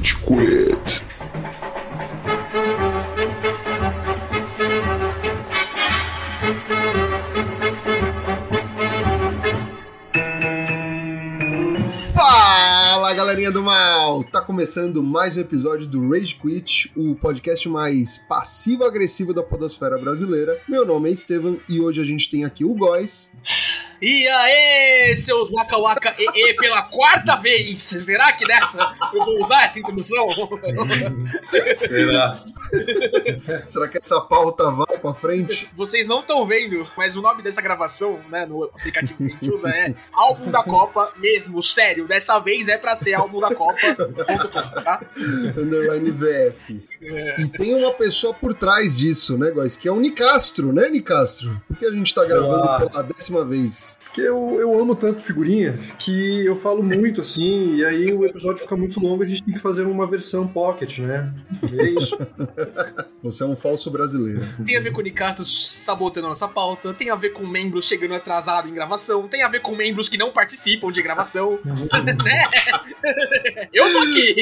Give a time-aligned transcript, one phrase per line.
[0.00, 1.04] Rage Quit.
[12.14, 14.24] Fala galerinha do mal!
[14.24, 20.58] Tá começando mais um episódio do Rage Quit, o podcast mais passivo-agressivo da podosfera brasileira.
[20.66, 23.34] Meu nome é Estevam e hoje a gente tem aqui o Góis.
[24.02, 27.82] E aí, seus Waka Waka e, e pela quarta vez!
[27.82, 30.26] Será que dessa eu vou usar essa introdução?
[31.76, 32.30] Será?
[33.68, 35.68] Será que essa pauta vai pra frente?
[35.76, 39.50] Vocês não estão vendo, mas o nome dessa gravação, né, no aplicativo que a gente
[39.54, 42.08] usa é Álbum da Copa mesmo, sério.
[42.08, 43.76] Dessa vez é pra ser Álbum da Copa,
[44.82, 45.00] tá?
[45.56, 46.88] Underline VF.
[47.02, 47.40] É.
[47.40, 49.76] E tem uma pessoa por trás disso, né, Góis?
[49.76, 51.60] Que é o Nicastro, né, Nicastro?
[51.66, 52.78] Por que a gente tá gravando Olá.
[52.78, 53.89] pela décima vez?
[54.10, 58.60] Porque eu, eu amo tanto figurinha que eu falo muito assim, e aí o episódio
[58.60, 61.32] fica muito longo, a gente tem que fazer uma versão pocket, né?
[61.72, 62.18] E é isso.
[63.22, 64.42] Você é um falso brasileiro.
[64.66, 67.86] Tem a ver com o Nicastro sabotando a nossa pauta, tem a ver com membros
[67.86, 71.60] chegando atrasado em gravação, tem a ver com membros que não participam de gravação.
[71.64, 72.48] né?
[73.72, 74.34] Eu tô aqui!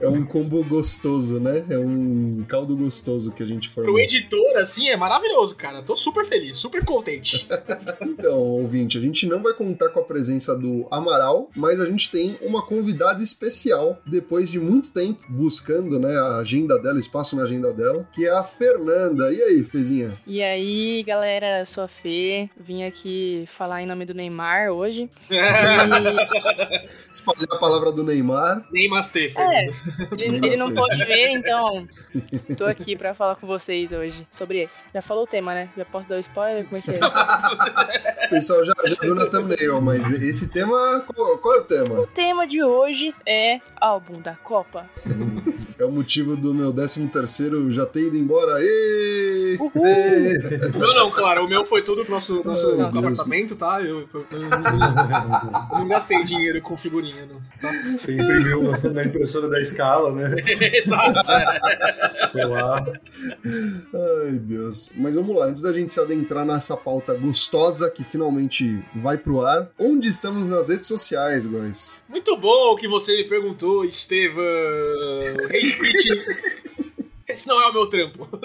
[0.00, 0.04] É.
[0.04, 1.64] é um combo gostoso, né?
[1.68, 3.94] É um caldo gostoso que a gente formou.
[3.94, 5.82] Pro editor, assim, é maravilhoso, cara.
[5.82, 7.39] Tô super feliz, super contente.
[8.02, 12.10] então, ouvinte, a gente não vai contar com a presença do Amaral, mas a gente
[12.10, 17.44] tem uma convidada especial depois de muito tempo buscando, né, a agenda dela, espaço na
[17.44, 19.32] agenda dela, que é a Fernanda.
[19.32, 20.16] E aí, Fezinha?
[20.26, 25.10] E aí, galera, eu sou a Fê, vim aqui falar em nome do Neymar hoje.
[25.30, 25.34] e...
[27.10, 28.64] Espalhar a palavra do Neymar.
[28.72, 29.66] Neymar É,
[30.12, 31.86] ele, ele não pode ver, então
[32.56, 34.70] tô aqui pra falar com vocês hoje sobre ele.
[34.94, 35.68] Já falou o tema, né?
[35.76, 36.64] Já posso dar o spoiler?
[36.64, 37.00] Como é que é?
[38.26, 42.00] o pessoal já, já viu na thumbnail, mas esse tema, qual, qual, é o tema?
[42.00, 44.88] O tema de hoje é álbum da Copa.
[45.78, 48.60] É o motivo do meu 13 terceiro já ter ido embora.
[48.62, 49.56] Êêêê!
[49.56, 53.80] O meu não, claro, o meu foi tudo pro nosso, nosso, Ai, apartamento, tá?
[53.80, 54.40] Eu, eu, eu,
[55.72, 57.40] eu, não gastei dinheiro com figurinha, não.
[57.60, 57.72] Tá?
[57.96, 60.36] Você imprimiu na impressora da escala, né?
[60.76, 61.20] Exato.
[62.32, 62.84] Foi lá.
[63.44, 64.92] Ai, Deus.
[64.96, 69.42] Mas vamos lá, antes da gente se adentrar nessa pauta gostosa que finalmente vai pro
[69.42, 69.68] ar.
[69.78, 72.04] Onde estamos nas redes sociais, guys?
[72.08, 74.42] Muito bom que você me perguntou, Estevam.
[77.28, 78.28] Esse não é o meu trampo.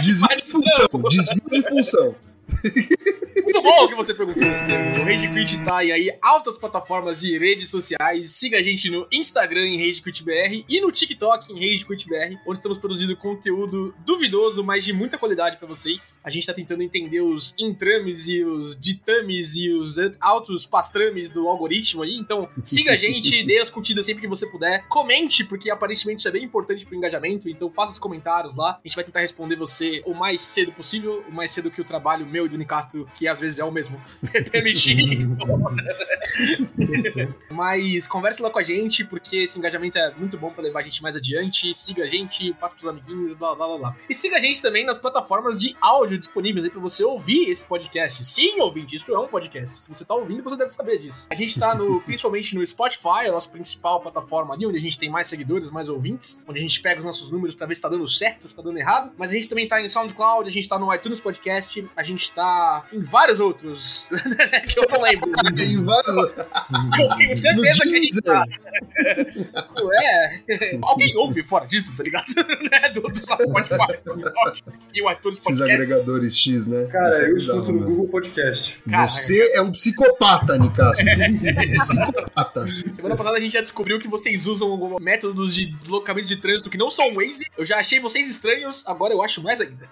[0.00, 0.88] Desvio de função.
[1.10, 2.16] Desvio de função.
[3.60, 5.02] Muito bom que você perguntou, Estevam.
[5.02, 8.30] O Rage Quit tá aí, altas plataformas de redes sociais.
[8.30, 12.08] Siga a gente no Instagram em Rage Quit BR e no TikTok em Rage Quit
[12.08, 16.20] BR, onde estamos produzindo conteúdo duvidoso, mas de muita qualidade para vocês.
[16.22, 21.48] A gente tá tentando entender os intrames e os ditames e os altos pastrames do
[21.48, 22.14] algoritmo aí.
[22.14, 24.86] Então, siga a gente, dê as curtidas sempre que você puder.
[24.86, 27.48] Comente, porque aparentemente isso é bem importante pro engajamento.
[27.48, 28.78] Então, faça os comentários lá.
[28.84, 31.84] A gente vai tentar responder você o mais cedo possível, o mais cedo que o
[31.84, 34.00] trabalho meu e do Nicastro, que às vezes é o mesmo,
[34.50, 35.28] permitir.
[37.50, 40.82] Mas converse lá com a gente, porque esse engajamento é muito bom para levar a
[40.82, 41.74] gente mais adiante.
[41.74, 43.96] Siga a gente, passe pros amiguinhos, blá blá blá blá.
[44.08, 47.64] E siga a gente também nas plataformas de áudio disponíveis aí para você ouvir esse
[47.64, 48.24] podcast.
[48.24, 49.78] Sim, ouvinte, isso é um podcast.
[49.78, 51.26] Se você tá ouvindo, você deve saber disso.
[51.30, 54.98] A gente tá no, principalmente no Spotify, a nossa principal plataforma ali, onde a gente
[54.98, 57.82] tem mais seguidores, mais ouvintes, onde a gente pega os nossos números para ver se
[57.82, 59.12] tá dando certo, se tá dando errado.
[59.16, 62.32] Mas a gente também tá em SoundCloud, a gente tá no iTunes Podcast, a gente
[62.32, 64.08] tá em vários outros
[64.68, 65.30] que eu não lembro.
[65.60, 66.16] em vários
[66.98, 68.44] Eu tenho certeza que a gente tá.
[70.00, 70.78] É.
[70.82, 72.26] Alguém ouve fora disso, tá ligado?
[72.70, 72.88] né?
[72.90, 74.62] Do, do Spotify,
[74.94, 76.86] e o iTunes Esses agregadores X, né?
[76.86, 78.80] Cara, é eu escuto no Google Podcast.
[78.86, 81.02] Você é um psicopata, Nicasso.
[81.78, 82.66] psicopata.
[82.94, 86.78] Semana passada a gente já descobriu que vocês usam métodos de deslocamento de trânsito que
[86.78, 87.46] não são Waze.
[87.56, 89.88] Eu já achei vocês estranhos, agora eu acho mais ainda.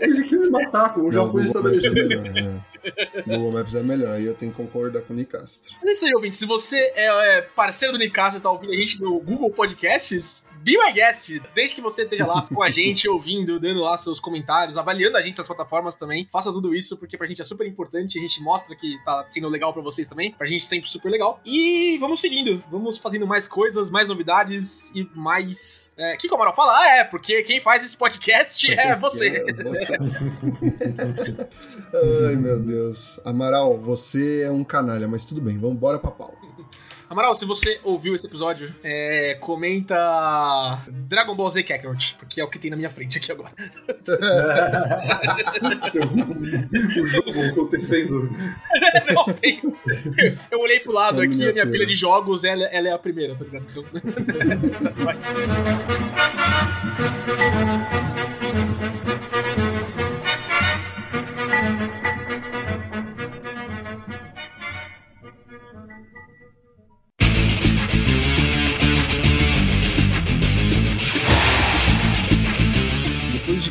[0.00, 2.27] Waze aqui me matar, como já foi estabelecido.
[2.36, 3.22] É?
[3.22, 5.74] Google Maps é melhor, aí eu tenho que concordar com o Nicastro.
[5.84, 6.36] É isso aí, ouvinte.
[6.36, 10.44] Se você é, é parceiro do Nicastro e tá ouvindo a gente no Google Podcasts,
[10.62, 14.20] Be My Guest, desde que você esteja lá com a gente, ouvindo, dando lá seus
[14.20, 16.28] comentários, avaliando a gente nas plataformas também.
[16.30, 18.18] Faça tudo isso, porque pra gente é super importante.
[18.18, 20.32] A gente mostra que tá sendo legal pra vocês também.
[20.32, 21.40] Pra gente sempre super legal.
[21.44, 22.62] E vamos seguindo.
[22.70, 25.94] Vamos fazendo mais coisas, mais novidades e mais.
[25.96, 26.78] O é, que, que o Amaral fala?
[26.78, 29.44] Ah, é, porque quem faz esse podcast é você.
[29.46, 29.96] É você.
[32.28, 33.20] Ai, meu Deus.
[33.24, 36.34] Amaral, você é um canalha, mas tudo bem, vamos embora pra pau.
[37.10, 42.50] Amaral, se você ouviu esse episódio, é, comenta Dragon Ball Z Kakarot, porque é o
[42.50, 43.50] que tem na minha frente aqui agora.
[47.00, 48.30] o jogo acontecendo.
[49.14, 49.62] Não, tem.
[50.50, 53.34] Eu olhei pro lado aqui, a minha pilha de jogos, ela, ela é a primeira,
[53.34, 53.64] tá ligado?
[53.70, 53.84] Então...
[55.02, 55.16] Vai.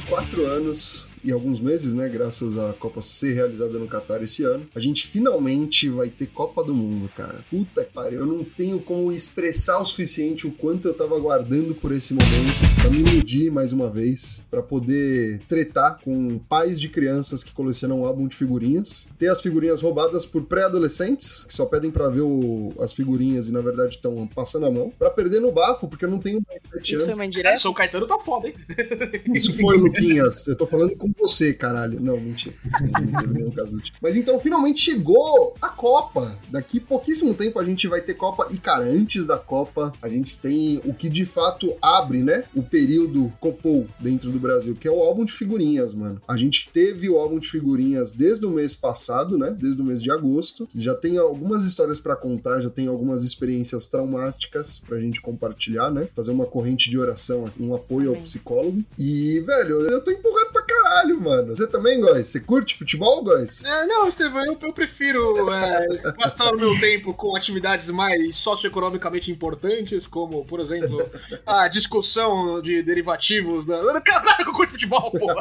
[0.08, 4.68] Quatro anos e alguns meses, né, graças à Copa ser realizada no Qatar esse ano,
[4.74, 7.44] a gente finalmente vai ter Copa do Mundo, cara.
[7.50, 11.76] Puta que pariu, eu não tenho como expressar o suficiente o quanto eu tava aguardando
[11.76, 16.90] por esse momento, pra me iludir mais uma vez, para poder tretar com pais de
[16.90, 21.92] crianças que colecionam álbum de figurinhas, ter as figurinhas roubadas por pré-adolescentes, que só pedem
[21.92, 25.52] para ver o, as figurinhas e na verdade estão passando a mão, para perder no
[25.52, 27.04] bafo, porque eu não tenho mais 7 Isso anos.
[27.06, 27.60] foi uma É, indireta?
[27.60, 28.54] Sou Caetano tá foda, hein?
[29.34, 30.48] Isso foi, Luquinhas.
[30.48, 32.00] Eu tô falando com você, caralho.
[32.00, 32.56] Não, mentira.
[32.82, 33.98] Não teve nenhum caso do tipo.
[34.02, 36.36] Mas então, finalmente chegou a Copa.
[36.50, 38.48] Daqui pouquíssimo tempo a gente vai ter Copa.
[38.52, 42.44] E, cara, antes da Copa, a gente tem o que de fato abre, né?
[42.56, 46.22] O período Copou dentro do Brasil, que é o álbum de figurinhas, mano.
[46.28, 49.56] A gente teve o álbum de figurinhas desde o mês passado, né?
[49.58, 50.68] Desde o mês de agosto.
[50.76, 56.08] Já tem algumas histórias pra contar, já tem algumas experiências traumáticas pra gente compartilhar, né?
[56.16, 58.84] Fazer uma corrente de oração, um apoio ao psicólogo.
[58.98, 61.56] E, velho, eu tô empolgado pra caralho, mano.
[61.56, 62.28] Você também, Góis?
[62.28, 63.66] Você curte futebol, Góis?
[63.66, 69.32] É, não, Estevão, eu, eu prefiro é, gastar o meu tempo com atividades mais socioeconomicamente
[69.32, 71.04] importantes, como, por exemplo,
[71.46, 74.02] a discussão de derivativos da.
[74.02, 75.36] Caralho, que eu curto futebol, porra!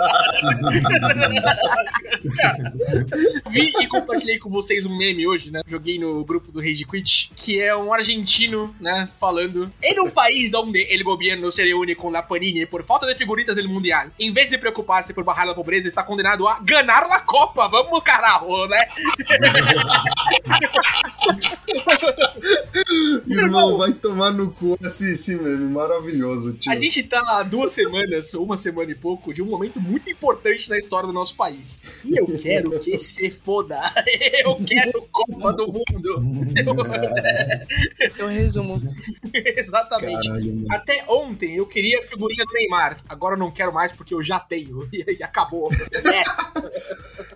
[3.51, 5.63] Vi e compartilhei com vocês um meme hoje, né?
[5.67, 10.53] Joguei no grupo do Rage Quit, que é um argentino, né, falando em um país
[10.55, 14.33] onde el gobierno se reúne com la Panini por falta de figuritas del mundial, em
[14.33, 17.69] vez de preocupar-se por barrar a pobreza, está condenado a ganhar a Copa.
[17.69, 18.87] Vamos, caralho, né?
[23.27, 26.73] Irmão, vai tomar no cu esse, esse meme maravilhoso, tio.
[26.73, 30.69] A gente tá há duas semanas, uma semana e pouco, de um momento muito importante
[30.69, 32.01] na história do nosso país.
[32.05, 33.81] E eu quero que se foda.
[34.47, 36.47] Eu quero Copa do Mundo.
[38.01, 38.81] Esse é o resumo.
[39.35, 40.29] Exatamente.
[40.29, 40.65] Caralho.
[40.71, 43.03] Até ontem eu queria a figurinha do Neymar.
[43.09, 44.89] Agora eu não quero mais porque eu já tenho.
[44.93, 45.69] E acabou.
[46.05, 46.67] É.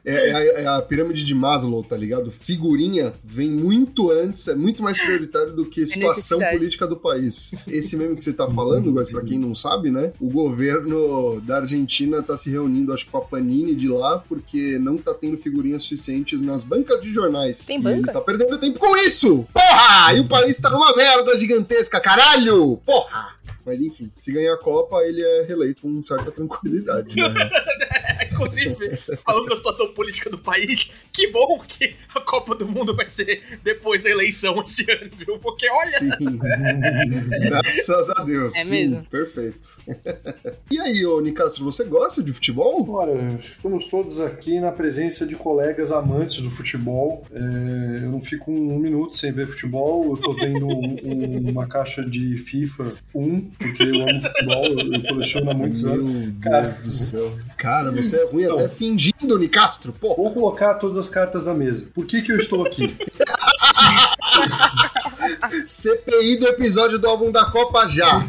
[0.04, 2.30] É, é a, é a pirâmide de Maslow, tá ligado?
[2.30, 7.54] Figurinha vem muito antes, é muito mais prioritário do que a situação política do país.
[7.66, 10.12] Esse meme que você tá falando, mas pra quem não sabe, né?
[10.20, 14.78] O governo da Argentina tá se reunindo, acho que com a Panini de lá, porque
[14.78, 17.66] não tá tendo figurinhas suficientes nas bancas de jornais.
[17.66, 17.96] Tem E banca?
[17.98, 19.46] ele tá perdendo tempo com isso!
[19.52, 20.14] Porra!
[20.14, 22.78] E o país tá numa merda gigantesca, caralho!
[22.84, 23.38] Porra!
[23.66, 27.50] Mas enfim, se ganhar a Copa, ele é reeleito com certa tranquilidade, né?
[28.40, 33.08] Inclusive, falando da situação política do país, que bom que a Copa do Mundo vai
[33.08, 35.38] ser depois da eleição esse ano, viu?
[35.38, 35.86] Porque olha.
[35.86, 36.08] Sim.
[37.42, 38.54] Graças a Deus.
[38.56, 39.04] É Sim, mesmo?
[39.06, 39.68] perfeito.
[40.70, 42.88] e aí, ô Nicastro, você gosta de futebol?
[42.90, 47.24] Ora, estamos todos aqui na presença de colegas amantes do futebol.
[47.32, 50.04] É, eu não fico um, um minuto sem ver futebol.
[50.10, 54.92] Eu tô vendo um- um- uma caixa de FIFA 1, porque eu amo futebol, eu,
[54.94, 56.12] eu coleciono há muitos Meu anos.
[56.28, 56.68] Deus Cara.
[56.68, 57.38] do céu.
[57.56, 58.56] Cara, você é ruim Então.
[58.58, 59.92] até fingindo, Nicastro.
[59.92, 61.84] Pô, Vou colocar todas as cartas na mesa.
[61.94, 62.84] Por que, que eu estou aqui?
[65.66, 68.26] CPI do episódio do álbum da Copa já.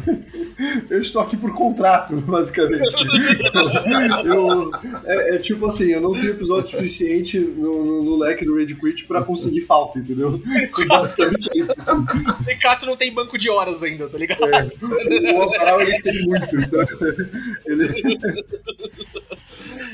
[0.88, 2.94] Eu estou aqui por contrato, basicamente.
[4.24, 4.70] Eu-
[5.04, 8.74] é, é tipo assim, eu não tenho episódio suficiente no, no- no leque do Rage
[8.74, 10.40] Quit pra conseguir falta, entendeu?
[10.46, 11.80] Então, basicamente é isso.
[11.80, 12.04] Assim.
[12.48, 14.44] E Castro não tem banco de horas ainda, tá ligado?
[14.44, 16.80] É, o Amaral ele tem muito, então
[17.66, 18.18] ele,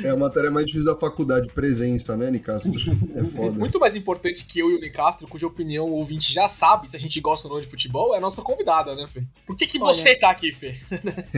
[0.02, 2.80] É a matéria mais difícil da faculdade, presença, né, Nicastro?
[3.14, 3.52] É foda.
[3.52, 6.96] Muito mais importante que eu e o Nicastro, cuja opinião o ouvinte já sabe se
[6.96, 9.22] a gente gosta ou não de futebol, é a nossa convidada, né, Fê?
[9.46, 9.94] Por que, que Olha.
[9.94, 10.76] você tá aqui, Fê?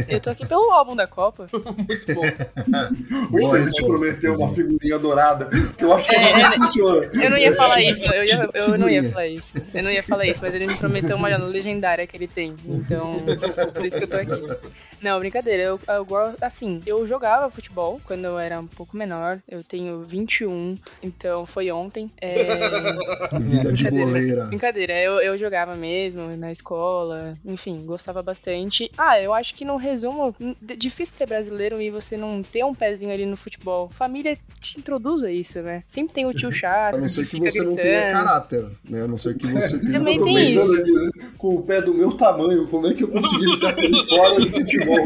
[0.08, 1.48] Eu tô aqui pelo álbum da Copa.
[1.52, 2.22] Muito bom.
[3.30, 7.10] Você me prometeu uma figurinha dourada, que eu acho que É, é, funciona.
[7.12, 9.58] Eu não ia falar isso, eu, ia, eu não ia falar isso.
[9.74, 12.54] Eu não ia falar isso, mas ele me prometeu uma legendária que ele tem.
[12.66, 13.16] Então,
[13.74, 14.70] por isso que eu tô aqui.
[15.00, 15.62] Não, brincadeira.
[15.62, 16.06] Eu, eu.
[16.40, 19.40] Assim, eu jogava futebol quando eu era um pouco menor.
[19.48, 22.10] Eu tenho 21, então foi ontem.
[22.20, 22.58] É...
[23.38, 24.46] Vida de boleira.
[24.46, 28.90] Brincadeira, eu, eu jogava mesmo na escola, enfim, gostava bastante.
[28.98, 30.34] Ah, eu acho que no resumo,
[30.76, 33.88] difícil ser brasileiro e você não ter um pezinho ali no futebol.
[33.90, 35.84] Família te introduz a isso, né?
[35.86, 36.96] Sempre tem o tio chato.
[36.96, 37.70] A não ser que, que você gritando.
[37.70, 39.02] não tenha caráter, né?
[39.02, 39.92] A não ser que você tenha.
[39.92, 40.74] Também tem isso.
[40.74, 41.10] Aqui, né?
[41.38, 43.76] Com o pé do meu tamanho, como é que eu consegui ficar
[44.08, 44.96] fora do futebol?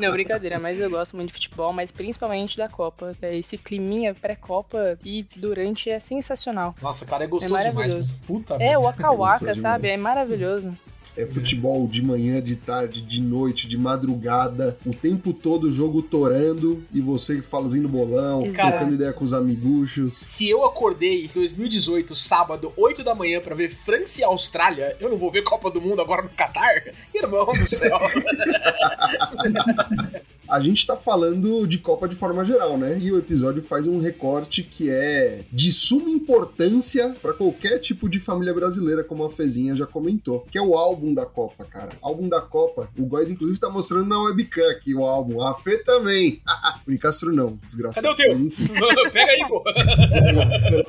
[0.00, 3.14] não, brincadeira, mas eu gosto muito de futebol, mas principalmente da Copa.
[3.20, 6.74] É esse climinha pré-Copa e durante é sensacional.
[6.80, 8.14] Nossa, cara, é gostoso é maravilhoso.
[8.14, 8.26] demais.
[8.26, 9.88] Puta é, o Akawaka, sabe?
[9.88, 10.74] É maravilhoso.
[11.16, 16.02] É futebol de manhã, de tarde, de noite, de madrugada, o tempo todo o jogo
[16.02, 20.16] torando e você fazendo bolão, Cara, trocando ideia com os amiguchos.
[20.16, 25.10] Se eu acordei em 2018, sábado, 8 da manhã, para ver França e Austrália, eu
[25.10, 26.84] não vou ver Copa do Mundo agora no Catar?
[27.14, 27.98] Irmão do céu.
[30.50, 32.98] a gente tá falando de Copa de forma geral, né?
[33.00, 38.18] E o episódio faz um recorte que é de suma importância para qualquer tipo de
[38.18, 41.90] família brasileira, como a Fezinha já comentou, que é o álbum da Copa, cara.
[42.02, 42.88] Álbum da Copa.
[42.98, 45.40] O Góis, inclusive, tá mostrando na webcam aqui o álbum.
[45.40, 46.40] A Fê também.
[46.86, 48.16] o Nicastro não, desgraçado.
[48.16, 49.10] Cadê o teu?
[49.12, 49.62] Pega aí, pô.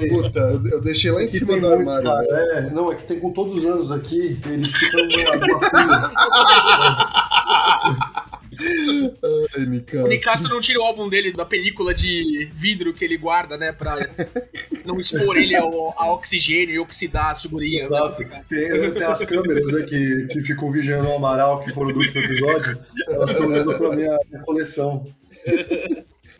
[0.10, 0.40] Puta,
[0.72, 2.10] eu deixei lá em cima do armário.
[2.10, 5.02] É, não, é que tem com todos os anos aqui, eles ficam
[9.56, 10.06] Ai, Nicastro.
[10.06, 13.72] O Nicastro não tira o álbum dele da película de vidro que ele guarda, né?
[13.72, 13.98] Pra
[14.86, 17.90] não expor ele ao, ao oxigênio e oxidar as figurinhas.
[17.90, 17.98] Né?
[17.98, 18.22] Exato.
[18.22, 18.46] Né?
[18.50, 22.24] Tem, tem, as câmeras né, que, que ficam vigiando o Amaral, que foram do último
[22.24, 22.78] episódio.
[23.08, 25.06] Elas estão olhando pra minha, minha coleção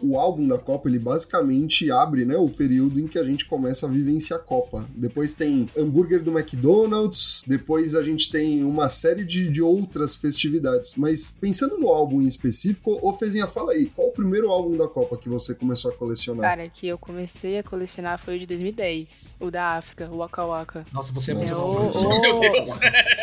[0.02, 3.86] o álbum da Copa, ele basicamente abre, né, o período em que a gente começa
[3.86, 4.86] a vivenciar a Copa.
[4.96, 10.96] Depois tem hambúrguer do McDonald's, depois a gente tem uma série de, de outras festividades.
[10.96, 14.88] Mas pensando no álbum em específico, ô Fezinha, fala aí, qual o primeiro álbum da
[14.88, 16.42] Copa que você começou a colecionar?
[16.42, 20.46] Cara, que eu comecei a colecionar foi o de 2010, o da África, o Waka
[20.46, 20.86] Waka.
[20.94, 21.54] Nossa, você é muito...
[21.54, 22.22] O...
[22.22, 22.80] Meu Deus!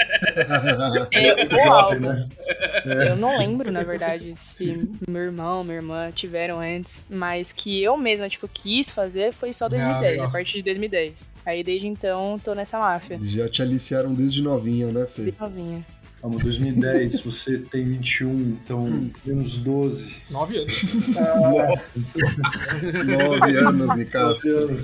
[1.13, 2.01] é, o álbum.
[2.01, 2.29] Né?
[3.09, 7.97] Eu não lembro, na verdade, se meu irmão, minha irmã tiveram antes, mas que eu
[7.97, 11.31] mesma, tipo, quis fazer foi só 2010, ah, a partir de 2010.
[11.45, 13.19] Aí desde então tô nessa máfia.
[13.23, 15.23] Já te aliciaram desde novinha, né, Fê?
[15.23, 15.85] Desde novinha.
[16.21, 20.17] Vamos, 2010, você tem 21, então menos 12.
[20.29, 21.15] 9 anos.
[21.15, 22.21] Nossa!
[23.07, 24.77] 9 anos, Nicastro.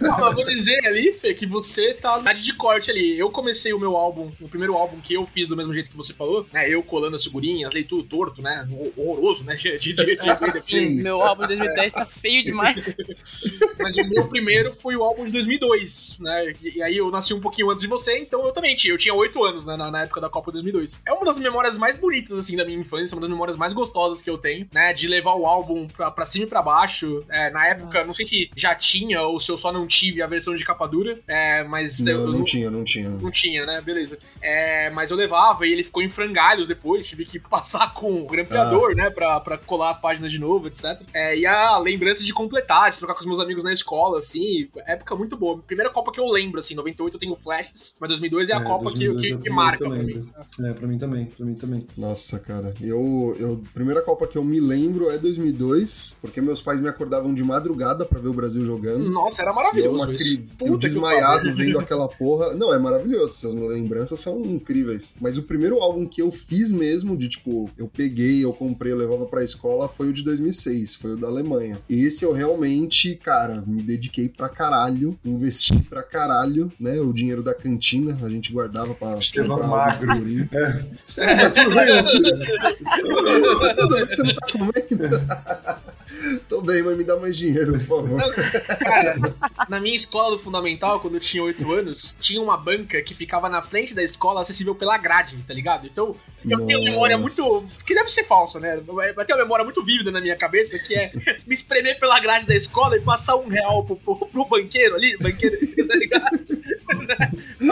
[0.00, 3.16] Não, eu vou dizer ali, Fê, que você tá na de corte ali.
[3.16, 5.96] Eu comecei o meu álbum, o primeiro álbum que eu fiz do mesmo jeito que
[5.96, 6.68] você falou, né?
[6.68, 8.68] Eu colando as figurinhas, leio tudo torto, né?
[8.96, 9.54] Horroroso, né?
[9.64, 12.96] De, de, de, de Sim, meu álbum de 2010 tá feio demais.
[13.80, 16.52] Mas o meu primeiro foi o álbum de 2002, né?
[16.62, 18.92] E, e aí eu nasci um pouquinho antes de você, então eu também tinha.
[18.92, 19.76] Eu tinha 8 anos, né?
[19.76, 21.02] Na, na época da Copa de 2002.
[21.06, 24.22] É uma das memórias mais bonitas, assim, da minha infância, uma das memórias mais gostosas
[24.22, 24.92] que eu tenho, né?
[24.92, 27.24] De levar o álbum pra, pra cima e pra baixo.
[27.28, 28.06] É, na época, Nossa.
[28.06, 30.86] não sei se já tinha ou se eu só não tive a versão de capa
[30.86, 32.00] dura, é, mas...
[32.04, 33.10] Não, eu, não tinha, não tinha.
[33.10, 33.80] Não tinha, né?
[33.80, 34.18] Beleza.
[34.40, 38.26] É, mas eu levava e ele ficou em frangalhos depois, tive que passar com o
[38.26, 38.94] grampeador, ah.
[38.94, 39.10] né?
[39.10, 41.00] Pra, pra colar as páginas de novo, etc.
[41.12, 44.68] É, e a lembrança de completar, de trocar com os meus amigos na escola, assim,
[44.86, 45.58] época muito boa.
[45.58, 48.62] Primeira Copa que eu lembro, assim, 98 eu tenho flashes, mas 2002 é a é,
[48.62, 50.28] Copa que, que, que marca pra mim.
[50.60, 51.86] É, pra mim também pra mim também.
[51.96, 52.72] Nossa, cara.
[52.80, 53.62] Eu, eu.
[53.72, 58.04] Primeira Copa que eu me lembro é 2002, porque meus pais me acordavam de madrugada
[58.04, 59.10] para ver o Brasil jogando.
[59.10, 60.10] Nossa, era maravilhoso.
[60.10, 60.44] Eu, cri...
[60.60, 62.54] eu desmaiado vendo aquela porra.
[62.54, 63.34] Não, é maravilhoso.
[63.34, 65.14] Essas lembranças são incríveis.
[65.20, 68.96] Mas o primeiro álbum que eu fiz mesmo, de tipo, eu peguei, eu comprei, eu
[68.96, 70.96] levava pra escola, foi o de 2006.
[70.96, 71.78] Foi o da Alemanha.
[71.88, 77.00] Esse eu realmente, cara, me dediquei pra caralho, investi pra caralho, né?
[77.00, 79.14] O dinheiro da cantina, a gente guardava pra.
[79.14, 80.43] Estevão magro.
[80.52, 80.84] É.
[81.22, 83.74] É, tudo bem, filho.
[83.76, 85.20] tudo bem, você não tá comendo?
[86.48, 88.34] Tô bem, mas me dá mais dinheiro, por favor.
[88.80, 89.16] Cara,
[89.68, 93.48] na minha escola do Fundamental, quando eu tinha 8 anos, tinha uma banca que ficava
[93.48, 95.86] na frente da escola, acessível pela grade, tá ligado?
[95.86, 96.66] Então, eu Nossa.
[96.66, 97.42] tenho uma memória muito.
[97.86, 98.80] que deve ser falsa, né?
[99.14, 101.12] Vai ter uma memória muito vívida na minha cabeça, que é
[101.46, 105.16] me espremer pela grade da escola e passar um real pro, pro, pro banqueiro ali,
[105.18, 105.58] banqueiro,
[105.88, 106.43] tá ligado?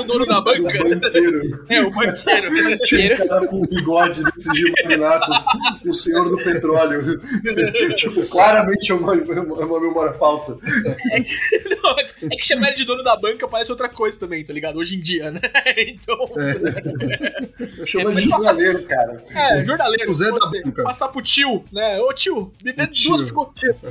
[0.03, 0.85] O dono da banca.
[0.85, 1.65] Banqueiro.
[1.69, 2.79] É, o banqueiro.
[2.85, 5.45] Tinha um cara com um bigode desses iluminados,
[5.87, 7.21] o senhor do petróleo.
[7.97, 10.59] tipo, claramente é uma, é uma memória falsa.
[11.11, 11.99] É que, não,
[12.31, 14.79] é que chamar ele de dono da banca parece outra coisa também, tá ligado?
[14.79, 15.41] Hoje em dia, né?
[15.93, 16.17] Então.
[16.39, 17.81] É.
[17.81, 19.23] Eu chamo é, de jornaleiro, cara.
[19.31, 20.15] É, jornaleiro.
[20.15, 20.83] Zé da banca.
[20.83, 22.01] Passar pro tio, né?
[22.01, 23.23] Ô tio, me vê, duas,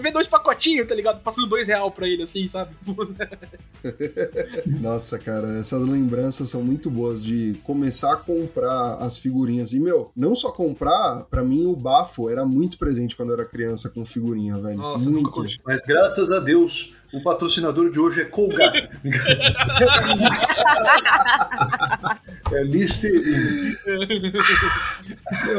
[0.02, 1.22] me dois pacotinhos, tá ligado?
[1.22, 2.72] Passando dois real pra ele, assim, sabe?
[4.80, 9.74] Nossa, cara, essas lembranças são muito boas de começar a comprar as figurinhas.
[9.74, 13.46] E, meu, não só comprar, para mim o bafo era muito presente quando eu era
[13.46, 14.78] criança com figurinha, velho.
[14.78, 15.32] Nossa, muito.
[15.66, 18.90] Mas graças a Deus, o patrocinador de hoje é Colgate.
[22.54, 23.78] é Listerine.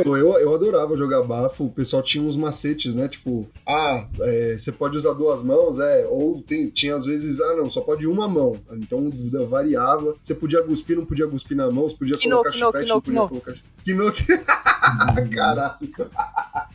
[0.04, 1.64] eu, eu, eu adorava jogar bafo.
[1.64, 3.08] O pessoal tinha uns macetes, né?
[3.08, 6.06] Tipo, ah, é, você pode usar duas mãos, é.
[6.08, 8.60] Ou tem, tinha às vezes, ah, não, só pode uma mão.
[8.72, 9.10] Então
[9.48, 10.14] variava.
[10.20, 13.14] Você podia cuspir, não podia cuspir na mão, você podia quino, colocar quino, chiclete, quino,
[13.14, 13.54] não podia colocar.
[13.82, 14.12] Quino,
[15.30, 15.76] Caralho.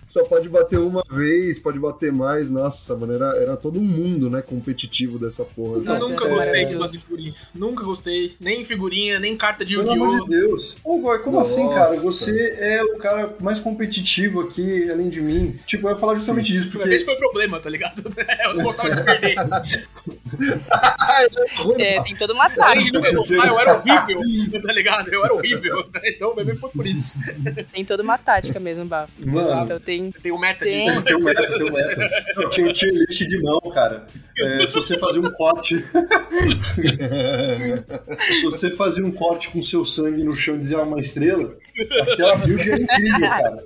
[0.06, 2.50] Só pode bater uma vez, pode bater mais.
[2.50, 5.80] Nossa, mano, era, era todo um mundo, né, competitivo dessa porra.
[5.84, 7.36] Eu nunca é gostei de bater figurinha.
[7.54, 8.36] Nunca gostei.
[8.40, 9.94] Nem figurinha, nem carta de Yu-Gi-Oh!
[9.94, 10.78] Pelo amor de Deus.
[10.84, 11.54] Ô, Boy, como Nossa.
[11.54, 11.86] assim, cara?
[11.86, 15.60] Você é o cara mais competitivo aqui, além de mim.
[15.66, 16.54] Tipo, eu ia falar justamente Sim.
[16.54, 16.90] disso, porque...
[16.90, 18.04] Esse foi o problema, tá ligado?
[18.46, 19.36] Eu não gostava de perder.
[21.80, 22.98] é, tem toda uma tática.
[22.98, 25.10] Eu era horrível, tá ligado?
[25.10, 25.90] Eu era horrível.
[26.04, 27.20] Então o bebê foi por isso.
[27.72, 29.14] Tem toda uma tática mesmo, Bafo.
[29.26, 30.12] Mano, então tem...
[30.12, 30.94] tem o meta tem...
[30.94, 31.02] de...
[31.04, 32.10] Tem o meta, tem o meta.
[32.38, 34.08] Eu tinha um tier list de mão, cara.
[34.38, 35.84] É, se você fazia um corte...
[38.32, 41.56] se você fazia um corte com seu sangue no chão e dizia uma estrela,
[42.02, 43.64] aquela build é incrível, cara.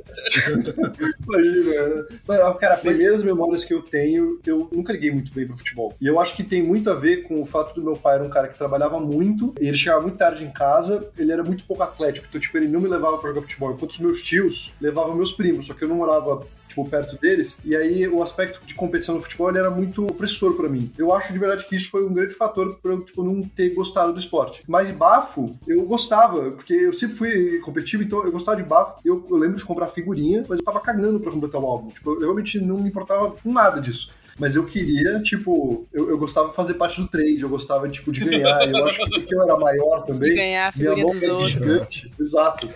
[1.27, 2.53] Imagina.
[2.59, 5.93] Cara, primeiras memórias que eu tenho, eu nunca liguei muito bem pro futebol.
[5.99, 8.23] E eu acho que tem muito a ver com o fato do meu pai era
[8.23, 11.83] um cara que trabalhava muito, ele chegava muito tarde em casa, ele era muito pouco
[11.83, 15.15] atlético, então, tipo, ele não me levava pra jogar futebol, enquanto os meus tios levavam
[15.15, 17.57] meus primos, só que eu não morava tipo, perto deles.
[17.63, 20.91] E aí o aspecto de competição no futebol era muito opressor para mim.
[20.97, 23.69] Eu acho de verdade que isso foi um grande fator para eu, tipo, não ter
[23.69, 24.63] gostado do esporte.
[24.67, 28.95] Mas bafo, eu gostava, porque eu sempre fui competitivo, então eu gostava de bafo.
[29.05, 31.89] Eu, eu lembro de comprar figurinha, mas eu tava cagando pra completar o álbum.
[31.89, 36.17] Tipo, eu realmente não me importava com nada disso mas eu queria, tipo, eu, eu
[36.17, 38.67] gostava de fazer parte do trade, eu gostava, tipo, de ganhar.
[38.69, 40.29] Eu acho que porque eu era maior também.
[40.29, 41.49] De ganhar a figurinha dos outros.
[41.49, 42.11] Gigante.
[42.19, 42.69] Exato.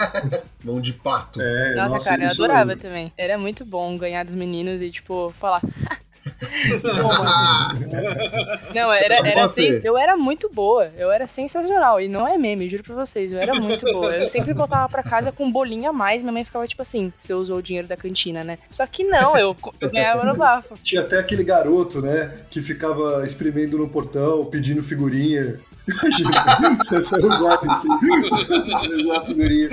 [0.64, 1.40] Mão de pato.
[1.40, 3.12] É, nossa, nossa, cara, eu adorava também.
[3.16, 5.60] Era muito bom ganhar dos meninos e, tipo, falar.
[8.74, 12.68] não, era, era assim, eu era muito boa, eu era sensacional, e não é meme,
[12.68, 14.16] juro pra vocês, eu era muito boa.
[14.16, 17.12] Eu sempre voltava pra casa com um bolinho a mais, minha mãe ficava tipo assim,
[17.16, 18.58] você usou o dinheiro da cantina, né?
[18.70, 20.74] Só que não, eu, eu ganhava no bafo.
[20.82, 25.60] Tinha até aquele garoto, né, que ficava espremendo no portão, pedindo figurinha.
[25.86, 26.30] Imagina,
[26.92, 27.88] essa eu gosto assim.
[29.26, 29.68] figurinha.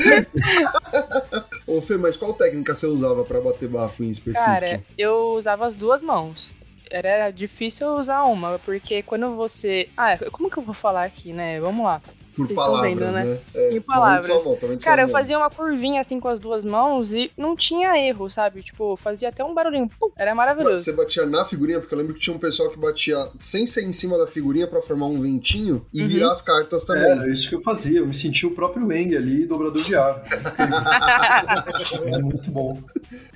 [1.66, 4.52] Ô Fê, mas qual técnica você usava para bater bafo em específico?
[4.52, 6.54] Cara, eu usava as duas mãos.
[6.90, 9.88] Era difícil usar uma, porque quando você.
[9.96, 11.60] Ah, como que eu vou falar aqui, né?
[11.62, 12.02] Vamos lá.
[12.36, 13.24] Por Vocês palavras, vendo, né?
[13.24, 13.40] né?
[13.54, 14.28] É, em palavras.
[14.28, 18.30] Mão, Cara, eu fazia uma curvinha assim com as duas mãos e não tinha erro,
[18.30, 18.62] sabe?
[18.62, 19.90] Tipo, fazia até um barulhinho.
[20.00, 20.72] Pum, era maravilhoso.
[20.72, 23.66] Mas você batia na figurinha, porque eu lembro que tinha um pessoal que batia sem
[23.68, 26.08] ser em cima da figurinha para formar um ventinho e uhum.
[26.08, 27.12] virar as cartas também.
[27.24, 28.00] É, isso que eu fazia.
[28.00, 30.22] Eu me sentia o próprio Wang ali, dobrador de ar.
[32.14, 32.82] é muito bom.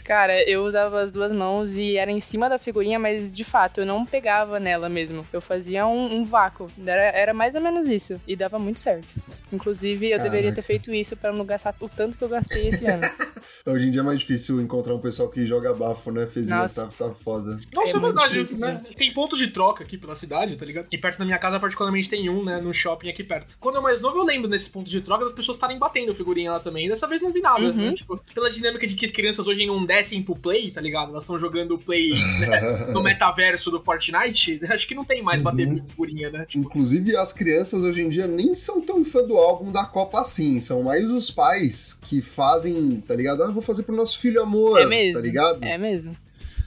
[0.03, 3.81] Cara, eu usava as duas mãos e era em cima da figurinha, mas de fato
[3.81, 5.25] eu não pegava nela mesmo.
[5.33, 6.69] Eu fazia um, um vácuo.
[6.85, 8.21] Era, era mais ou menos isso.
[8.27, 9.07] E dava muito certo.
[9.51, 10.29] Inclusive, eu Caraca.
[10.29, 13.01] deveria ter feito isso para não gastar o tanto que eu gastei esse ano.
[13.67, 16.27] Hoje em dia é mais difícil encontrar um pessoal que joga bafo, né?
[16.27, 17.59] Fezinha, tá, tá foda.
[17.73, 18.83] Nossa, é, é verdade, difícil, né?
[18.95, 20.87] Tem pontos de troca aqui pela cidade, tá ligado?
[20.91, 22.61] E perto da minha casa, particularmente, tem um, né?
[22.61, 23.57] No shopping aqui perto.
[23.59, 26.51] Quando eu mais novo, eu lembro nesse ponto de troca das pessoas estarem batendo figurinha
[26.51, 26.85] lá também.
[26.85, 27.73] E dessa vez não vi nada, uhum.
[27.73, 27.93] né?
[27.93, 31.09] Tipo, pela dinâmica de que as crianças hoje não descem pro play, tá ligado?
[31.09, 32.85] Elas estão jogando o play né?
[32.93, 34.59] no metaverso do Fortnite.
[34.69, 35.83] Acho que não tem mais bater uhum.
[35.89, 36.45] figurinha, né?
[36.45, 36.65] Tipo...
[36.65, 40.59] Inclusive, as crianças hoje em dia nem são tão fã do álbum da Copa assim.
[40.59, 43.54] São mais os pais que fazem, tá ligado?
[43.55, 45.63] Vou fazer pro nosso filho amor, é mesmo, tá ligado?
[45.63, 46.15] É mesmo.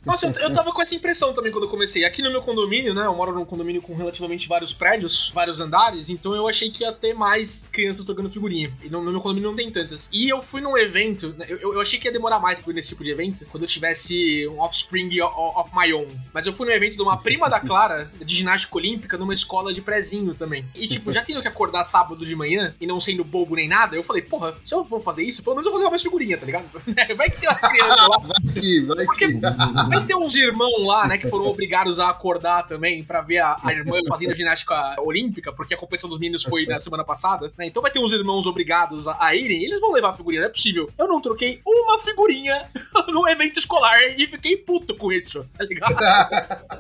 [0.09, 2.03] Nossa, eu, eu tava com essa impressão também quando eu comecei.
[2.03, 3.05] Aqui no meu condomínio, né?
[3.05, 6.93] Eu moro num condomínio com relativamente vários prédios, vários andares, então eu achei que ia
[6.93, 8.73] ter mais crianças tocando figurinha.
[8.83, 10.09] E no, no meu condomínio não tem tantas.
[10.11, 12.75] E eu fui num evento, né, eu, eu achei que ia demorar mais pra ir
[12.75, 16.09] nesse tipo de evento, quando eu tivesse um offspring of my own.
[16.33, 19.75] Mas eu fui num evento de uma prima da Clara, de ginástica olímpica, numa escola
[19.75, 20.65] de prezinho também.
[20.75, 23.95] E, tipo, já tendo que acordar sábado de manhã e não sendo bobo nem nada,
[23.95, 26.39] eu falei, porra, se eu vou fazer isso, pelo menos eu vou levar mais figurinha,
[26.39, 26.67] tá ligado?
[27.19, 28.19] Vai que tem umas crianças lá.
[28.21, 29.27] Vai que, vai Porque
[29.99, 29.99] que.
[29.99, 33.57] Vai ter uns irmãos lá, né, que foram obrigados a acordar também para ver a,
[33.63, 37.67] a, irmã fazendo ginástica olímpica, porque a competição dos meninos foi na semana passada, né?
[37.67, 40.49] Então vai ter uns irmãos obrigados a, a irem, eles vão levar a figurinha, não
[40.49, 40.91] é possível.
[40.99, 42.69] Eu não troquei uma figurinha
[43.09, 45.97] no evento escolar e fiquei puto com isso, tá ligado?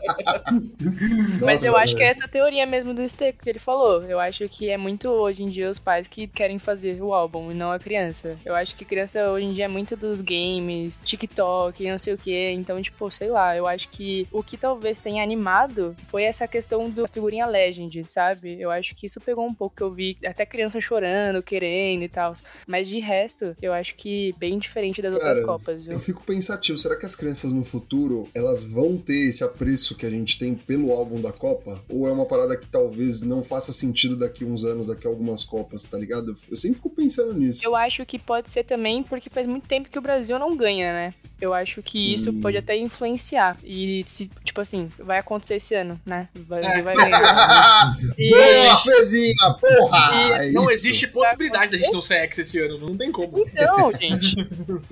[1.42, 4.02] Mas eu acho que é essa teoria mesmo do Steco que ele falou.
[4.02, 7.50] Eu acho que é muito hoje em dia os pais que querem fazer o álbum
[7.50, 8.38] e não a criança.
[8.44, 12.18] Eu acho que criança hoje em dia é muito dos games, TikTok, não sei o
[12.18, 12.50] que.
[12.50, 16.48] Então, tipo, pô, sei lá, eu acho que o que talvez tenha animado foi essa
[16.48, 18.60] questão da figurinha Legend, sabe?
[18.60, 22.08] Eu acho que isso pegou um pouco que eu vi até criança chorando, querendo e
[22.08, 22.32] tal.
[22.66, 25.84] Mas de resto, eu acho que bem diferente das Cara, outras Copas.
[25.84, 25.94] Viu?
[25.94, 30.04] Eu fico pensativo, será que as crianças no futuro elas vão ter esse apreço que
[30.04, 31.80] a gente tem pelo álbum da Copa?
[31.88, 35.44] Ou é uma parada que talvez não faça sentido daqui uns anos, daqui a algumas
[35.44, 36.34] Copas, tá ligado?
[36.50, 37.64] Eu sempre fico pensando nisso.
[37.64, 40.92] Eu acho que pode ser também porque faz muito tempo que o Brasil não ganha,
[40.92, 41.14] né?
[41.40, 42.40] Eu acho que isso hum.
[42.40, 43.56] pode até influenciar.
[43.62, 46.28] E se, tipo assim, vai acontecer esse ano, né?
[46.34, 46.82] Brasil é.
[46.82, 47.96] vai ganhar.
[48.18, 48.30] e...
[48.30, 50.10] Boa, Fezinha, porra!
[50.14, 50.48] E...
[50.48, 53.38] É não existe possibilidade da gente não ser ex esse ano, não tem como.
[53.38, 54.36] Então, gente.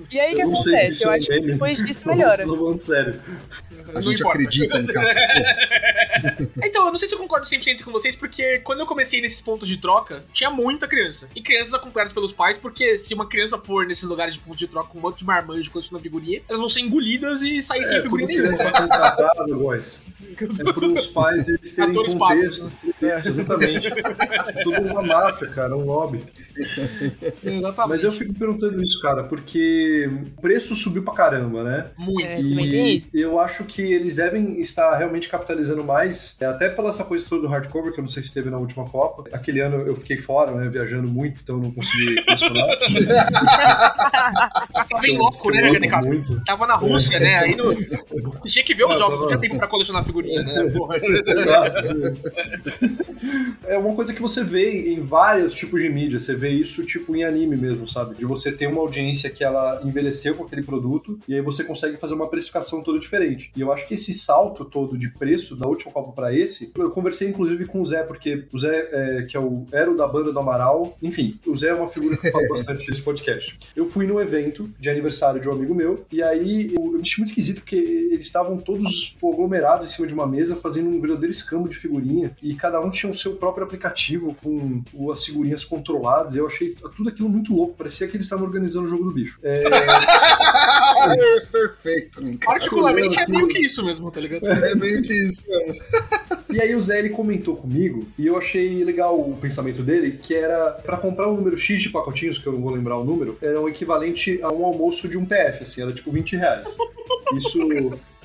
[0.09, 1.03] E aí o que acontece?
[1.03, 2.37] Eu acho que depois disso melhora.
[2.37, 3.21] Falando sério.
[3.89, 4.37] A não gente importa.
[4.37, 5.15] acredita no Cássio.
[6.63, 9.41] então, eu não sei se eu concordo 100% com vocês, porque quando eu comecei nesses
[9.41, 11.27] pontos de troca, tinha muita criança.
[11.35, 14.67] E crianças acompanhadas pelos pais, porque se uma criança for nesses lugares de pontos de
[14.67, 17.83] troca com um monte de marmanjo colecionando figurinha, elas vão ser engolidas e sair é,
[17.83, 18.57] sem figurinha nenhuma.
[20.39, 22.65] É para os pais eles terem Atores contexto.
[22.65, 23.09] Pagos, né?
[23.09, 23.89] é, exatamente.
[24.63, 26.23] Tudo uma máfia, cara, um lobby.
[27.43, 27.89] Exatamente.
[27.89, 31.85] Mas eu fico perguntando isso, cara, porque o preço subiu pra caramba, né?
[31.97, 32.21] Muito.
[32.23, 36.06] É, e eu acho que eles devem estar realmente capitalizando mais,
[36.39, 38.57] é, até pela essa coisa toda do hardcover, que eu não sei se teve na
[38.57, 39.23] última Copa.
[39.31, 42.77] Aquele ano eu fiquei fora, né, viajando muito, então não consegui colecionar.
[44.73, 46.41] Tava bem louco, né, Jane Castro?
[46.45, 47.39] Tava na Rússia, né?
[47.39, 47.73] Aí no...
[48.41, 50.53] Você tinha que ver os é, jogos, não tinha tempo pra colecionar figurinha, né?
[51.27, 51.77] Exato.
[53.65, 56.19] É uma coisa que você vê em vários tipos de mídia.
[56.19, 58.15] Você vê isso, tipo, em anime mesmo, sabe?
[58.15, 61.97] De você ter uma audiência que ela envelheceu com aquele produto e aí você consegue
[61.97, 63.51] fazer uma precificação toda diferente.
[63.55, 66.91] E eu acho que esse salto todo de preço da última Copa para esse, eu
[66.91, 70.07] conversei inclusive com o Zé, porque o Zé, é, que é o, era o da
[70.07, 73.57] banda do Amaral, enfim, o Zé é uma figura que fala bastante nesse podcast.
[73.75, 77.01] Eu fui num evento de aniversário de um amigo meu, e aí eu, eu me
[77.01, 81.01] achei muito esquisito porque eles estavam todos aglomerados em cima de uma mesa fazendo um
[81.01, 85.65] verdadeiro escambo de figurinha, e cada um tinha o seu próprio aplicativo com as figurinhas
[85.65, 86.35] controladas.
[86.35, 89.39] Eu achei tudo aquilo muito louco, parecia que eles estavam organizando o jogo do bicho.
[89.41, 89.63] É...
[91.17, 94.47] é perfeito, Particularmente é meio que isso mesmo, tá ligado?
[94.47, 95.86] É meio que isso mesmo.
[96.49, 100.33] E aí o Zé ele comentou comigo e eu achei legal o pensamento dele, que
[100.33, 103.37] era para comprar um número X de pacotinhos, que eu não vou lembrar o número,
[103.41, 106.67] era o equivalente a um almoço de um PF, assim, era tipo 20 reais.
[107.33, 107.59] Isso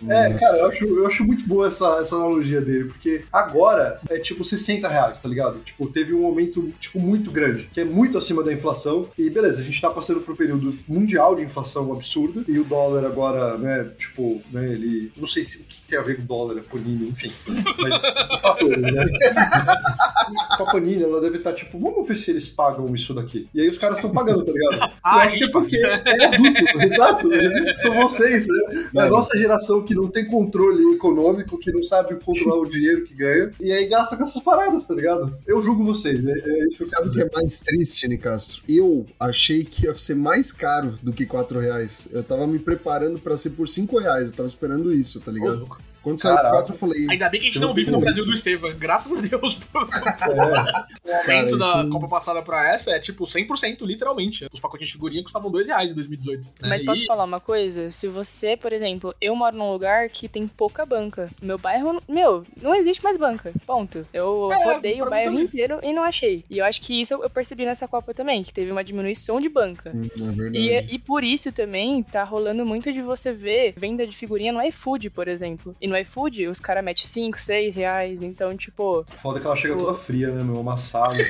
[0.08, 4.18] é, cara, eu acho, eu acho muito boa essa, essa analogia dele, porque agora é
[4.18, 5.60] tipo 60 reais, tá ligado?
[5.60, 9.08] Tipo, teve um aumento, tipo, muito grande, que é muito acima da inflação.
[9.16, 12.64] E beleza, a gente tá passando por um período mundial de inflação absurda, e o
[12.64, 15.12] dólar agora, né, tipo, né, ele.
[15.16, 17.32] Não sei o que tem a ver com dólar, a Panini, enfim.
[17.78, 19.04] Mas fatores, né?
[20.56, 23.48] com a Panini, ela deve estar tá, tipo, vamos ver se eles pagam isso daqui.
[23.54, 24.92] E aí os caras estão pagando, tá ligado?
[25.02, 27.28] ah, eu acho que é porque é adulto, exato.
[27.76, 28.90] São vocês, né?
[28.96, 32.68] É a nossa geração que que não tem controle econômico, que não sabe controlar o
[32.68, 35.36] dinheiro que ganha, e aí gasta com essas paradas, tá ligado?
[35.46, 36.32] Eu julgo vocês, né?
[36.32, 38.62] É isso que sabe o que é mais triste, Nicastro?
[38.68, 42.08] Eu achei que ia ser mais caro do que 4 reais.
[42.12, 45.66] Eu tava me preparando para ser por 5 reais, eu tava esperando isso, tá ligado?
[45.70, 47.06] Oh, quando saiu o 4, eu falei.
[47.08, 48.72] Ainda bem que a gente não vive no Brasil do Estevam.
[48.74, 49.58] Graças a Deus.
[49.74, 51.08] É.
[51.08, 51.90] o aumento da isso...
[51.90, 54.46] Copa passada pra essa é tipo 100%, literalmente.
[54.52, 56.50] Os pacotinhos de figurinha custavam 2 reais em 2018.
[56.60, 56.68] Né?
[56.68, 57.90] Mas posso falar uma coisa?
[57.90, 61.30] Se você, por exemplo, eu moro num lugar que tem pouca banca.
[61.40, 63.52] Meu bairro, meu, não existe mais banca.
[63.66, 64.06] Ponto.
[64.12, 66.44] Eu é, rodei o bairro inteiro e não achei.
[66.50, 69.48] E eu acho que isso eu percebi nessa Copa também, que teve uma diminuição de
[69.48, 69.92] banca.
[69.94, 70.08] Hum,
[70.54, 74.52] é e, e por isso também tá rolando muito de você ver venda de figurinha
[74.52, 75.76] no iFood, por exemplo.
[75.80, 78.22] E no iFood, os caras metem 5, 6 reais.
[78.22, 79.04] Então, tipo.
[79.14, 80.58] Foda que ela chega toda fria, né, meu?
[80.58, 81.14] Amassada.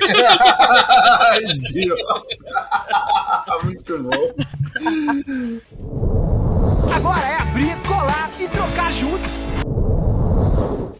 [3.63, 4.33] Muito bom.
[6.93, 9.62] Agora é abrir, colar e trocar juntos.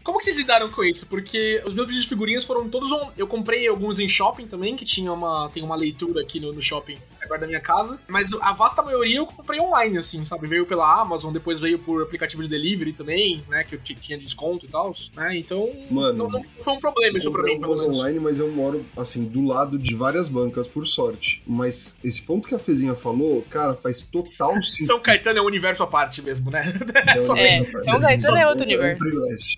[0.04, 1.06] Como que vocês lidaram com isso?
[1.06, 2.92] Porque os meus vídeos de figurinhas foram todos.
[2.92, 3.10] On...
[3.16, 6.62] Eu comprei alguns em shopping também, que tinha uma, tem uma leitura aqui no, no
[6.62, 7.98] shopping perto da minha casa.
[8.06, 10.46] Mas a vasta maioria eu comprei online, assim, sabe?
[10.46, 13.64] Veio pela Amazon, depois veio por aplicativo de delivery também, né?
[13.64, 14.94] Que eu tinha desconto e tal.
[15.16, 15.38] Né?
[15.38, 17.96] Então, Mano, não, não, foi um problema isso pra mim, pelo menos.
[17.96, 21.42] online, mas eu moro, assim, do lado de várias bancas, por sorte.
[21.46, 24.86] Mas esse ponto que a Fezinha falou, cara, faz total sentido.
[24.86, 26.64] São Caetano é um universo à parte mesmo, né?
[26.94, 29.04] É, Só é, São Caetano é outro universo.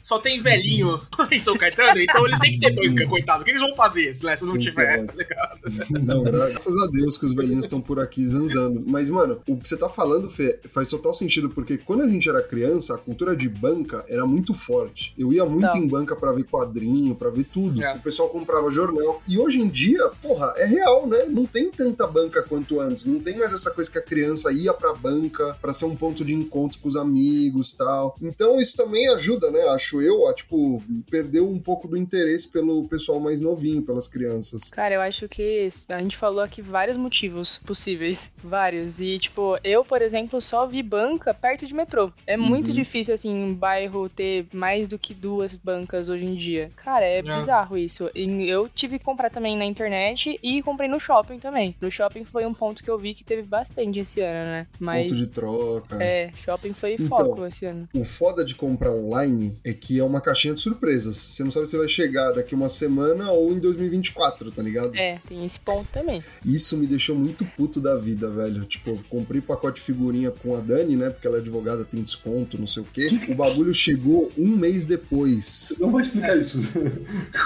[0.02, 3.42] Só tem velhinho velhinho em São Caetano, então eles têm que ter banca, coitado.
[3.42, 5.56] O que eles vão fazer se não tiver, tá ligado?
[6.06, 8.84] Não, graças a Deus que os velhinhos estão por aqui zanzando.
[8.86, 12.28] Mas, mano, o que você tá falando, Fê, faz total sentido, porque quando a gente
[12.28, 15.14] era criança, a cultura de banca era muito forte.
[15.18, 15.78] Eu ia muito então.
[15.78, 17.82] em banca para ver quadrinho, para ver tudo.
[17.82, 17.94] É.
[17.94, 19.20] O pessoal comprava jornal.
[19.28, 21.24] E hoje em dia, porra, é real, né?
[21.28, 23.06] Não tem tanta banca quanto antes.
[23.06, 26.24] Não tem mais essa coisa que a criança ia pra banca para ser um ponto
[26.24, 28.16] de encontro com os amigos tal.
[28.20, 29.60] Então isso também ajuda, né?
[29.68, 34.70] Acho eu, tipo, perder um pouco do interesse pelo pessoal mais novinho, pelas crianças.
[34.70, 38.32] Cara, eu acho que a gente falou aqui vários motivos possíveis.
[38.42, 39.00] Vários.
[39.00, 42.12] E, tipo, eu, por exemplo, só vi banca perto de metrô.
[42.26, 42.74] É muito uhum.
[42.74, 46.70] difícil, assim, um bairro ter mais do que duas bancas hoje em dia.
[46.76, 47.22] Cara, é, é.
[47.22, 48.10] bizarro isso.
[48.14, 51.74] E eu tive que comprar também na internet e comprei no shopping também.
[51.80, 54.66] No shopping foi um ponto que eu vi que teve bastante esse ano, né?
[54.78, 56.02] Mas, ponto de troca.
[56.02, 57.88] É, shopping foi então, foco esse ano.
[57.94, 61.16] O foda de comprar online é que é uma caixinha de surpresas.
[61.16, 64.96] Você não sabe se vai chegar daqui uma semana ou em 2024, tá ligado?
[64.96, 66.22] É, tem esse ponto também.
[66.44, 68.64] Isso me deixou muito puto da vida, velho.
[68.64, 71.10] Tipo, comprei pacote de figurinha com a Dani, né?
[71.10, 73.08] Porque ela é advogada, tem desconto, não sei o quê.
[73.28, 75.76] O bagulho chegou um mês depois.
[75.78, 76.58] Não vou explicar isso.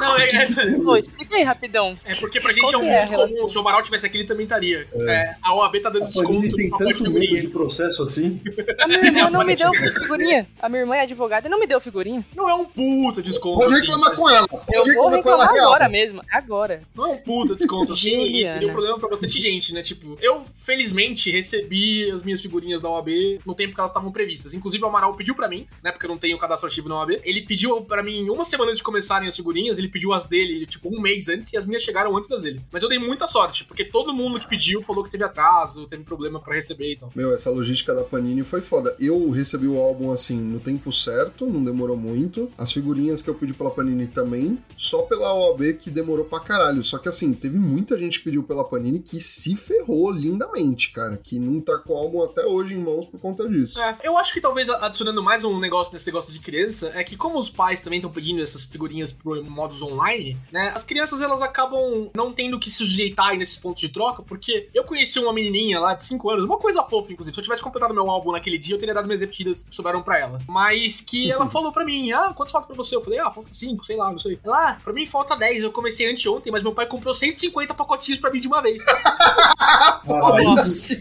[0.00, 0.28] Não, é.
[0.28, 0.78] é...
[0.82, 1.96] Pô, explica aí rapidão.
[2.04, 3.48] É porque pra gente Qual é um é muito comum.
[3.48, 4.86] Se o Amaral tivesse aqui, ele também estaria.
[4.92, 5.10] É.
[5.10, 6.44] É, a OAB tá dando desconto.
[6.44, 8.40] Ele tem tanto medo de processo assim.
[8.78, 10.46] A minha irmã não me deu figurinha.
[10.60, 12.24] A minha irmã é advogada e não me deu figurinha.
[12.34, 13.58] Não é um puta desconto.
[13.58, 14.46] Pode assim, reclamar com ela.
[14.48, 16.22] Pode eu vou reclamar agora mesmo.
[16.30, 16.82] Agora.
[16.94, 18.20] Não é um puta desconto assim.
[18.34, 19.82] e deu problema pra bastante gente, né?
[19.82, 24.54] Tipo, eu, felizmente, recebi as minhas figurinhas da OAB no tempo que elas estavam previstas.
[24.54, 25.90] Inclusive, o Amaral pediu pra mim, né?
[25.90, 27.20] Porque eu não tenho cadastro ativo na OAB.
[27.24, 30.66] Ele pediu pra mim, uma semana antes de começarem as figurinhas, ele pediu as dele,
[30.66, 32.60] tipo, um mês antes, e as minhas chegaram antes das dele.
[32.70, 36.04] Mas eu dei muita sorte, porque todo mundo que pediu falou que teve atraso, teve
[36.04, 37.10] problema para receber e então.
[37.14, 38.94] Meu, essa logística da Panini foi foda.
[39.00, 42.39] Eu recebi o álbum assim no tempo certo, não demorou muito.
[42.56, 46.82] As figurinhas que eu pedi pela Panini também, só pela OAB que demorou pra caralho.
[46.82, 51.16] Só que assim, teve muita gente que pediu pela Panini que se ferrou lindamente, cara,
[51.16, 53.80] que não tá com o álbum até hoje em mãos por conta disso.
[53.82, 57.16] É, eu acho que talvez adicionando mais um negócio nesse negócio de criança, é que
[57.16, 61.42] como os pais também estão pedindo essas figurinhas pro modos online, né, as crianças elas
[61.42, 65.78] acabam não tendo que se sujeitar nesses pontos de troca, porque eu conheci uma menininha
[65.78, 67.34] lá de 5 anos, uma coisa fofa, inclusive.
[67.34, 70.02] Se eu tivesse completado meu álbum naquele dia, eu teria dado minhas repetidas que sobraram
[70.02, 70.38] pra ela.
[70.46, 72.96] Mas que ela falou pra mim, ah, quantos falta pra você?
[72.96, 74.38] Eu falei, ah, falta 5, sei lá, não sei.
[74.44, 75.62] Ela, ah, pra mim falta 10.
[75.62, 78.84] Eu comecei anteontem, mas meu pai comprou 150 pacotinhos pra mim de uma vez.
[80.06, 80.96] Nossa.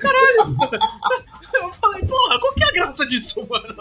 [0.00, 0.56] Caralho.
[1.52, 3.74] Eu falei, porra, qual que é a graça disso, mano?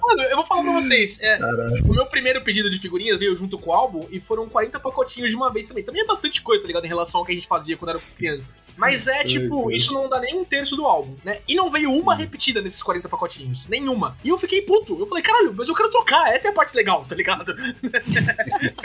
[0.00, 1.20] Mano, eu vou falar pra vocês.
[1.22, 1.38] É,
[1.84, 5.30] o meu primeiro pedido de figurinhas veio junto com o álbum e foram 40 pacotinhos
[5.30, 5.84] de uma vez também.
[5.84, 6.84] Também é bastante coisa, tá ligado?
[6.84, 8.52] Em relação ao que a gente fazia quando era criança.
[8.76, 11.38] Mas é, tipo, isso não dá nem um terço do álbum, né?
[11.46, 13.66] E não veio uma repetida nesses 40 pacotinhos.
[13.68, 14.16] Nenhuma.
[14.24, 14.98] E eu fiquei puto.
[14.98, 16.32] Eu falei, caralho, mas eu quero trocar.
[16.32, 17.54] Essa é a parte legal, tá ligado?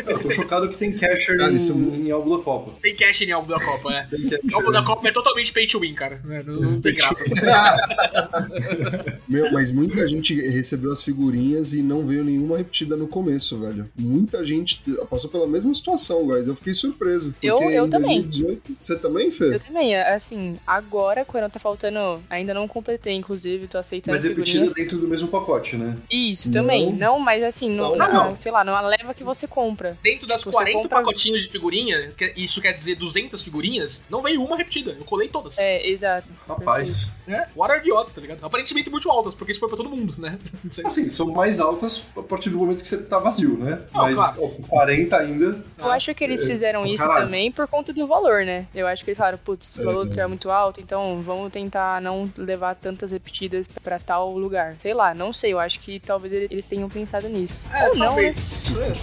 [0.05, 1.73] Eu tô chocado que tem casher em, isso...
[1.73, 2.73] em álbum da Copa.
[2.81, 4.07] Tem cash em álbum da Copa, é.
[4.53, 6.21] álbum da Copa é totalmente pay to win, cara.
[6.45, 7.25] Não, não tem graça.
[9.27, 13.89] Meu, mas muita gente recebeu as figurinhas e não veio nenhuma repetida no começo, velho.
[13.97, 16.47] Muita gente passou pela mesma situação, guys.
[16.47, 17.33] Eu fiquei surpreso.
[17.41, 18.21] Eu, eu também.
[18.21, 19.55] 2018, você também, Fê?
[19.55, 19.95] Eu também.
[19.95, 22.21] Assim, agora, quando tá faltando.
[22.29, 25.97] Ainda não completei, inclusive, tô aceitando mas repetida dentro do mesmo pacote, né?
[26.11, 26.91] Isso, também.
[26.91, 28.35] Não, não mas assim, no, não, não.
[28.35, 29.97] sei lá, numa leva que você compra.
[30.03, 30.97] Dentro das tipo, 40 compra...
[30.99, 34.91] pacotinhos de figurinha, isso quer dizer 200 figurinhas, não veio uma repetida.
[34.91, 35.46] Eu colei todas.
[35.57, 36.27] É, exato.
[36.47, 37.13] Rapaz.
[37.27, 38.43] É, water idiota, tá ligado?
[38.43, 40.39] Aparentemente muito altas, porque isso foi pra todo mundo, né?
[40.85, 43.81] Assim, são mais altas a partir do momento que você tá vazio, né?
[43.93, 44.43] Não, Mas claro.
[44.43, 45.65] ó, 40 ainda.
[45.77, 47.25] Eu acho que eles é, fizeram é, isso caralho.
[47.25, 48.65] também por conta do valor, né?
[48.73, 52.01] Eu acho que eles falaram, putz, o valor é, é muito alto, então vamos tentar
[52.01, 54.75] não levar tantas repetidas pra tal lugar.
[54.79, 57.65] Sei lá, não sei, eu acho que talvez eles tenham pensado nisso.
[57.73, 58.71] É, Ou talvez.
[58.71, 58.93] não, né?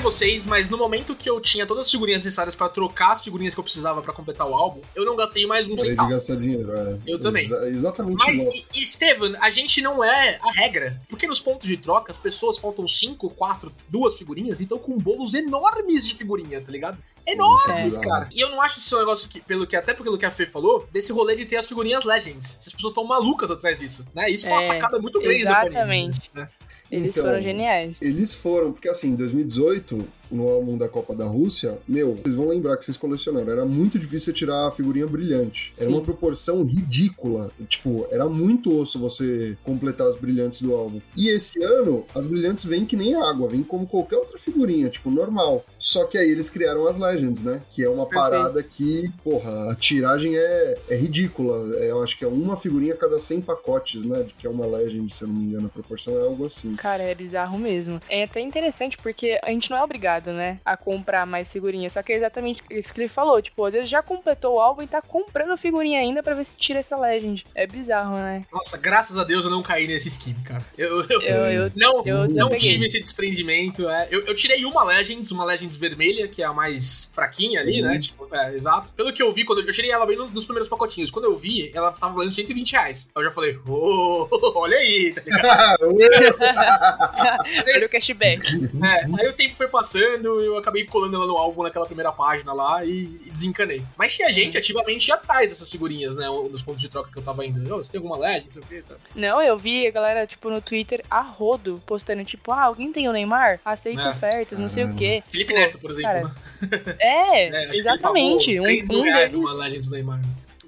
[0.00, 3.22] Sei vocês, mas no momento que eu tinha todas as figurinhas necessárias para trocar as
[3.22, 6.08] figurinhas que eu precisava para completar o álbum, eu não gastei mais um Parei centavo.
[6.08, 6.98] de gastar dinheiro, é.
[7.06, 7.42] Eu também.
[7.42, 11.00] Exa exatamente Mas, e, Steven, a gente não é a regra.
[11.08, 14.96] Porque nos pontos de troca, as pessoas faltam 5, 4, duas figurinhas e estão com
[14.96, 16.98] bolos enormes de figurinha, tá ligado?
[17.22, 18.28] Sim, enormes, é cara.
[18.32, 20.88] E eu não acho esse negócio que, pelo que, até pelo que a Fê falou,
[20.90, 22.58] desse rolê de ter as figurinhas Legends.
[22.66, 24.30] As pessoas estão malucas atrás disso, né?
[24.30, 25.74] Isso foi uma é, sacada muito grande Exatamente.
[25.74, 26.48] Da Panini, né?
[26.90, 28.02] Eles então, foram geniais.
[28.02, 32.48] Eles foram, porque assim, em 2018 no álbum da Copa da Rússia, meu, vocês vão
[32.48, 33.50] lembrar que vocês colecionaram.
[33.50, 35.72] Era muito difícil tirar a figurinha brilhante.
[35.76, 35.92] Era Sim.
[35.92, 37.50] uma proporção ridícula.
[37.68, 41.00] Tipo, era muito osso você completar as brilhantes do álbum.
[41.16, 45.10] E esse ano, as brilhantes vêm que nem água, vêm como qualquer outra figurinha, tipo,
[45.10, 45.64] normal.
[45.78, 47.62] Só que aí eles criaram as Legends, né?
[47.70, 48.20] Que é uma Perfeito.
[48.22, 51.76] parada que, porra, a tiragem é, é ridícula.
[51.76, 54.22] É, eu acho que é uma figurinha a cada 100 pacotes, né?
[54.22, 56.74] De que é uma Legend, se eu não me engano, a proporção é algo assim.
[56.76, 58.00] Cara, é bizarro mesmo.
[58.08, 61.94] É até interessante porque a gente não é obrigado, né, a comprar mais figurinhas.
[61.94, 63.40] Só que é exatamente isso que ele falou.
[63.40, 66.56] Tipo, às vezes já completou o álbum e tá comprando figurinha ainda pra ver se
[66.56, 67.44] tira essa Legend.
[67.54, 68.44] É bizarro, né?
[68.52, 70.64] Nossa, graças a Deus eu não caí nesse esquema, cara.
[70.76, 73.88] Eu, eu, Eu, eu, não, eu não tive esse desprendimento.
[73.88, 74.08] É.
[74.10, 77.88] Eu, eu tirei uma Legends, uma Legends vermelha, que é a mais fraquinha ali, Uhum.
[77.88, 77.98] né?
[77.98, 78.92] Tipo, é, exato.
[78.92, 81.10] Pelo que eu vi, quando eu, eu tirei ela bem no- nos primeiros pacotinhos.
[81.10, 83.10] Quando eu vi, ela tava valendo 120 reais.
[83.14, 85.80] Eu já falei, ô, olha aí, tá ligado?
[87.74, 88.70] Olha o cashback.
[88.82, 92.52] É, aí o tempo foi passando, eu acabei colando ela no álbum naquela primeira página
[92.52, 93.82] lá e, e desencanei.
[93.96, 96.26] Mas tinha gente ativamente atrás dessas figurinhas, né?
[96.28, 97.74] Nos pontos de troca que eu tava indo.
[97.74, 98.46] Ô, você tem alguma LED?
[98.46, 98.82] Não sei o que.
[98.82, 98.94] Tá.
[99.14, 103.08] Não, eu vi a galera, tipo, no Twitter, a rodo, postando, tipo, ah, alguém tem
[103.08, 103.60] o Neymar?
[103.64, 104.10] Aceita É.
[104.10, 104.98] ofertas, não sei o Caramba.
[104.98, 105.22] quê.
[105.30, 106.10] Felipe Neto, por exemplo.
[106.10, 106.24] cara,
[106.62, 106.96] né?
[106.98, 108.58] É, É, exatamente.
[108.58, 109.32] Um, 3 mil um deles.
[109.60, 110.20] Legends do Neymar.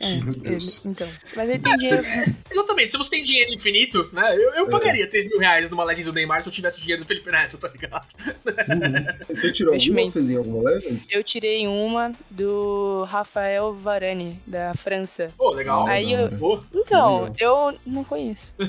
[0.03, 0.85] É, Meu Deus.
[0.85, 1.09] ele- então.
[1.37, 2.05] Mas ele tem dinheiro.
[2.51, 4.35] Exatamente, se você tem dinheiro infinito, né?
[4.37, 7.03] Eu, eu pagaria 3 mil reais numa Legends do Neymar se eu tivesse o dinheiro
[7.05, 8.05] do Felipe Neto, tá ligado?
[9.29, 11.07] Você tirou alguma, fez em alguma Legends?
[11.11, 15.31] Eu tirei uma do Rafael Varane, da França.
[15.39, 15.87] Pô, legal.
[15.87, 17.35] Ah, Aí eu- Então, Legal.
[17.39, 18.53] eu não conheço.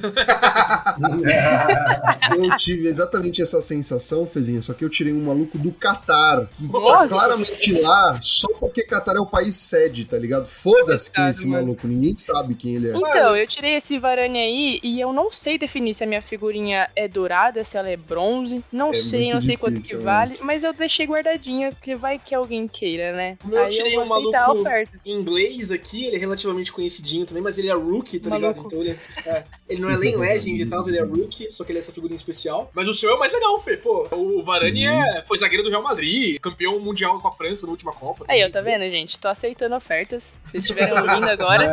[2.37, 6.47] Eu tive exatamente essa sensação, Fezinha, só que eu tirei um maluco do Catar.
[6.57, 7.07] Que tá Nossa!
[7.15, 10.45] claramente lá só porque Catar é o país sede, tá ligado?
[10.47, 11.63] Foda-se quem é esse mano.
[11.67, 12.93] maluco, ninguém sabe quem ele é.
[12.95, 16.89] Então, eu tirei esse Varane aí e eu não sei definir se a minha figurinha
[16.95, 18.63] é dourada, se ela é bronze.
[18.71, 20.01] Não É sei, não sei quanto que né?
[20.03, 23.37] vale, mas eu deixei guardadinha, porque vai que alguém queira, né?
[23.43, 24.99] O meu eu aí tirei eu um vou aceitar maluco- a oferta.
[25.05, 28.47] em inglês aqui, ele é relativamente conhecidinho também, mas ele é rookie, tá Maluco.
[28.47, 28.65] ligado?
[28.67, 31.71] Então ele é, ele não é nem legend e tal, ele é rookie, só que
[31.71, 32.71] ele é essa figurinha especial.
[32.73, 33.77] Mas o seu é o mais legal, Fê.
[33.77, 37.71] Pô, o Varane é, foi zagueiro do Real Madrid, campeão mundial com a França na
[37.71, 38.25] última Copa.
[38.27, 39.17] Aí, ó, tá vendo, gente?
[39.19, 40.37] Tô aceitando ofertas.
[40.43, 41.71] Se vocês estiverem ouvindo agora,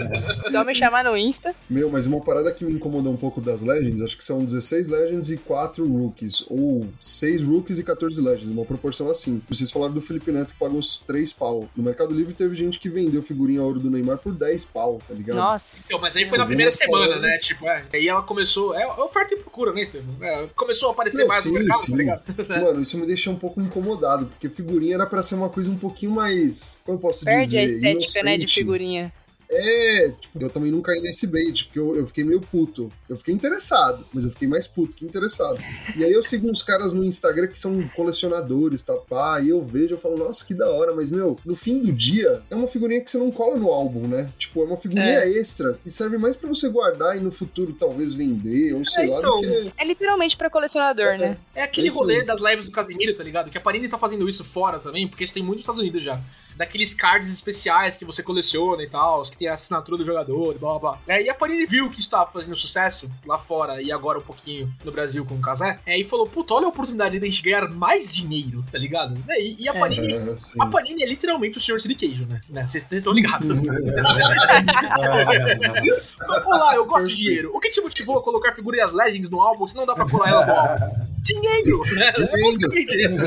[0.50, 1.54] só me chamar no Insta.
[1.68, 4.88] Meu, mas uma parada que me incomodou um pouco das Legends, acho que são 16
[4.88, 9.40] Legends e 4 Rookies, ou 6 Rookies e 14 Legends, uma proporção assim.
[9.48, 11.68] Vocês falaram do Felipe Neto que pagou uns 3 pau.
[11.74, 15.14] No Mercado Livre teve gente que vendeu figurinha ouro do Neymar por 10 pau, tá
[15.14, 15.36] ligado?
[15.36, 15.86] Nossa.
[15.86, 16.38] Então, mas aí foi Sim.
[16.38, 17.30] na primeira semana, né?
[17.30, 17.34] palavras.
[17.46, 17.84] Tipo, é.
[17.92, 18.74] Aí ela começou.
[18.74, 20.16] É oferta e procura, né, Estevam?
[20.20, 21.90] É, começou a aparecer Não, mais no sim, mercado, sim.
[21.92, 22.22] tá ligado?
[22.48, 25.78] Mano, isso me deixa um pouco incomodado, porque figurinha era pra ser uma coisa um
[25.78, 26.82] pouquinho mais.
[26.84, 27.58] Como eu posso Perde dizer?
[27.58, 28.52] a estética, né, de Inocente.
[28.80, 29.12] Figurinha.
[29.52, 32.88] É, tipo, eu também não caí nesse bait, porque eu, eu fiquei meio puto.
[33.08, 35.58] Eu fiquei interessado, mas eu fiquei mais puto que interessado.
[35.96, 38.94] E aí eu sigo uns caras no Instagram que são colecionadores, tá?
[38.94, 41.90] Pá, e eu vejo, eu falo, nossa, que da hora, mas, meu, no fim do
[41.90, 44.30] dia, é uma figurinha que você não cola no álbum, né?
[44.38, 48.12] Tipo, é uma figurinha extra, que serve mais pra você guardar e no futuro talvez
[48.12, 49.40] vender, ou sei É, lá, então.
[49.40, 49.72] do que...
[49.76, 51.36] É literalmente pra colecionador, né?
[51.56, 52.28] É aquele É rolê mesmo.
[52.28, 53.50] das lives do Casimiro, tá ligado?
[53.50, 56.04] Que a Panini tá fazendo isso fora também, porque isso tem muito nos Estados Unidos
[56.04, 56.20] já.
[56.60, 60.72] Daqueles cards especiais que você coleciona e tal, que tem a assinatura do jogador blá
[60.72, 60.98] blá blá.
[61.08, 64.22] É, e a Panini viu que isso tava fazendo sucesso lá fora e agora um
[64.22, 65.80] pouquinho no Brasil com o Casé.
[65.86, 69.16] É, e falou: puta, olha a oportunidade de a gente ganhar mais dinheiro, tá ligado?
[69.26, 69.78] É, E, e a É.
[69.78, 70.12] Panini.
[70.20, 70.34] É.
[70.62, 72.42] A Panini é literalmente o senhor Siriqueijo, né?
[72.46, 72.66] Né?
[72.68, 73.48] Vocês estão ligados.
[76.46, 77.52] Olá, eu gosto de dinheiro.
[77.54, 80.28] O que te motivou a colocar figurinhas Legends no álbum se não dá pra colar
[80.28, 81.06] ela no álbum?
[81.22, 81.80] Dinheiro!
[81.94, 82.12] Né?
[82.16, 83.26] É basicamente isso.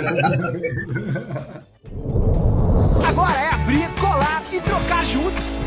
[3.23, 5.62] Agora é abrir, colar e trocar juntos.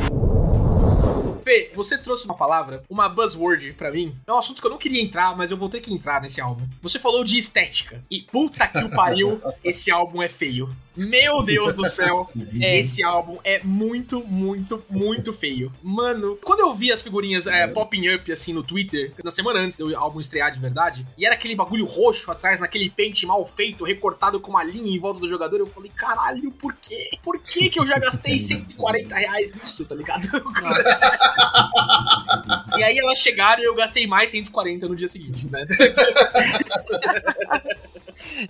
[1.46, 4.12] Fê, você trouxe uma palavra, uma buzzword pra mim.
[4.26, 6.40] É um assunto que eu não queria entrar, mas eu vou ter que entrar nesse
[6.40, 6.66] álbum.
[6.82, 8.02] Você falou de estética.
[8.10, 10.68] E puta que o pariu, esse álbum é feio.
[10.96, 12.28] Meu Deus do céu,
[12.60, 12.78] É.
[12.78, 15.70] esse álbum é muito, muito, muito feio.
[15.82, 19.76] Mano, quando eu vi as figurinhas é, popping up assim no Twitter, na semana antes
[19.76, 23.84] do álbum estrear de verdade, e era aquele bagulho roxo atrás, naquele pente mal feito,
[23.84, 27.10] recortado com uma linha em volta do jogador, eu falei, caralho, por quê?
[27.22, 30.26] Por que que eu já gastei 140 reais nisso, tá ligado?
[32.78, 35.64] E aí elas chegaram e eu gastei mais 140 no dia seguinte, né?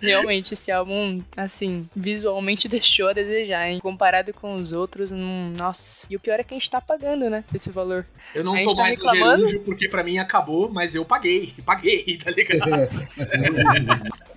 [0.00, 3.78] Realmente, esse álbum, assim, visualmente deixou a desejar, hein?
[3.80, 6.06] Comparado com os outros, hum, nossa.
[6.10, 7.44] E o pior é que a gente tá pagando, né?
[7.54, 8.04] Esse valor.
[8.34, 9.48] Eu não A tô tá mais no reclamando?
[9.48, 12.60] gerúndio porque pra mim acabou, mas eu paguei, paguei, tá ligado?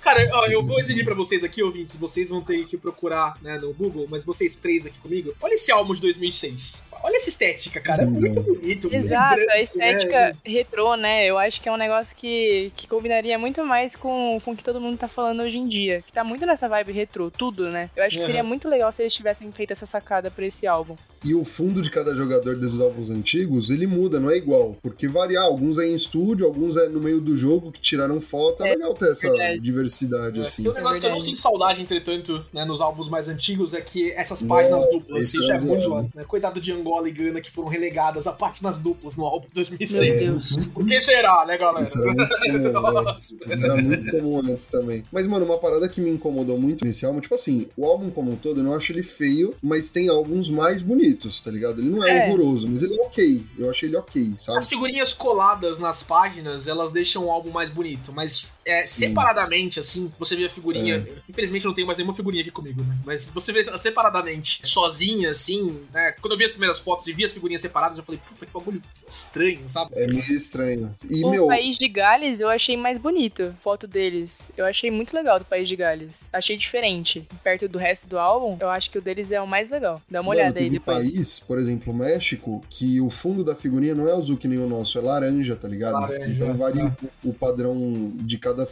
[0.00, 3.58] Cara, ó, eu vou exibir pra vocês aqui, ouvintes, vocês vão ter que procurar né,
[3.58, 6.88] no Google, mas vocês três aqui comigo, olha esse álbum de 2006.
[7.02, 8.02] Olha essa estética, cara.
[8.02, 8.92] É muito bonito.
[8.92, 10.36] Exato, branco, a estética né?
[10.44, 11.26] retrô, né?
[11.26, 14.64] Eu acho que é um negócio que, que combinaria muito mais com, com o que
[14.64, 16.02] todo mundo tá falando hoje em dia.
[16.02, 17.90] Que tá muito nessa vibe retrô, tudo, né?
[17.96, 18.26] Eu acho que uhum.
[18.26, 20.96] seria muito legal se eles tivessem feito essa sacada pra esse álbum.
[21.24, 24.76] E o fundo de cada jogador dos álbuns antigos, ele muda, não é igual.
[24.82, 28.62] Porque variar, alguns é em estúdio, alguns é no meio do jogo que tiraram foto.
[28.62, 29.60] É, é legal ter essa verdade.
[29.60, 30.42] diversidade, é.
[30.42, 30.62] assim.
[30.62, 33.74] Tem um negócio é que eu não sinto saudade, entretanto, né, nos álbuns mais antigos,
[33.74, 36.10] é que essas páginas não, duplas, isso é, é muito zoado.
[36.14, 36.24] Né?
[36.24, 40.22] Coitado de Angola e Gana que foram relegadas a páginas duplas no álbum de 2006.
[40.22, 40.66] Meu Deus.
[40.68, 41.82] Por que será, né, galera?
[41.82, 43.16] Isso era muito comum, né?
[43.54, 45.04] Isso era muito comum antes também.
[45.10, 48.32] Mas, mano, uma parada que me incomodou muito nesse álbum, tipo assim, o álbum como
[48.32, 51.80] um todo, eu não acho ele feio, mas tem álbuns mais bonitos, tá ligado?
[51.80, 52.28] Ele não é, é.
[52.28, 53.42] horroroso, mas ele é ok.
[53.58, 54.58] Eu achei ele ok, sabe?
[54.58, 60.12] As figurinhas coladas nas páginas, elas deixam o álbum mais bonito, mas é, separadamente, assim,
[60.18, 60.96] você vê a figurinha.
[60.96, 61.12] É.
[61.28, 62.96] Infelizmente não tenho mais nenhuma figurinha aqui comigo, né?
[63.04, 66.12] Mas você vê separadamente, sozinha, assim, né?
[66.20, 68.52] Quando eu vi as primeiras fotos e vi as figurinhas separadas, eu falei, puta que
[68.52, 69.90] bagulho estranho, sabe?
[69.94, 70.94] É meio estranho.
[71.08, 71.46] E, o meu...
[71.46, 74.50] País de Gales eu achei mais bonito, foto deles.
[74.56, 76.28] Eu achei muito legal do País de Gales.
[76.32, 77.26] Achei diferente.
[77.42, 80.00] Perto do resto do álbum, eu acho que o deles é o mais legal.
[80.08, 80.98] Dá uma Mano, olhada aí depois.
[80.98, 84.58] país, por exemplo, o México, que o fundo da figurinha não é azul que nem
[84.58, 85.94] o nosso, é laranja, tá ligado?
[85.94, 87.08] Laranja, então varia tá.
[87.24, 88.66] o padrão de cada cada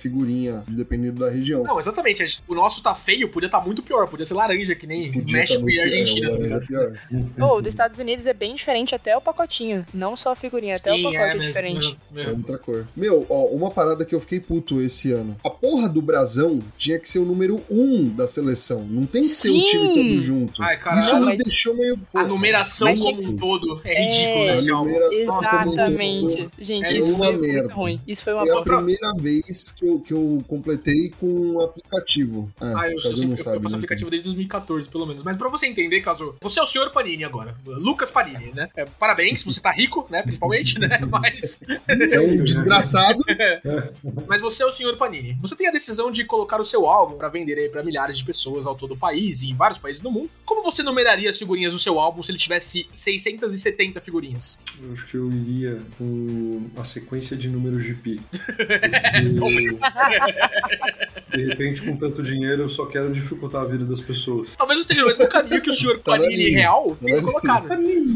[0.68, 1.62] dependendo da região.
[1.62, 2.40] Não, exatamente.
[2.46, 5.26] O nosso tá feio, podia estar tá muito pior, podia ser laranja, que nem podia
[5.26, 6.98] tá México tá e Argentina, tá ligado?
[7.40, 9.84] oh, o dos Estados Unidos é bem diferente até o pacotinho.
[9.92, 11.98] Não só a figurinha, Sim, até o pacote é, é diferente.
[12.16, 12.86] É outra cor.
[12.96, 15.36] Meu, ó, uma parada que eu fiquei puto esse ano.
[15.44, 18.84] A porra do Brasão tinha que ser o número um da seleção.
[18.88, 19.60] Não tem que ser Sim.
[19.60, 20.62] o time todo junto.
[20.62, 21.98] Ai, cara, Isso me deixou meio.
[21.98, 22.24] Porra.
[22.24, 25.10] A numeração como um todo é ridículo é, álbum.
[25.10, 26.48] Exatamente.
[26.58, 27.62] Gente, é isso uma foi merda.
[27.62, 28.00] muito ruim.
[28.06, 32.50] Isso foi uma Foi a primeira vez que eu, que eu completei com um aplicativo.
[32.60, 33.78] É, ah, eu, eu, não sabe, eu faço né?
[33.78, 35.22] aplicativo desde 2014, pelo menos.
[35.22, 36.34] Mas pra você entender, caso.
[36.40, 37.56] Você é o senhor Panini agora.
[37.64, 38.68] Lucas Panini, né?
[38.76, 40.22] É, parabéns, você tá rico, né?
[40.22, 40.98] Principalmente, né?
[41.10, 41.60] Mas.
[41.88, 43.22] É um desgraçado.
[44.26, 45.36] Mas você é o senhor Panini.
[45.40, 48.24] Você tem a decisão de colocar o seu álbum para vender aí pra milhares de
[48.24, 50.30] pessoas ao todo o país e em vários países do mundo.
[50.44, 54.58] Como você numeraria as figurinhas do seu álbum se ele tivesse 670 figurinhas?
[54.82, 58.20] Eu acho que eu iria com a sequência de números de pi.
[59.58, 59.92] Beleza.
[61.38, 64.48] De repente, com tanto dinheiro, eu só quero dificultar a vida das pessoas.
[64.56, 67.68] Talvez esteja no mesmo caminho que o senhor Panini real tenha colocado.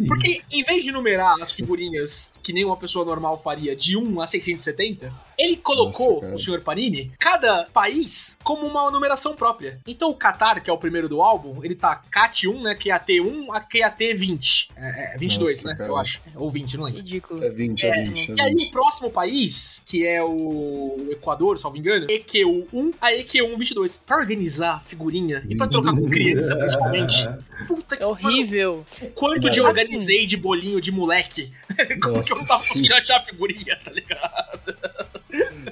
[0.09, 4.21] Porque, em vez de numerar as figurinhas que nem uma pessoa normal faria de 1
[4.21, 9.81] a 670, ele colocou, Nossa, o senhor Panini, cada país como uma numeração própria.
[9.87, 12.75] Então o Qatar, que é o primeiro do álbum, ele tá CAT1, né?
[12.75, 14.71] QAT1 a QAT20.
[14.77, 15.75] É, é 22, Nossa, né?
[15.77, 15.91] Cara.
[15.91, 16.21] Eu acho.
[16.35, 17.01] Ou 20, não lembro.
[17.01, 17.45] Ridículo.
[17.45, 18.07] É 20, é, é 20.
[18.07, 18.39] É 20.
[18.39, 24.01] E aí o próximo país, que é o Equador, salvo engano, EQ1 a EQ122.
[24.07, 27.29] Pra organizar figurinha e pra trocar com criança, principalmente.
[27.67, 28.85] Puta que É horrível.
[29.01, 31.53] Mano, o quanto de organizei de bolinho de moleque.
[32.03, 34.77] Como Nossa, que eu não tava conseguindo achar a figurinha, tá ligado?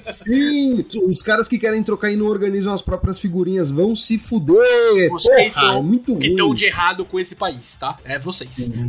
[0.03, 5.09] Sim, os caras que querem trocar e não organizam as próprias figurinhas vão se fuder.
[5.09, 7.97] Vocês Porra, são é muito que estão de errado com esse país, tá?
[8.05, 8.71] É vocês.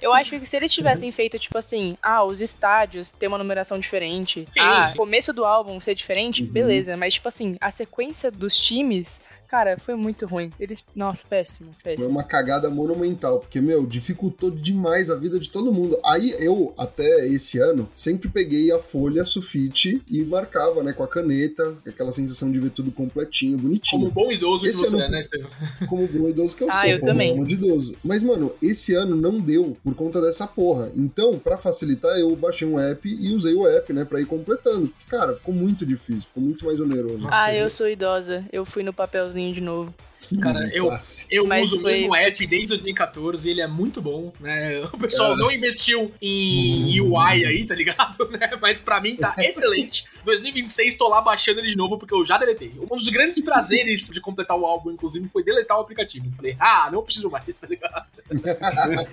[0.00, 3.78] Eu acho que se eles tivessem feito, tipo assim, ah, os estádios ter uma numeração
[3.78, 4.60] diferente, Sim.
[4.60, 6.48] ah, o começo do álbum ser diferente, uhum.
[6.48, 6.96] beleza.
[6.96, 9.20] Mas, tipo assim, a sequência dos times
[9.50, 10.48] Cara, foi muito ruim.
[10.60, 10.84] Eles.
[10.94, 12.04] Nossa, péssimo, péssimo.
[12.04, 15.98] Foi uma cagada monumental, porque, meu, dificultou demais a vida de todo mundo.
[16.04, 21.08] Aí eu, até esse ano, sempre peguei a folha sulfite e marcava, né, com a
[21.08, 24.02] caneta, aquela sensação de ver tudo completinho, bonitinho.
[24.02, 25.50] Como bom idoso esse que você ano, é, né, Estevam?
[25.88, 27.32] Como bom idoso que eu ah, sou, eu também.
[27.32, 27.96] Como de idoso.
[28.04, 30.92] Mas, mano, esse ano não deu por conta dessa porra.
[30.94, 34.92] Então, para facilitar, eu baixei um app e usei o app, né, pra ir completando.
[35.08, 37.26] Cara, ficou muito difícil, ficou muito mais oneroso.
[37.32, 38.44] Ah, eu sou idosa.
[38.52, 39.94] Eu fui no papelzinho de novo.
[40.38, 40.88] Cara, eu,
[41.30, 44.80] eu uso o mesmo app desde 2014 e ele é muito bom, né?
[44.92, 48.20] O pessoal não investiu em UI aí, tá ligado?
[48.30, 48.50] Né?
[48.60, 50.04] Mas pra mim tá excelente.
[50.24, 52.72] 2026 tô lá baixando ele de novo porque eu já deletei.
[52.78, 56.30] Um dos grandes prazeres de completar o álbum, inclusive, foi deletar o aplicativo.
[56.36, 58.06] Falei, ah, não preciso mais, tá ligado?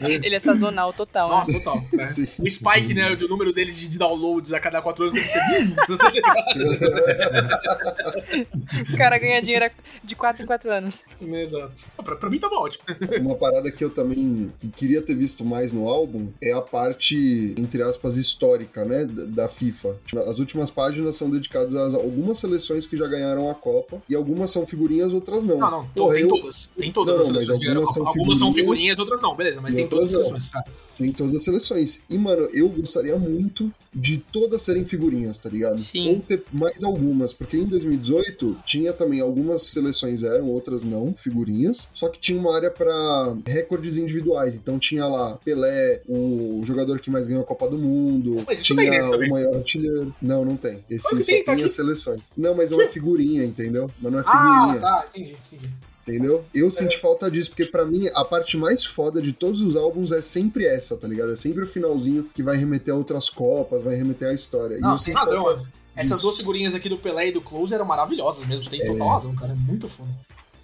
[0.02, 1.30] ele é sazonal total.
[1.30, 1.60] Nossa, né?
[1.60, 1.82] total.
[1.92, 2.06] Né?
[2.40, 5.42] O spike, né, do número dele de downloads a cada 4 anos deve ser.
[8.94, 9.72] o cara ganha dinheiro
[10.04, 11.07] de 4 em 4 anos.
[11.22, 11.86] Exato.
[12.04, 12.84] Pra, pra mim tava ótimo.
[13.22, 17.82] Uma parada que eu também queria ter visto mais no álbum é a parte, entre
[17.82, 19.98] aspas, histórica, né, da FIFA.
[20.28, 24.52] As últimas páginas são dedicadas a algumas seleções que já ganharam a Copa e algumas
[24.52, 25.58] são figurinhas, outras não.
[25.58, 26.30] Não, não, Porra, tem eu...
[26.30, 26.70] todas.
[26.78, 27.68] Tem todas não, as seleções.
[27.68, 30.52] Algumas, são, algumas são figurinhas, outras não, beleza, mas tem todas as seleções.
[30.98, 32.06] Tem todas as seleções.
[32.10, 35.80] E, mano, eu gostaria muito de todas serem figurinhas, tá ligado?
[35.80, 36.10] Sim.
[36.10, 41.90] Ou ter mais algumas, porque em 2018 tinha também algumas seleções eram, outras não figurinhas.
[41.94, 44.56] Só que tinha uma área para recordes individuais.
[44.56, 48.80] Então tinha lá Pelé, o jogador que mais ganhou a Copa do Mundo, Mas tinha
[48.80, 50.14] o maior artilheiro.
[50.22, 50.84] Não, não tem.
[50.90, 52.32] Esse só tem, tá tem as seleções.
[52.38, 53.90] Não, mas não é figurinha, entendeu?
[54.00, 54.32] Mas não é Ah,
[54.62, 54.80] figurinha.
[54.82, 55.70] tá, entendi, entendi.
[56.08, 56.46] Entendeu?
[56.54, 60.12] Eu senti falta disso, porque pra mim a parte mais foda de todos os álbuns
[60.14, 61.34] é sempre essa, tá ligado?
[61.34, 64.78] É sempre o finalzinho que vai remeter a outras copas, vai remeter à história.
[64.78, 65.68] e Não, eu razão, falta mano.
[65.96, 68.70] Essas duas figurinhas aqui do Pelé e do Close eram maravilhosas mesmo.
[68.70, 69.52] Tem total razão, cara.
[69.52, 70.10] É muito foda.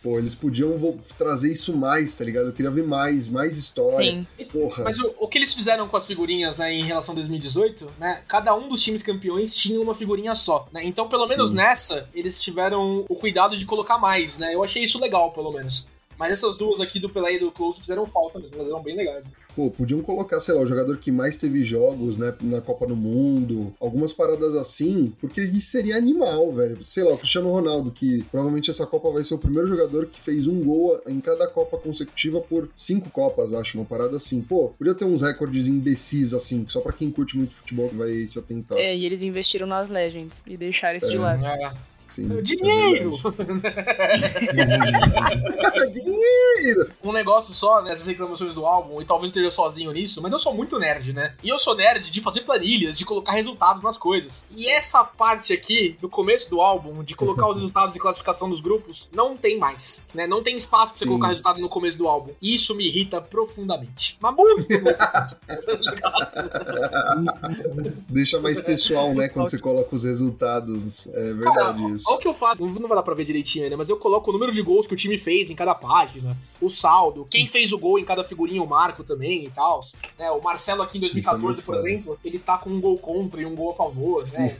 [0.03, 0.77] Pô, eles podiam
[1.17, 2.47] trazer isso mais, tá ligado?
[2.47, 4.11] Eu queria ver mais, mais história.
[4.11, 4.27] Sim.
[4.51, 4.83] Porra.
[4.83, 8.21] Mas o, o que eles fizeram com as figurinhas, né, em relação a 2018, né?
[8.27, 10.83] Cada um dos times campeões tinha uma figurinha só, né?
[10.83, 11.55] Então, pelo menos Sim.
[11.55, 14.53] nessa, eles tiveram o cuidado de colocar mais, né?
[14.53, 15.87] Eu achei isso legal, pelo menos.
[16.17, 18.97] Mas essas duas aqui do Pelé e do Close fizeram falta mesmo, elas eram bem
[18.97, 19.23] legais.
[19.55, 22.95] Pô, podiam colocar, sei lá, o jogador que mais teve jogos, né, na Copa do
[22.95, 26.77] Mundo, algumas paradas assim, porque ele seria animal, velho.
[26.85, 30.19] Sei lá, o Cristiano Ronaldo, que provavelmente essa Copa vai ser o primeiro jogador que
[30.19, 34.41] fez um gol em cada Copa consecutiva por cinco Copas, acho, uma parada assim.
[34.41, 38.25] Pô, podia ter uns recordes imbecis, assim, só pra quem curte muito futebol que vai
[38.27, 38.77] se atentar.
[38.77, 41.19] É, e eles investiram nas Legends e deixaram isso de É.
[41.19, 41.45] lado.
[41.45, 41.73] Ah,
[42.07, 43.17] Sim, é dinheiro!
[43.17, 44.33] verdade.
[45.93, 46.91] Dinheiro!
[47.03, 50.39] um negócio só nessas reclamações do álbum, e talvez eu esteja sozinho nisso, mas eu
[50.39, 51.33] sou muito nerd, né?
[51.43, 54.45] E eu sou nerd de fazer planilhas, de colocar resultados nas coisas.
[54.51, 58.61] E essa parte aqui, do começo do álbum, de colocar os resultados e classificação dos
[58.61, 60.27] grupos, não tem mais, né?
[60.27, 61.09] Não tem espaço pra você Sim.
[61.09, 62.31] colocar resultado no começo do álbum.
[62.41, 64.17] E isso me irrita profundamente.
[64.21, 64.67] Mas muito!
[68.09, 71.07] Deixa mais pessoal, né, quando você coloca os resultados.
[71.07, 72.09] É verdade Cara, isso.
[72.09, 74.29] Olha o que eu faço, não vai dar pra ver direitinho ainda, mas eu coloco
[74.29, 77.71] o número de gols que o time fez em cada página, o saldo, quem fez
[77.71, 79.81] o gol em cada figurinha, o Marco também e tal.
[80.17, 82.79] Né, o Marcelo aqui em Isso é 2014, muito por exemplo, ele tá com um
[82.79, 84.57] gol contra e um gol a favor, né?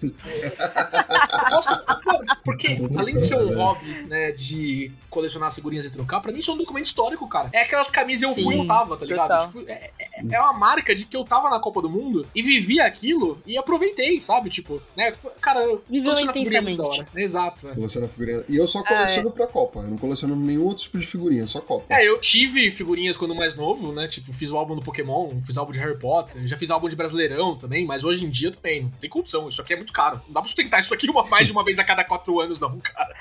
[2.18, 2.36] Sim.
[2.43, 6.51] Porque, além de ser um hobby, né, de colecionar figurinhas e trocar, pra mim isso
[6.51, 7.49] é um documento histórico, cara.
[7.53, 9.47] É aquelas camisas eu Sim, fui e eu tava, tá ligado?
[9.47, 12.41] Tipo, é, é- é uma marca de que eu tava na Copa do Mundo e
[12.41, 14.49] vivi aquilo e aproveitei, sabe?
[14.49, 15.14] Tipo, né?
[15.41, 16.82] Cara, eu Viveu da intensamente.
[16.82, 17.05] hora.
[17.16, 17.74] Exato, é.
[17.76, 18.43] Coleciona figurinha.
[18.49, 19.80] E eu só Ah, coleciono pra Copa.
[19.80, 21.86] Eu não coleciono nenhum outro tipo de figurinha, só Copa.
[21.93, 24.07] É, eu tive figurinhas quando mais novo, né?
[24.07, 26.95] Tipo, fiz o álbum do Pokémon, fiz álbum de Harry Potter, já fiz álbum de
[26.95, 29.49] Brasileirão também, mas hoje em dia também, não tem condição.
[29.49, 30.22] Isso aqui é muito caro.
[30.28, 32.60] Não dá pra sustentar isso aqui uma, mais de uma vez a cada quatro anos,
[32.60, 33.16] não, cara.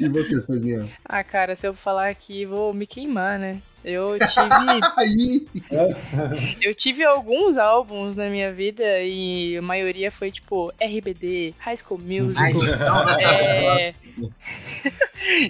[0.00, 0.88] E você, Fezinha?
[1.04, 3.60] Ah, cara, se eu falar aqui, vou me queimar, né?
[3.84, 5.46] Eu tive,
[6.62, 12.00] eu tive alguns álbuns na minha vida e a maioria foi tipo RBD, High School
[12.00, 12.48] Musical.
[13.20, 13.90] É,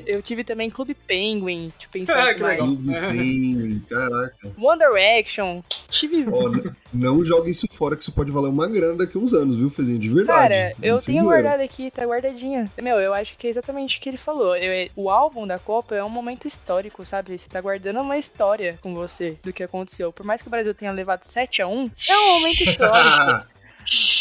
[0.06, 2.40] eu tive também Clube Penguin, aqui que mais.
[2.40, 2.56] legal.
[2.66, 4.52] Clube Penguin, caraca.
[4.58, 5.62] One Direction.
[5.90, 6.16] Tive.
[6.22, 9.56] N- não joga isso fora, que isso pode valer uma grana daqui a uns anos,
[9.56, 9.98] viu, Fezinha?
[9.98, 10.38] De verdade.
[10.48, 11.42] Cara, eu tenho zoeira.
[11.42, 12.70] guardado aqui, tá guardadinha.
[12.80, 14.56] Meu, eu acho que é exatamente o que ele falou.
[14.56, 17.38] Eu- o álbum da Copa é um momento histórico, sabe?
[17.38, 20.12] Você tá guardando uma história com você do que aconteceu.
[20.12, 23.48] Por mais que o Brasil tenha levado 7 a 1 é um momento histórico.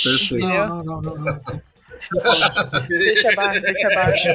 [0.03, 0.47] Perfeito.
[0.47, 1.61] Não, não, não, não.
[2.87, 4.27] Deixa abaixo, deixa abaixo.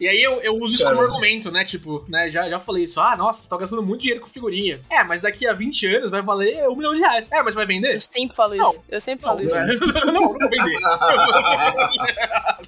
[0.00, 0.96] E aí eu, eu uso isso Cara.
[0.96, 1.64] como argumento, né?
[1.64, 2.30] Tipo, né?
[2.30, 3.00] Já, já falei isso.
[3.00, 4.80] Ah, nossa, você tá gastando muito dinheiro com figurinha.
[4.90, 7.26] É, mas daqui a 20 anos vai valer um milhão de reais.
[7.30, 7.94] É, mas vai vender?
[7.94, 8.70] Eu sempre falo Não.
[8.70, 8.82] isso.
[8.88, 9.56] Eu sempre Não, falo isso.
[10.06, 10.78] não, não vou vender.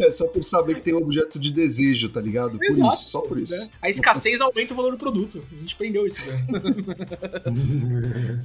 [0.00, 2.58] É só por saber que tem um objeto de desejo, tá ligado?
[2.58, 3.64] Por Exato, isso, só por isso.
[3.66, 3.70] né?
[3.82, 5.44] A escassez aumenta o valor do produto.
[5.52, 6.44] A gente aprendeu isso, né?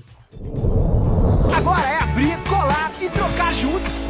[1.55, 4.07] Agora é abrir, colar e trocar juntos.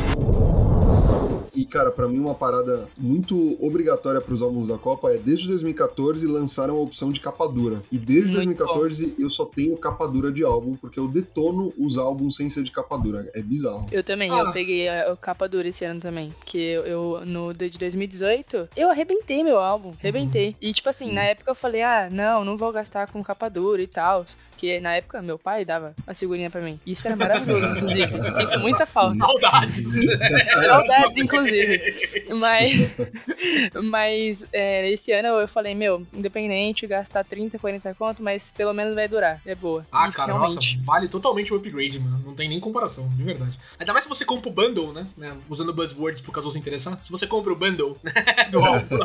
[1.53, 6.25] E, cara, pra mim uma parada muito obrigatória pros álbuns da Copa é desde 2014
[6.25, 7.81] lançaram a opção de capa dura.
[7.91, 11.97] E desde Muito 2014 eu só tenho capa dura de álbum, porque eu detono os
[11.97, 13.29] álbuns sem ser de capa dura.
[13.35, 13.85] É bizarro.
[13.91, 14.43] Eu também, Ah.
[14.45, 16.29] eu peguei a, a capa dura esse ano também.
[16.29, 19.91] Porque eu, eu- no de 2018, eu arrebentei meu álbum.
[19.99, 20.55] Arrebentei.
[20.61, 23.81] E tipo assim, na época eu falei, ah, não, não vou gastar com capa dura
[23.81, 24.25] e tal.
[24.57, 26.79] Porque na época meu pai dava a figurinha pra mim.
[26.83, 28.07] Isso era maravilhoso, inclusive.
[28.31, 29.19] Sinto muita falta.
[29.19, 29.93] Saudades.
[30.59, 32.25] Saudades, inclusive.
[32.39, 32.97] Mas,
[33.83, 38.95] mas é, esse ano eu falei, meu, independente, gastar 30, 40 conto, mas pelo menos
[38.95, 39.39] vai durar.
[39.45, 39.85] É boa.
[39.91, 40.55] Ah, E cara, realmente.
[40.55, 42.19] nossa, vale totalmente o upgrade, mano.
[42.25, 43.59] Não tem nem comparação, de verdade.
[43.77, 45.05] Ainda mais se você compra o bundle, né?
[45.15, 46.97] né, Usando buzzwords por caso você interessar.
[47.03, 48.11] Se você compra o bundle né,
[48.49, 48.97] do álbum,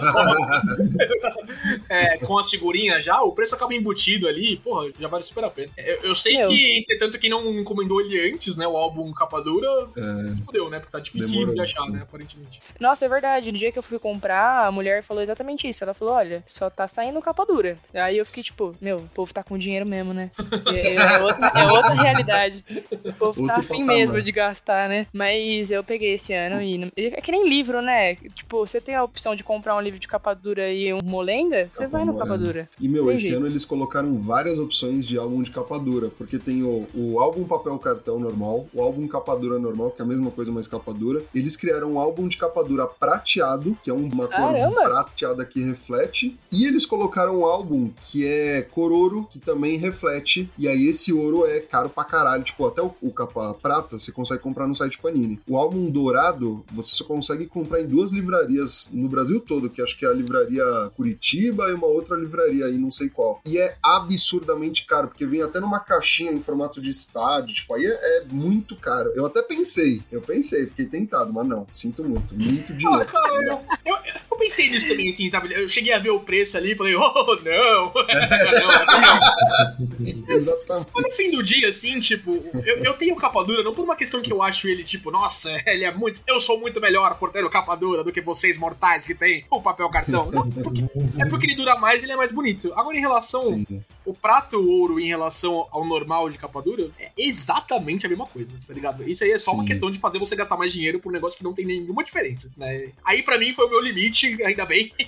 [1.91, 5.51] é, com as figurinhas já, o preço acaba embutido ali, porra, já vale super a
[5.51, 5.71] pena.
[5.77, 6.49] Eu, eu sei Meu.
[6.49, 10.79] que, entretanto, quem não encomendou ele antes, né, o álbum capa dura, É, fudeu, né?
[10.79, 12.61] Porque tá difícil Demorou, de achar, né, aparentemente.
[12.81, 13.53] Nossa, é verdade.
[13.53, 15.83] No dia que eu fui comprar, a mulher falou exatamente isso.
[15.85, 17.79] Ela falou: olha, só tá saindo capa dura.
[17.95, 20.31] Aí eu fiquei tipo, meu, o povo tá com dinheiro mesmo, né?
[20.75, 22.65] É, é outra, é outra realidade.
[23.05, 23.97] O povo tá Outro afim patamar.
[23.97, 25.07] mesmo de gastar, né?
[25.13, 26.91] Mas eu peguei esse ano e.
[26.97, 28.15] É que nem livro, né?
[28.15, 31.69] Tipo, você tem a opção de comprar um livro de capa dura e um molenga,
[31.73, 32.69] você vai no capa dura.
[32.81, 36.39] E, meu, Tem esse ano eles colocaram várias opções de álbum de capa dura, porque
[36.39, 40.09] tem o, o álbum papel cartão normal, o álbum capa dura normal, que é a
[40.09, 41.23] mesma coisa, mas capa dura.
[41.33, 44.75] Eles criaram um álbum de capa dura prateado, que é uma Caramba!
[44.75, 49.79] cor prateada que reflete, e eles colocaram um álbum que é cor ouro, que também
[49.79, 53.99] reflete, e aí esse ouro é caro pra caralho, tipo, até o, o capa prata
[53.99, 55.41] você consegue comprar no site Panini.
[55.49, 59.99] O álbum dourado, você só consegue comprar em duas livrarias no Brasil todo, que acho
[59.99, 60.65] que é a livraria
[60.97, 63.41] Curitiba e uma outra livraria aí, não sei qual.
[63.47, 67.85] E é absurdamente caro, porque vem até numa caixinha em formato de estádio, tipo, aí
[67.87, 69.11] é, é muito caro.
[69.15, 73.07] Eu até pensei, eu pensei, fiquei tentado, mas não, sinto muito, muito Ah, dinheiro.
[73.07, 73.97] cara, eu, eu,
[74.31, 75.53] eu pensei nisso também, assim, sabe?
[75.53, 77.93] Eu cheguei a ver o preço ali e falei, oh, não!
[77.95, 80.35] não, não.
[80.35, 80.91] Exatamente.
[80.95, 82.33] Mas no fim do dia, assim, tipo,
[82.65, 85.51] eu, eu tenho capa dura não por uma questão que eu acho ele, tipo, nossa,
[85.67, 86.21] ele é muito.
[86.27, 89.45] Eu sou muito melhor por ter o capa dura do que vocês mortais que tem
[89.51, 90.31] o papel cartão.
[90.31, 90.85] Não, porque-
[91.19, 92.73] é porque ele dura mais e ele é mais bonito.
[92.75, 93.41] Agora, em relação.
[93.41, 93.67] Sim.
[94.05, 98.51] O prato ouro em relação ao normal de capa dura é exatamente a mesma coisa,
[98.67, 99.09] tá ligado?
[99.09, 99.69] Isso aí é só uma Sim.
[99.69, 102.51] questão de fazer você gastar mais dinheiro por um negócio que não tem nenhuma diferença,
[102.57, 102.91] né?
[103.05, 104.93] Aí pra mim foi o meu limite, ainda bem.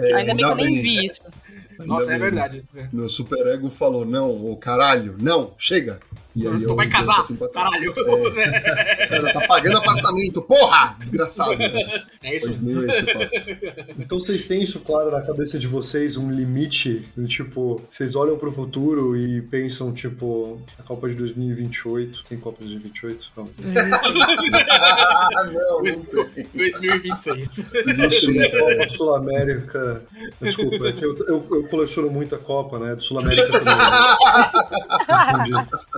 [0.00, 1.20] É, Ainda bem que eu nem vi isso.
[1.72, 2.18] Ainda Nossa, é bem.
[2.18, 2.64] verdade.
[2.76, 2.88] É.
[2.92, 5.98] Meu super ego falou: não, ô caralho, não, chega.
[6.38, 7.92] E aí Tu eu vai casar, assim caralho.
[7.94, 10.96] Cara, tá pagando apartamento, porra!
[11.00, 11.56] Desgraçado.
[12.22, 12.48] É isso.
[13.98, 18.38] Então vocês têm isso claro na cabeça de vocês, um limite, do tipo, vocês olham
[18.38, 23.30] pro futuro e pensam, tipo, a Copa de 2028, tem Copa de 2028?
[23.36, 23.48] Não.
[23.76, 26.46] Ah, não, não tem.
[26.54, 27.48] 2026.
[27.48, 30.02] Sul- Copa Sul-América.
[30.40, 32.94] Desculpa, é que eu, eu, eu coleciono muita Copa, né?
[32.94, 33.74] Do Sul-América também.
[35.50, 35.66] né?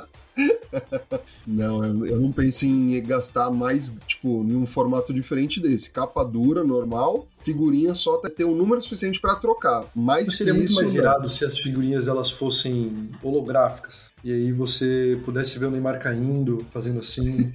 [1.47, 5.91] Não, eu, eu não penso em gastar mais, tipo, em um formato diferente desse.
[5.91, 9.87] Capa dura, normal, figurinha só até ter um número suficiente pra trocar.
[9.95, 11.01] Mas seria muito isso mais não.
[11.01, 14.10] irado se as figurinhas elas fossem holográficas.
[14.23, 17.51] E aí você pudesse ver o Neymar caindo, fazendo assim.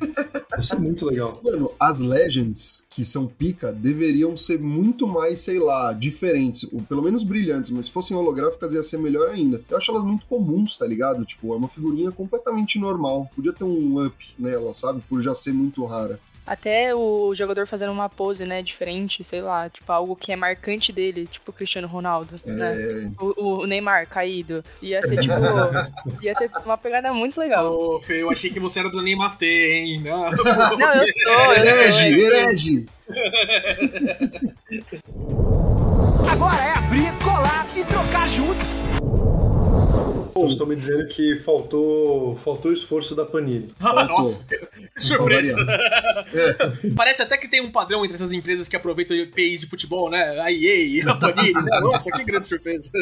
[0.55, 1.39] Ia ser muito legal.
[1.43, 6.71] Mano, as Legends, que são pica, deveriam ser muito mais, sei lá, diferentes.
[6.73, 9.61] Ou pelo menos brilhantes, mas se fossem holográficas ia ser melhor ainda.
[9.69, 11.25] Eu acho elas muito comuns, tá ligado?
[11.25, 13.29] Tipo, é uma figurinha completamente normal.
[13.35, 15.01] Podia ter um up nela, sabe?
[15.07, 16.19] Por já ser muito rara.
[16.47, 20.91] Até o jogador fazendo uma pose, né, diferente, sei lá, tipo, algo que é marcante
[20.91, 22.75] dele, tipo o Cristiano Ronaldo, né?
[22.77, 24.63] É, O, o Neymar caído.
[24.81, 25.33] Ia ser, tipo,
[26.21, 27.71] ia ter uma pegada muito legal.
[27.73, 30.01] Ô, Fê, eu achei que você era do Neymastê, hein?
[30.01, 30.29] Não,
[30.77, 32.35] Não, eu sou, eu herege, sou.
[32.35, 32.85] herege!
[36.31, 38.79] Agora é abrir, colar e trocar juntos.
[40.37, 43.67] Então, estão me dizendo que faltou, faltou esforço da Panini.
[43.79, 44.67] Nossa, que
[44.97, 45.55] surpresa.
[45.55, 46.25] Variar.
[46.93, 50.37] Parece até que tem um padrão entre essas empresas que aproveitam IPs de futebol, né?
[50.41, 51.79] A EA, a Panini, né?
[51.79, 52.91] Nossa, que grande surpresa.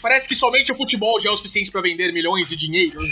[0.00, 3.02] Parece que somente o futebol já é o suficiente pra vender milhões de dinheiros.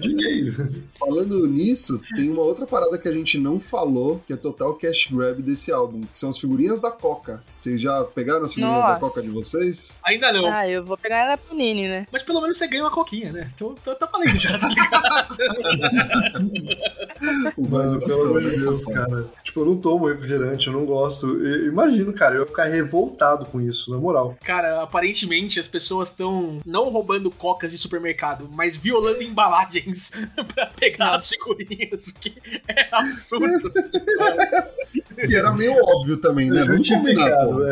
[0.00, 0.72] Dinheiro.
[0.98, 5.08] Falando nisso, tem uma outra parada que a gente não falou, que é total cash
[5.10, 7.42] grab desse álbum, que são as figurinhas da Coca.
[7.54, 9.00] Vocês já pegaram as figurinhas da Nossa.
[9.00, 9.98] Coca de vocês?
[10.04, 10.46] Ainda não.
[10.52, 12.06] Ah, eu vou pegar na Panini, né?
[12.12, 13.48] Mas pelo menos você ganha uma coquinha, né?
[13.56, 15.04] Tô, tô, tô falando já, tá ligado?
[17.56, 19.24] O mais Mano, pelo amor de Deus, cara.
[19.42, 21.42] Tipo, eu não tomo refrigerante, eu não gosto.
[21.44, 24.36] E- Imagino, cara, eu ia ficar revoltado com isso, na moral.
[24.44, 25.23] Cara, aparentemente
[25.58, 30.12] as pessoas estão não roubando cocas de supermercado, mas violando embalagens
[30.54, 31.34] pra pegar as Nossa.
[31.34, 32.34] figurinhas, o que
[32.68, 33.72] é absurdo.
[35.14, 36.64] Que era meio óbvio também, né?
[36.64, 37.62] Vamos combinar, pô.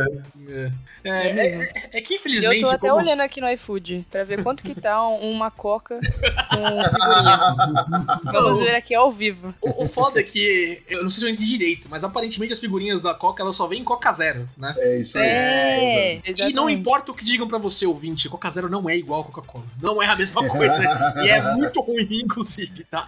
[0.49, 0.71] é.
[1.05, 2.61] É, é, é- é que Eu infelizmente.
[2.63, 5.99] tô até como- olhando aqui no iFood pra ver quanto que tá um- uma coca
[5.99, 7.39] com figurinha.
[8.33, 9.55] Vamos ver aqui ao vivo.
[9.61, 12.59] O, o foda é que, eu não sei se eu entendi direito, mas aparentemente as
[12.61, 14.75] figurinhas da Coca elas só vêm em Coca Zero, né?
[14.79, 15.27] É isso aí.
[15.27, 16.55] É, E exatamente.
[16.55, 19.65] não importa o que digam pra você, ouvinte, Coca Zero não é igual a Coca-Cola.
[19.81, 20.83] Não é a mesma coisa.
[21.25, 23.07] e é muito ruim, inclusive, tá?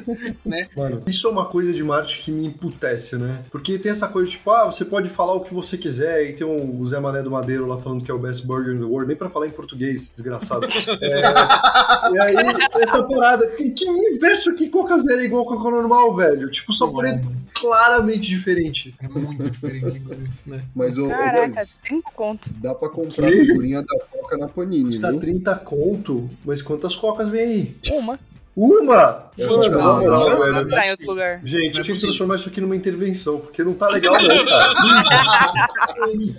[0.76, 3.42] Mano, isso é uma coisa de marketing que me emputece, né?
[3.50, 6.46] Porque tem essa coisa, tipo, ah, você pode falar o que você quiser, e tem
[6.46, 8.84] um, o Zé Mané do Madeiro lá falando que é o best burger in the
[8.84, 10.66] world, nem pra falar em português, desgraçado.
[11.02, 12.34] É, e aí,
[12.80, 16.50] essa parada, que, que universo que Coca Zero é igual Coca normal, velho?
[16.50, 17.22] Tipo, só por é
[17.54, 18.94] claramente diferente.
[19.00, 20.02] É muito diferente,
[20.46, 20.64] né?
[20.74, 22.50] Mas, ô, Caraca, guys, 30 conto.
[22.56, 23.44] dá pra comprar Que?
[23.46, 25.20] figurinha da Coca na Panini, Custa viu?
[25.20, 27.76] 30 conto, mas quantas cocas vem aí?
[27.92, 28.18] Uma.
[28.60, 29.30] Uma!
[29.38, 31.40] Gente, não, não, em outro lugar.
[31.42, 34.72] Gente, eu tinha que transformar isso aqui numa intervenção, porque não tá legal não, cara.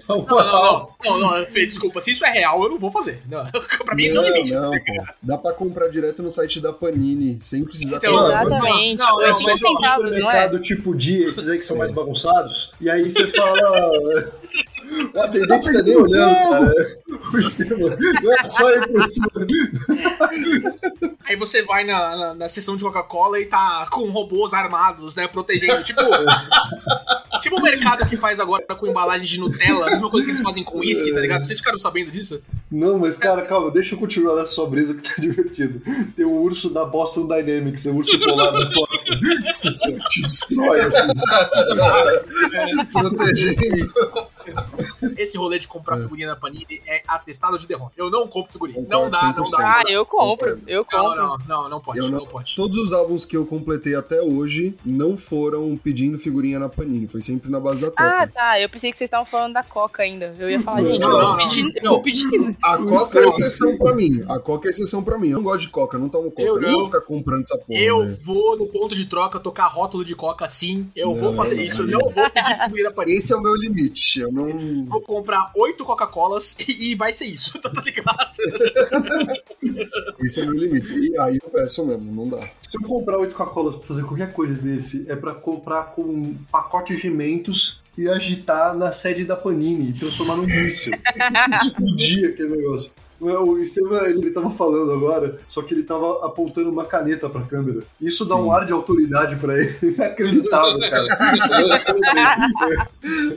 [0.08, 3.24] Não, não, não, não, não, Fê, desculpa, se isso é real, eu não vou fazer.
[3.28, 3.44] Não,
[3.84, 4.54] pra mim isso é um Não, limite.
[4.54, 5.04] não, pô.
[5.24, 8.46] Dá pra comprar direto no site da Panini, sem precisar Então, comprar.
[8.46, 9.00] Exatamente.
[9.00, 10.20] Não, não, é não, 5 mas centavos, não é?
[10.20, 14.32] supermercado tipo dia, esses aí que são mais bagunçados, e aí você fala.
[15.14, 16.74] O atendente tá nem olhando, cara.
[17.32, 17.78] Por cima.
[18.22, 19.32] Não é só ir por cima.
[21.24, 25.28] Aí você vai na, na, na seção de Coca-Cola e tá com robôs armados, né,
[25.28, 25.84] protegendo.
[25.84, 26.02] Tipo.
[27.42, 30.44] Tipo o mercado que faz agora com embalagem de Nutella, a mesma coisa que eles
[30.44, 31.44] fazem com uísque, tá ligado?
[31.44, 32.40] Vocês ficaram sabendo disso?
[32.70, 35.82] Não, mas cara, calma, deixa eu continuar nessa sua brisa que tá divertido.
[36.16, 40.10] Tem o urso da Boston Dynamics, o urso polar da porta.
[40.10, 41.08] Te destrói, assim.
[42.92, 43.92] Protegendo.
[45.18, 47.94] Esse rolê de comprar figurinha na Panini é atestado de derrota.
[47.98, 48.82] Eu não compro figurinha.
[48.82, 49.52] Concordo Não dá, não 100%.
[49.58, 49.72] dá.
[49.72, 50.60] Ah, eu compro.
[50.68, 51.16] Eu Não, compro.
[51.22, 52.56] não, não, não pode, Eu não, não- pode.
[52.56, 57.22] Todos os álbuns que eu completei até hoje não foram pedindo figurinha na Panini, foi
[57.22, 58.28] sempre na base da Ah, troca.
[58.28, 58.60] tá.
[58.62, 60.34] Eu pensei que vocês estavam falando da Coca ainda.
[60.38, 61.72] Eu ia falar, Não, gente, não, não, pedindo.
[61.84, 61.92] Não.
[61.94, 62.56] vou pedindo.
[62.64, 64.24] A Coca é exceção pra mim.
[64.28, 65.30] A Coca é exceção pra mim.
[65.30, 66.42] Eu não gosto de Coca, eu não tomo Coca.
[66.42, 66.76] Eu Eu, não não.
[66.78, 67.80] vou ficar comprando essa porra.
[67.80, 68.18] Eu né?
[68.24, 70.90] vou no ponto de troca tocar rótulo de coca sim.
[70.96, 71.82] Eu vou Não, fazer não, isso.
[71.84, 72.00] Eu não.
[72.00, 73.18] não vou pedir figurinha na Panini.
[73.18, 74.20] Esse é o meu limite.
[74.20, 74.48] Eu não.
[74.92, 78.32] Vou comprar oito Coca-Colas e vai ser isso, tá ligado?
[80.20, 80.94] Esse é o meu limite.
[80.94, 82.42] E aí eu peço mesmo, não dá.
[82.62, 87.00] Se eu comprar oito Coca-Colas pra fazer qualquer coisa desse, é pra comprar com pacotes
[87.00, 90.94] de mentos e agitar na sede da Panini e transformar num míssil.
[91.56, 92.92] Explodir aquele negócio.
[93.22, 97.84] O Estevam, ele tava falando agora, só que ele tava apontando uma caneta pra câmera.
[98.02, 98.42] Isso dá Sim.
[98.42, 99.76] um ar de autoridade pra ele.
[99.94, 101.06] Inacreditável, cara.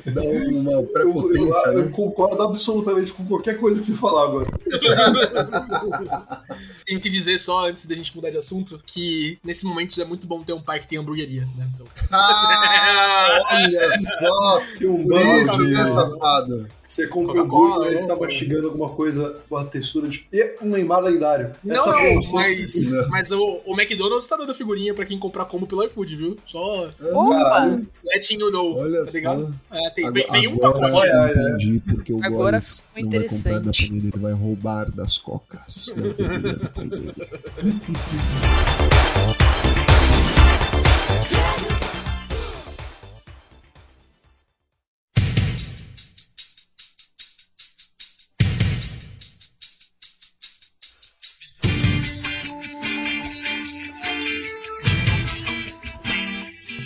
[0.06, 1.90] Dá uma Eu, prepotência, eu- eu né?
[1.92, 4.46] concordo absolutamente com qualquer coisa que você falar agora.
[6.86, 10.26] Tenho que dizer só, antes da gente mudar de assunto, que nesse momento é muito
[10.26, 11.68] bom ter um pai que tem hamburgueria, né?
[11.74, 14.60] Então, Ah, olha só!
[14.78, 16.66] Tem um Por isso, né, safado?
[16.94, 18.00] Você compra um Coca-Cola, hambúrguer, aí né?
[18.00, 20.24] você tá mastigando alguma coisa com a textura de.
[20.32, 21.50] E um Neymar lendário.
[21.64, 25.66] não, Essa não, mas, mas o, o McDonald's tá dando figurinha pra quem comprar como
[25.66, 26.36] pelo iFood, viu?
[26.46, 27.80] Só Opa!
[28.04, 29.52] letting you know, Olha tá ligado?
[29.68, 29.76] só.
[29.76, 31.00] É, tem, Agora, vem, um agora pacote.
[31.00, 31.32] Olha, olha.
[31.32, 33.88] eu entendi porque o Agora ficou vai interessante.
[33.88, 35.92] Panini, ele vai roubar das cocas.
[35.96, 37.12] da bebida do pai dele.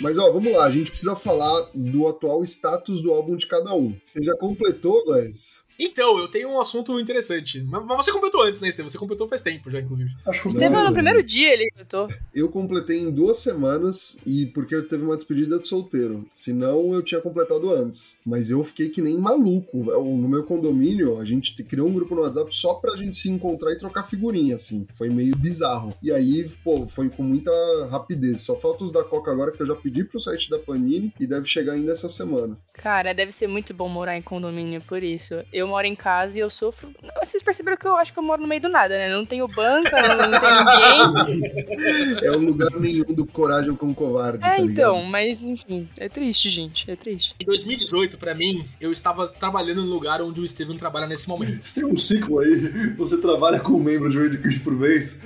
[0.09, 3.75] Mas ó, vamos lá, a gente precisa falar do atual status do álbum de cada
[3.75, 3.95] um.
[4.01, 5.58] Você já completou, Góis?
[5.79, 7.61] Então, eu tenho um assunto interessante.
[7.63, 8.89] Mas, mas você completou antes, né, Estevam?
[8.89, 10.11] Você completou faz tempo já, inclusive.
[10.25, 14.75] Acho que Estevam, no primeiro dia ele eu Eu completei em duas semanas e porque
[14.75, 16.25] eu teve uma despedida de solteiro.
[16.27, 18.19] Senão eu tinha completado antes.
[18.25, 19.77] Mas eu fiquei que nem maluco.
[19.83, 23.29] No meu condomínio, a gente te- criou um grupo no WhatsApp só pra gente se
[23.29, 24.85] encontrar e trocar figurinha, assim.
[24.93, 25.93] Foi meio bizarro.
[26.03, 27.51] E aí, pô, foi com muita
[27.89, 28.41] rapidez.
[28.41, 31.25] Só falta os da Coca agora que eu já pedi pro site da Panini e
[31.25, 32.57] deve chegar ainda essa semana.
[32.81, 35.43] Cara, deve ser muito bom morar em condomínio, por isso.
[35.51, 36.89] Eu moro em casa e eu sofro.
[37.03, 39.09] Não, Vocês perceberam que eu acho que eu moro no meio do nada, né?
[39.09, 42.25] Não tenho banca, não tem ninguém.
[42.25, 46.49] É um lugar nenhum do Coragem com Covarde, É, tá então, mas enfim, é triste,
[46.49, 46.89] gente.
[46.89, 47.35] É triste.
[47.37, 51.61] Em 2018, pra mim, eu estava trabalhando no lugar onde o Estevam trabalha nesse momento.
[51.65, 55.21] Você tem um ciclo aí, você trabalha com um membro de Raid Quit por vez.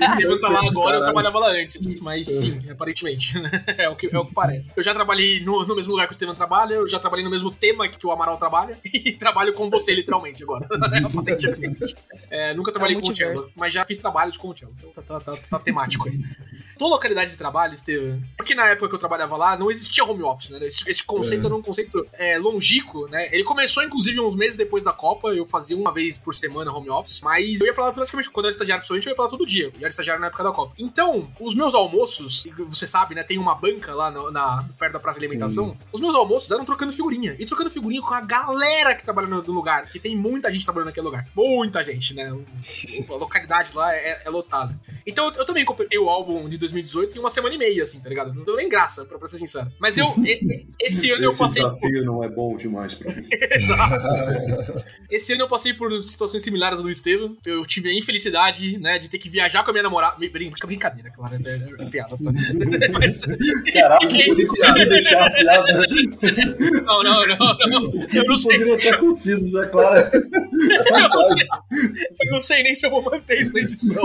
[0.00, 1.04] O Estevam tá lá agora, eu Caralho.
[1.04, 2.00] trabalhava lá antes.
[2.00, 3.34] Mas sim, aparentemente.
[3.76, 4.72] É o que, é o que parece.
[4.76, 7.30] Eu já trabalhei no, no mesmo lugar que o Estevam trabalha, eu já trabalhei no
[7.30, 10.66] mesmo tema que o Amaral trabalha, e trabalho com você, literalmente, agora.
[11.12, 11.96] Patentemente.
[12.30, 14.72] É, nunca trabalhei É com o cello, mas já fiz trabalhos com o cello.
[14.78, 16.20] Então tá, tá- tá- tá temático aí.
[16.80, 20.22] Tua localidade de trabalho, Estevam, porque na época que eu trabalhava lá, não existia home
[20.22, 20.58] office, né?
[20.66, 21.46] Esse, esse conceito É.
[21.46, 23.28] era um conceito é, longínquo, né?
[23.30, 26.88] Ele começou, inclusive, uns meses depois da Copa, eu fazia uma vez por semana home
[26.88, 29.24] office, mas eu ia pra lá praticamente, quando eu era estagiário, principalmente, eu ia pra
[29.24, 29.66] lá todo dia.
[29.66, 30.72] Eu era estagiário na época da Copa.
[30.78, 33.22] Então, os meus almoços, você sabe, né?
[33.22, 35.76] Tem uma banca lá na, na- perto da praça de alimentação.
[35.92, 37.36] Os meus almoços eram trocando figurinha.
[37.38, 40.64] E trocando figurinha com a galera que trabalha no, no lugar, que tem muita gente
[40.64, 41.26] trabalhando naquele lugar.
[41.36, 42.32] Muita gente, né?
[42.32, 42.42] O-
[43.14, 44.74] a localidade lá é, é lotada.
[45.06, 48.00] Então eu, eu também completei o álbum de 2018 em uma semana e meia, assim,
[48.00, 48.32] tá ligado?
[48.34, 49.70] Não deu nem graça, pra, pra ser sincero.
[49.78, 50.14] Mas eu,
[50.80, 51.62] esse ano eu Esse passei.
[51.64, 53.26] desafio não é bom demais pra mim.
[53.50, 54.84] Exato.
[55.10, 57.36] Esse ano eu passei por situações similares ao do Estevam.
[57.44, 60.16] Eu tive a infelicidade, né, de ter que viajar com a minha namorada.
[60.66, 62.16] Brincadeira, claro, é, é, é piada.
[62.16, 62.30] Tá?
[62.98, 63.24] Mas,
[63.72, 65.86] Caralho, nem conseguiu deixar a piada.
[66.84, 68.06] não, não, não, não.
[68.14, 70.10] Eu não sei, Poderia ter acontecido, Zé Clara.
[70.14, 71.46] eu não sei,
[72.20, 74.04] eu não sei nem se eu vou manter isso na edição.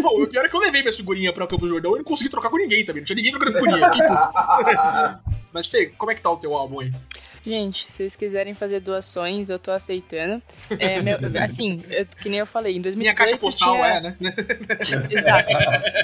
[0.00, 2.30] Pô, o pior é que eu levei minha figurinha pra Campo Jordão e não consegui
[2.30, 3.00] trocar com ninguém também.
[3.02, 3.86] Não tinha ninguém trocando figurinha.
[3.86, 5.18] aqui.
[5.52, 6.90] Mas, Fê, como é que tá o teu álbum aí?
[7.44, 10.40] Gente, se vocês quiserem fazer doações, eu tô aceitando.
[10.78, 13.86] É, meu- assim, eu- que nem eu falei, em 2018 Minha caixa postal tinha...
[13.86, 14.16] é, né?
[15.10, 15.52] Exato.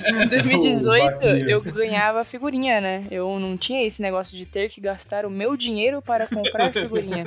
[0.09, 1.45] Em O 2018 vaquinha.
[1.49, 3.05] eu ganhava figurinha, né?
[3.09, 7.25] Eu não tinha esse negócio de ter que gastar o meu dinheiro para comprar figurinha.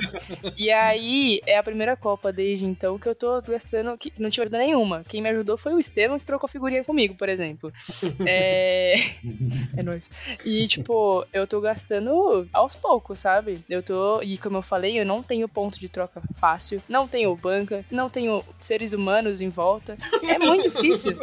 [0.58, 4.42] E aí é a primeira Copa desde então que eu tô gastando, que não tive
[4.42, 5.04] ajuda nenhuma.
[5.08, 7.72] Quem me ajudou foi o Estevam que trocou figurinha comigo, por exemplo.
[8.26, 8.94] É.
[9.76, 10.10] É nóis.
[10.44, 13.60] E, tipo, eu tô gastando aos poucos, sabe?
[13.68, 14.20] Eu tô.
[14.22, 18.08] E como eu falei, eu não tenho ponto de troca fácil, não tenho banca, não
[18.10, 19.96] tenho seres humanos em volta.
[20.22, 21.16] É muito difícil.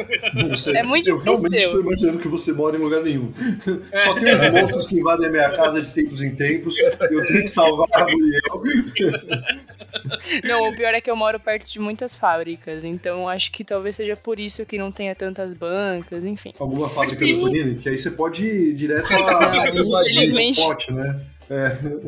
[0.50, 1.68] Você- É muito eu realmente difícil.
[1.70, 3.32] estou imaginando que você mora em lugar nenhum.
[4.00, 6.78] Só tem os monstros que invadem a minha casa de tempos em tempos.
[6.80, 8.64] Eu tenho que salvar a Muriel.
[10.44, 13.96] Não, o pior é que eu moro perto de muitas fábricas, então acho que talvez
[13.96, 16.54] seja por isso que não tenha tantas bancas, enfim.
[16.60, 20.62] Alguma fábrica do Panini, que aí você pode ir direto a infelizmente.
[20.62, 21.20] pote, né?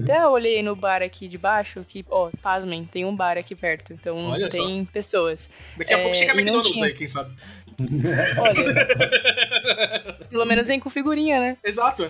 [0.03, 3.55] Até eu olhei no bar aqui de baixo, que, ó, pasmem, tem um bar aqui
[3.55, 4.57] perto, então Olha só.
[4.57, 5.49] tem pessoas.
[5.77, 6.85] Daqui a É, pouco chega a McDonald's tinha.
[6.85, 7.33] aí, quem sabe?
[8.37, 8.87] Olha.
[10.31, 11.57] Pelo menos vem com figurinha, né?
[11.63, 12.09] Exato.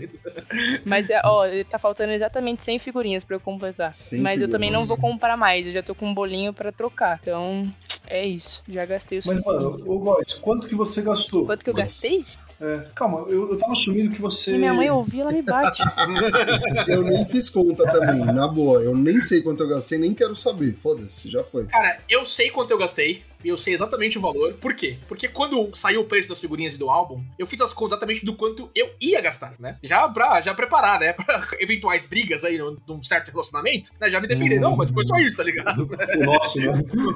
[0.84, 3.92] Mas, é, ó, tá faltando exatamente 100 figurinhas pra eu completar.
[3.92, 4.88] 100 Mas eu também não figurinhas.
[4.88, 7.18] vou comprar mais, eu já tô com um bolinho pra trocar.
[7.20, 7.70] Então,
[8.06, 8.62] é isso.
[8.68, 9.62] Já gastei o Mas, suficiente.
[9.62, 11.44] mano, ô Góis, quanto que você gastou?
[11.44, 12.18] Quanto que eu gastei?
[12.60, 14.52] É, calma, eu, eu tava assumindo que você.
[14.52, 15.82] Se minha mãe ouvir, ela me bate.
[16.88, 18.82] Eu nem fiz conta também, na boa.
[18.82, 20.74] Eu nem sei quanto eu gastei, nem quero saber.
[20.74, 21.66] Foda-se, já foi.
[21.66, 23.22] Cara, eu sei quanto eu gastei.
[23.44, 24.54] E eu sei exatamente o valor.
[24.54, 24.98] Por quê?
[25.08, 28.24] Porque quando saiu o preço das figurinhas e do álbum, eu fiz as contas exatamente
[28.24, 29.76] do quanto eu ia gastar, né?
[29.82, 31.14] Já pra já preparar, né?
[31.30, 34.10] Pra eventuais brigas aí num, num certo relacionamento, né?
[34.10, 34.58] Já me defender.
[34.58, 34.62] Hum.
[34.62, 35.88] Não, mas foi só isso, tá ligado?
[36.16, 36.72] O nosso, né?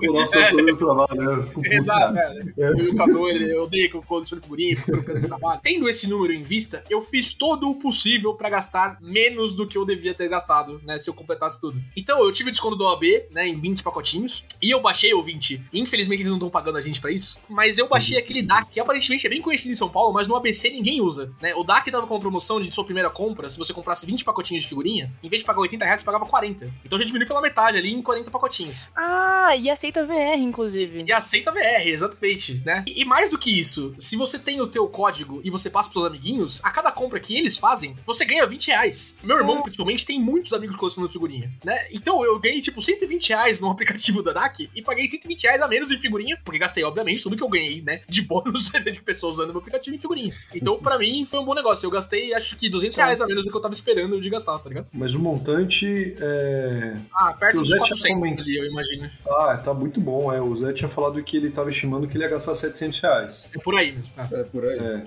[0.09, 1.49] O nosso é o trabalho, né?
[1.71, 2.35] Exato, é.
[2.57, 5.61] Eu e o Cadu, ele, eu odeio que eu colecione figurinha, fico trocando de trabalho.
[5.63, 9.77] Tendo esse número em vista, eu fiz todo o possível pra gastar menos do que
[9.77, 10.99] eu devia ter gastado, né?
[10.99, 11.81] Se eu completasse tudo.
[11.97, 13.47] Então, eu tive o desconto do OAB, né?
[13.47, 14.45] Em 20 pacotinhos.
[14.61, 15.63] E eu baixei o 20.
[15.73, 17.39] Infelizmente, eles não estão pagando a gente pra isso.
[17.49, 20.37] Mas eu baixei aquele DAC, que aparentemente é bem conhecido em São Paulo, mas no
[20.37, 21.55] ABC ninguém usa, né?
[21.55, 24.63] O DAC tava com uma promoção de sua primeira compra, se você comprasse 20 pacotinhos
[24.63, 26.71] de figurinha, em vez de pagar 80 reais, você pagava 40.
[26.85, 28.89] Então já diminuiu pela metade ali em 40 pacotinhos.
[28.95, 31.05] Ah, e aceita VR, inclusive.
[31.07, 32.85] E aceita VR, exatamente, né?
[32.87, 35.91] E, e mais do que isso, se você tem o teu código e você passa
[35.91, 39.19] pros amiguinhos, a cada compra que eles fazem, você ganha 20 reais.
[39.23, 41.87] Meu irmão, principalmente, tem muitos amigos colecionando figurinha, né?
[41.93, 45.69] Então eu ganhei, tipo, 120 reais no aplicativo da DAC e paguei 120 reais a
[45.69, 49.35] menos em figurinha, porque gastei, obviamente, tudo que eu ganhei, né, de bônus de pessoas
[49.35, 50.33] usando o meu aplicativo em figurinha.
[50.55, 51.87] Então, pra mim, foi um bom negócio.
[51.87, 54.59] Eu gastei, acho que 200 reais a menos do que eu tava esperando de gastar,
[54.59, 54.87] tá ligado?
[54.93, 56.97] Mas o montante é.
[57.15, 58.43] Ah, perto O dos Zé tinha 400 comentado.
[58.45, 59.11] ali, eu imagino.
[59.27, 60.33] Ah, tá muito bom.
[60.33, 60.41] É.
[60.41, 63.49] O Zé tinha falado que ele tava estimando que ele ia gastar 700 reais.
[63.55, 64.13] É por aí mesmo.
[64.17, 64.29] Ah.
[64.33, 64.79] É por aí.
[64.79, 65.03] É.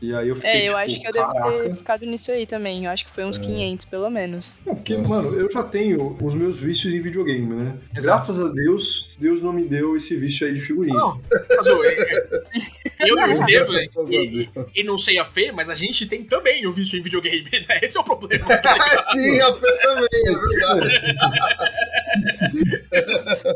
[0.00, 0.50] E aí eu fiquei.
[0.50, 1.62] É, eu tipo, acho que eu devo caraca.
[1.62, 2.84] ter ficado nisso aí também.
[2.86, 4.58] Eu acho que foi uns 500, pelo menos.
[4.64, 5.30] Não, porque, Nossa.
[5.30, 7.76] mano, eu já tenho os meus vícios em videogame, né?
[7.94, 8.06] Exato.
[8.06, 10.96] Graças a Deus, Deus não me deu esse vício aí de figurinha.
[10.96, 11.18] Não,
[11.84, 12.30] é- é-
[13.08, 14.66] eu e o Estevam, Graças a e, Deus.
[14.74, 17.78] e não sei a Fê, mas a gente tem também o vício em videogame, né?
[17.82, 18.46] Esse é o problema.
[19.12, 21.16] Sim, a Fê também, é verdade.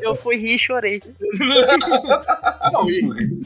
[0.02, 1.02] Eu fui rir e chorei.
[2.72, 3.00] Não, e,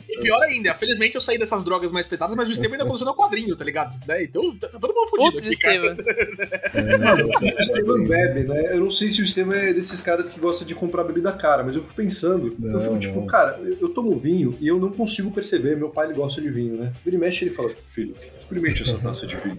[0.09, 3.15] e pior ainda, felizmente eu saí dessas drogas mais pesadas, mas o Estevam ainda coleciona
[3.15, 3.99] quadrinho, tá ligado?
[4.07, 4.23] Né?
[4.25, 5.93] Então tá, tá todo mundo fudido Putz, aqui, cara.
[5.93, 7.19] Estevam.
[7.19, 8.75] É, O Estevam bebe, né?
[8.75, 11.63] Eu não sei se o Estevam é desses caras que gosta de comprar bebida cara,
[11.63, 13.27] mas eu fico pensando, eu Não, fico tipo, não.
[13.27, 15.77] cara, eu, eu tomo vinho e eu não consigo perceber.
[15.77, 16.93] Meu pai ele gosta de vinho, né?
[17.07, 19.59] Ele mexe e ele fala, filho, experimente essa taça de vinho.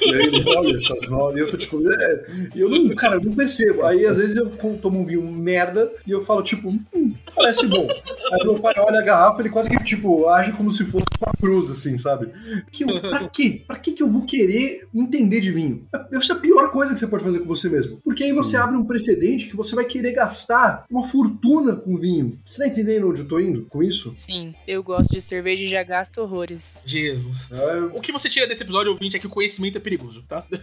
[0.00, 2.26] E aí ele olha essas e eu tô tipo, é.
[2.54, 3.84] E eu não, cara, eu não percebo.
[3.84, 7.88] Aí às vezes eu tomo um vinho merda e eu falo, tipo, hum, parece bom.
[8.32, 11.32] Aí meu pai olha a garrafa, ele quase que, tipo, age como se fosse uma
[11.40, 12.30] cruz, assim, sabe?
[12.70, 13.62] Que, eu- pra quê?
[13.66, 15.86] Pra que, que eu vou querer entender de vinho?
[16.10, 17.98] Deve ser a pior coisa que você pode fazer com você mesmo.
[18.04, 18.36] Porque aí Sim.
[18.36, 22.38] você abre um precedente que você vai querer gastar uma fortuna com vinho.
[22.44, 24.14] Você tá entendendo onde eu tô indo com isso?
[24.16, 26.80] Sim, eu gosto de cerveja e já gasto horrores.
[26.86, 27.48] Jesus.
[27.52, 30.44] Ah, O que você tira desse episódio, ouvinte, é que o conhecimento é perigoso, tá?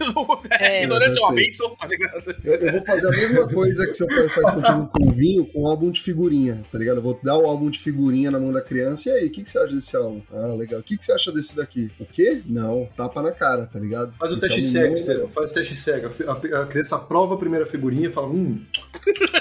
[0.50, 2.34] É, Ignorância é uma benção, tá ligado?
[2.44, 5.62] Eu, eu vou fazer a mesma coisa que seu pai faz contigo com vinho, com
[5.62, 6.96] um álbum de figurinha, tá ligado?
[6.98, 9.42] Eu vou dar o álbum de figurinha na mão da criança, e aí, o que,
[9.42, 10.22] que você acha desse álbum?
[10.32, 10.80] Ah, legal.
[10.80, 11.90] O que, que você acha desse daqui?
[11.98, 12.42] O quê?
[12.46, 14.14] Não, tapa na cara, tá ligado?
[14.16, 15.28] Faz o Esse teste álbum cego, não- Estevão.
[15.28, 16.08] Faz o teste cego.
[16.26, 18.64] A, a criança aprova a primeira figurinha e fala: Hum,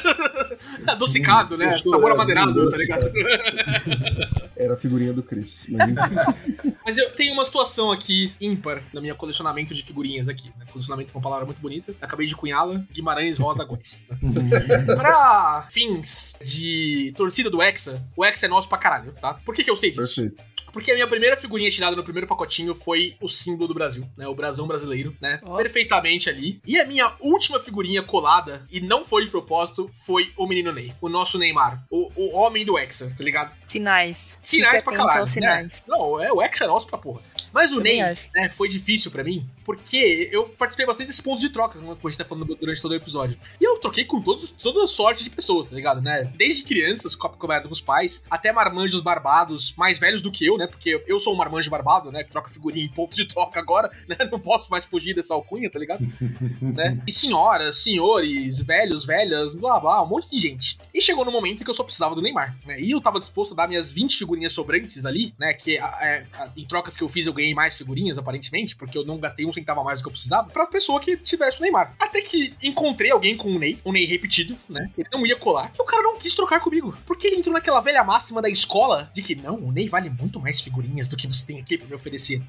[0.88, 1.68] Adocicado, né?
[1.68, 3.12] Gostou, Sabor é, amadeirado, tá ligado?
[4.58, 5.68] Era a figurinha do Chris.
[5.70, 6.76] Mas enfim.
[6.86, 10.52] Mas eu tenho uma situação aqui ímpar no meu colecionamento de figurinhas aqui.
[10.58, 10.66] Né?
[10.72, 11.94] Colecionamento é uma palavra muito bonita.
[12.02, 12.84] Acabei de cunhá-la.
[12.92, 14.06] Guimarães Rosa Góes.
[14.96, 19.34] pra fins de torcida do Hexa, o Hexa é nosso pra caralho, tá?
[19.34, 20.16] Por que, que eu sei disso?
[20.16, 20.55] Perfeito.
[20.76, 24.28] Porque a minha primeira figurinha tirada no primeiro pacotinho foi o símbolo do Brasil, né?
[24.28, 25.40] O brasão brasileiro, né?
[25.42, 25.56] Ó.
[25.56, 26.60] Perfeitamente ali.
[26.66, 30.94] E a minha última figurinha colada, e não foi de propósito, foi o menino Ney.
[31.00, 31.82] O nosso Neymar.
[31.90, 33.56] O, o homem do Hexa, tá ligado?
[33.66, 34.38] Sinais.
[34.42, 35.22] Sinais Fica pra caralho.
[35.22, 35.82] aos sinais.
[35.88, 35.96] Né?
[35.96, 37.22] Não, é, o Hexa é nosso pra porra.
[37.54, 38.24] Mas o Também Ney, acho.
[38.36, 42.10] né, foi difícil pra mim, porque eu participei bastante desses pontos de troca, como a
[42.10, 43.38] gente tá falando durante todo o episódio.
[43.60, 46.32] E eu troquei com todos, toda sorte de pessoas, tá ligado, né?
[46.38, 50.68] Desde crianças, coberta com os pais, até marmanjos barbados, mais velhos do que eu, né?
[50.68, 52.24] Porque eu sou um marmanjo barbado, né?
[52.24, 54.16] Que troca figurinha em pontos de troca agora, né?
[54.32, 56.06] Não posso mais fugir dessa alcunha, tá ligado?
[56.62, 57.02] né?
[57.08, 60.78] E senhoras, senhores, velhos, velhas, blá blá, um monte de gente.
[60.94, 62.80] E chegou no momento em que eu só precisava do Neymar, né?
[62.80, 65.54] E eu tava disposto a dar minhas 20 figurinhas sobrantes ali, né?
[65.54, 69.06] Que é, a- em trocas que eu fiz eu ganhei mais figurinhas, aparentemente, porque eu
[69.06, 71.96] não gastei um centavo mais do que eu precisava, pra pessoa que tivesse o Neymar.
[72.00, 74.90] Até que encontrei alguém com o Ney, um Ney repetido, né?
[74.98, 75.72] Ele não ia colar.
[75.78, 76.96] E o cara não quis trocar comigo.
[77.06, 80.40] Porque ele entrou naquela velha máxima da escola de que não, o Ney vale muito
[80.40, 82.42] mais figurinhas do que você tem aqui pra me oferecer.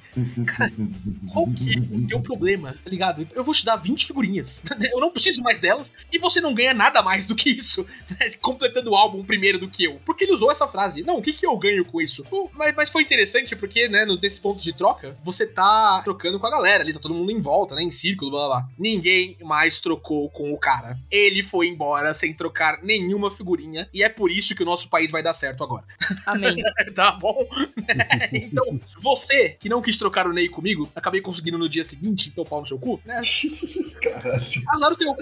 [1.32, 3.28] Qual que é o teu problema, tá ligado?
[3.34, 4.62] Eu vou te dar 20 figurinhas.
[4.92, 5.92] Eu não preciso mais delas.
[6.12, 7.86] E você não ganha nada mais do que isso.
[8.10, 8.30] né?
[8.40, 10.00] Completando o álbum primeiro do que eu.
[10.04, 11.02] Porque ele usou essa frase.
[11.02, 12.24] Não, o que, que eu ganho com isso?
[12.52, 16.50] Mas, mas foi interessante porque, né, nesse ponto de troca, você tá trocando com a
[16.50, 17.82] galera ali, tá todo mundo em volta, né?
[17.82, 18.68] Em círculo, blá blá blá.
[18.78, 20.98] Ninguém mais trocou com o cara.
[21.10, 23.88] Ele foi embora sem trocar nenhuma figurinha.
[23.92, 25.84] E é por isso que o nosso país vai dar certo agora.
[26.26, 26.56] Amém.
[26.94, 27.46] tá bom?
[28.32, 32.44] então, você que não quis trocar o Ney comigo, acabei conseguindo no dia seguinte, então
[32.44, 33.20] pau no seu cu, né?
[34.02, 34.42] Caralho.
[34.68, 35.16] Azar o teu.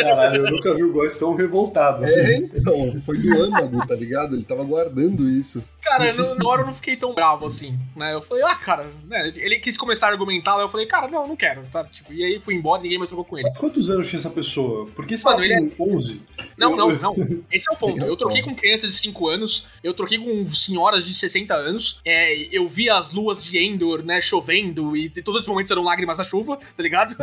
[0.00, 2.20] caralho, eu nunca vi o Góis tão revoltado assim.
[2.20, 4.36] É, então, foi do âmago, tá ligado?
[4.36, 5.64] Ele tava guardando isso.
[5.82, 8.12] Cara, na hora eu não fiquei tão bravo assim, né?
[8.12, 9.32] Eu falei, ah, cara, né?
[9.48, 11.82] Ele quis começar a argumentar, eu falei, cara, não, não quero, tá?
[11.84, 13.48] Tipo, e aí fui embora, ninguém mais trocou com ele.
[13.48, 14.86] Mas quantos anos tinha essa pessoa?
[14.94, 16.22] Porque se Mano, ela tem 11.
[16.56, 17.16] Não, não, não.
[17.50, 18.04] Esse é o ponto.
[18.04, 21.98] É Eu troquei com crianças de 5 anos, eu troquei com senhoras de 60 anos,
[22.04, 26.18] é, eu vi as luas de Endor, né, chovendo, e todos esses momentos eram lágrimas
[26.18, 27.14] da chuva, tá ligado?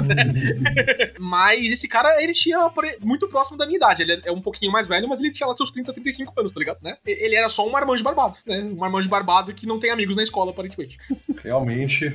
[1.19, 2.71] mas esse cara, ele tinha
[3.01, 4.01] muito próximo da minha idade.
[4.01, 6.59] Ele é um pouquinho mais velho, mas ele tinha lá seus 30, 35 anos, tá
[6.59, 6.79] ligado?
[6.81, 6.97] Né?
[7.05, 8.61] Ele era só um marmanjo barbado, né?
[8.61, 10.97] Um marmanjo barbado que não tem amigos na escola, aparentemente.
[11.43, 12.14] Realmente.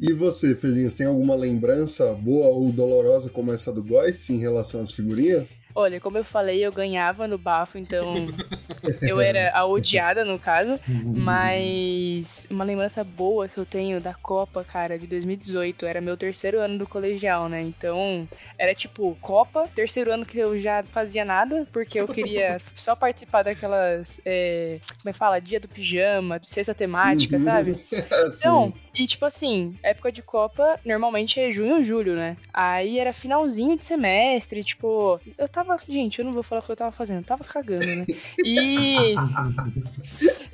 [0.00, 4.80] E você, Fezinhas, tem alguma lembrança boa ou dolorosa como essa do Góis em relação
[4.80, 5.60] às figurinhas?
[5.74, 8.26] Olha, como eu falei, eu ganhava no bafo, então
[9.02, 10.78] eu era a odiada no caso.
[11.14, 16.60] Mas uma lembrança boa que eu tenho da Copa, cara, de 2018, era meu terceiro
[16.60, 17.60] ano do colegial, né?
[17.62, 18.28] Então
[18.58, 23.42] era tipo Copa, terceiro ano que eu já fazia nada, porque eu queria só participar
[23.42, 24.20] daquelas.
[24.24, 25.40] é, como é que fala?
[25.40, 27.42] Dia do pijama, sexta temática, Uhum.
[27.42, 27.76] sabe?
[28.38, 32.36] Então, e tipo assim, época de Copa normalmente é junho julho, né?
[32.52, 36.72] Aí era finalzinho de semestre, tipo, eu tava, gente, eu não vou falar o que
[36.72, 38.06] eu tava fazendo, eu tava cagando, né?
[38.44, 39.14] E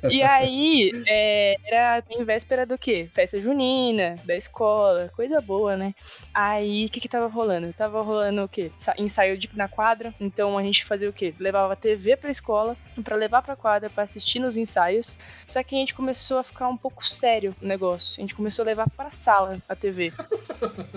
[0.09, 3.07] e aí é, era em véspera do quê?
[3.13, 5.93] Festa junina, da escola, coisa boa, né?
[6.33, 7.73] Aí o que que tava rolando?
[7.73, 8.71] Tava rolando o quê?
[8.75, 11.33] Sa- Ensaio de, na quadra, então a gente fazia o quê?
[11.39, 15.17] Levava TV pra escola, pra levar pra quadra pra assistir nos ensaios.
[15.47, 18.19] Só que a gente começou a ficar um pouco sério o negócio.
[18.19, 20.11] A gente começou a levar pra sala a TV.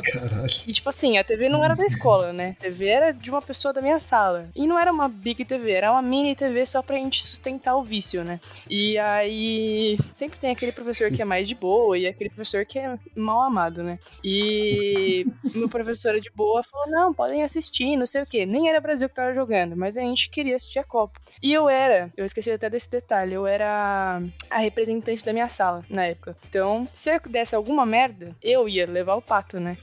[0.04, 0.48] caralho.
[0.66, 2.56] E tipo assim, a TV não era da escola, né?
[2.58, 4.48] A TV era de uma pessoa da minha sala.
[4.54, 7.82] E não era uma big TV, era uma mini TV só pra gente sustentar o
[7.82, 8.40] vício, né?
[8.68, 12.78] E aí sempre tem aquele professor que é mais de boa e aquele professor que
[12.78, 13.98] é mal amado, né?
[14.22, 18.46] E meu professora de boa falou: não, podem assistir, não sei o quê.
[18.46, 21.20] Nem era Brasil que tava jogando, mas a gente queria assistir a Copa.
[21.42, 24.20] E eu era, eu esqueci até desse detalhe, eu era
[24.50, 26.36] a representante da minha sala na época.
[26.48, 29.76] Então, se eu desse alguma merda, eu ia levar o pato, né?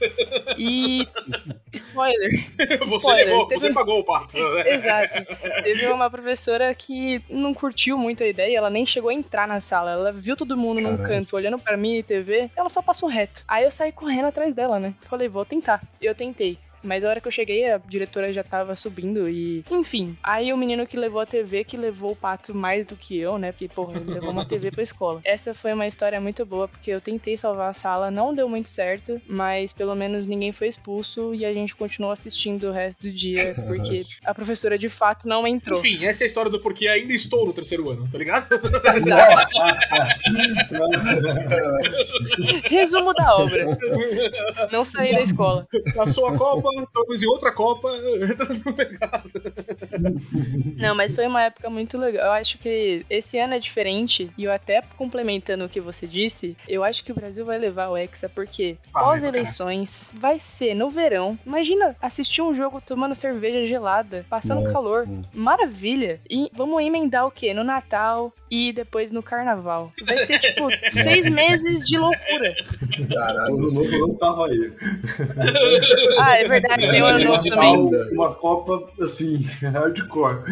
[0.56, 1.06] E.
[1.72, 2.30] Spoiler.
[2.86, 4.36] Você Spoiler, levou, teve- você pagou o pato.
[4.66, 5.18] Exato.
[5.62, 9.60] Teve uma professora que não curtiu muito a ideia, ela nem chegou a entrar na
[9.60, 9.90] sala.
[9.92, 13.42] Ela viu todo mundo num canto olhando pra mim e TV, ela só passou reto.
[13.46, 14.94] Aí eu saí correndo atrás dela, né?
[15.08, 15.82] Falei, vou tentar.
[16.00, 16.58] Eu tentei.
[16.82, 19.64] Mas a hora que eu cheguei, a diretora já tava subindo e.
[19.70, 20.16] Enfim.
[20.22, 23.38] Aí o menino que levou a TV, que levou o pato mais do que eu,
[23.38, 23.52] né?
[23.52, 25.20] Porque, porra, ele levou uma TV pra escola.
[25.24, 28.68] Essa foi uma história muito boa, porque eu tentei salvar a sala, não deu muito
[28.68, 33.10] certo, mas pelo menos ninguém foi expulso e a gente continuou assistindo o resto do
[33.10, 35.78] dia, porque a professora de fato não entrou.
[35.78, 38.46] Enfim, essa é a história do porquê ainda estou no terceiro ano, tá ligado?
[42.64, 43.78] Resumo da obra.
[44.70, 45.66] Não saí da escola.
[45.94, 47.90] Passou a Copa, estamos em outra Copa.
[50.76, 52.26] Não, mas foi uma época muito legal.
[52.26, 56.56] Eu acho que esse ano é diferente, e eu até complementando o que você disse,
[56.68, 61.38] eu acho que o Brasil vai levar o Hexa, porque pós-eleições vai ser no verão.
[61.46, 65.06] Imagina assistir um jogo tomando cerveja gelada, passando calor.
[65.34, 66.20] Maravilha!
[66.28, 67.52] E vamos emendar o quê?
[67.54, 69.92] No Natal e depois no Carnaval.
[70.04, 72.54] Vai ser tipo seis meses de loucura.
[73.12, 74.72] Caralho, novo eu não tava aí.
[76.18, 77.76] Ah, é verdade, tem o ano novo também.
[78.12, 80.42] Uma Copa, assim, hardcore.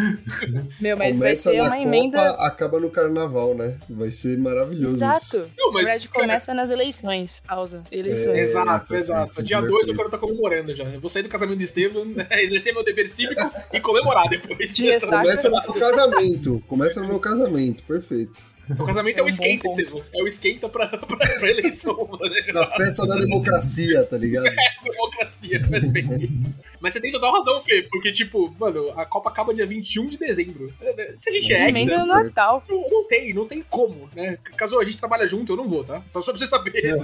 [0.80, 2.30] Meu, mas vai Começa ser na uma emenda.
[2.30, 3.78] Copa, acaba no carnaval, né?
[3.88, 5.36] Vai ser maravilhoso isso.
[5.36, 5.50] Exato.
[5.56, 7.42] Não, O mas, Brad cara, começa nas eleições.
[7.46, 7.82] Pausa.
[7.90, 8.36] Eleições.
[8.36, 9.42] É, Exato, perfeito, exato.
[9.42, 9.78] Dia perfeito.
[9.78, 10.84] 2 eu quero estar comemorando já.
[10.84, 13.42] Eu vou sair do casamento de Estevam, exercer meu dever cívico
[13.72, 14.74] e comemorar depois.
[14.76, 15.22] De ressaca.
[15.22, 16.64] Começa no meu casamento.
[16.66, 18.53] Começa no meu casamento, perfeito.
[18.70, 19.68] O casamento é, É o um bom esquenta.
[19.68, 20.04] Estevam.
[20.14, 22.34] É o esquenta pra, pra, pra eleição, mano.
[22.52, 24.44] Na festa da democracia, tá ligado?
[24.84, 26.32] Democracia, perfeito.
[26.80, 30.18] Mas você tem total razão, Fê, porque, tipo, mano, a Copa acaba dia 21 de
[30.18, 30.72] dezembro.
[31.16, 32.62] Se a gente é exa, Emenda no Natal.
[32.68, 34.38] não, não tem, não tem como, né?
[34.56, 36.02] Caso a gente trabalha junto, eu não vou, tá?
[36.10, 36.84] Só, só pra você saber.
[36.84, 37.00] Eu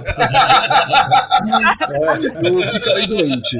[2.73, 3.57] ficarei doente.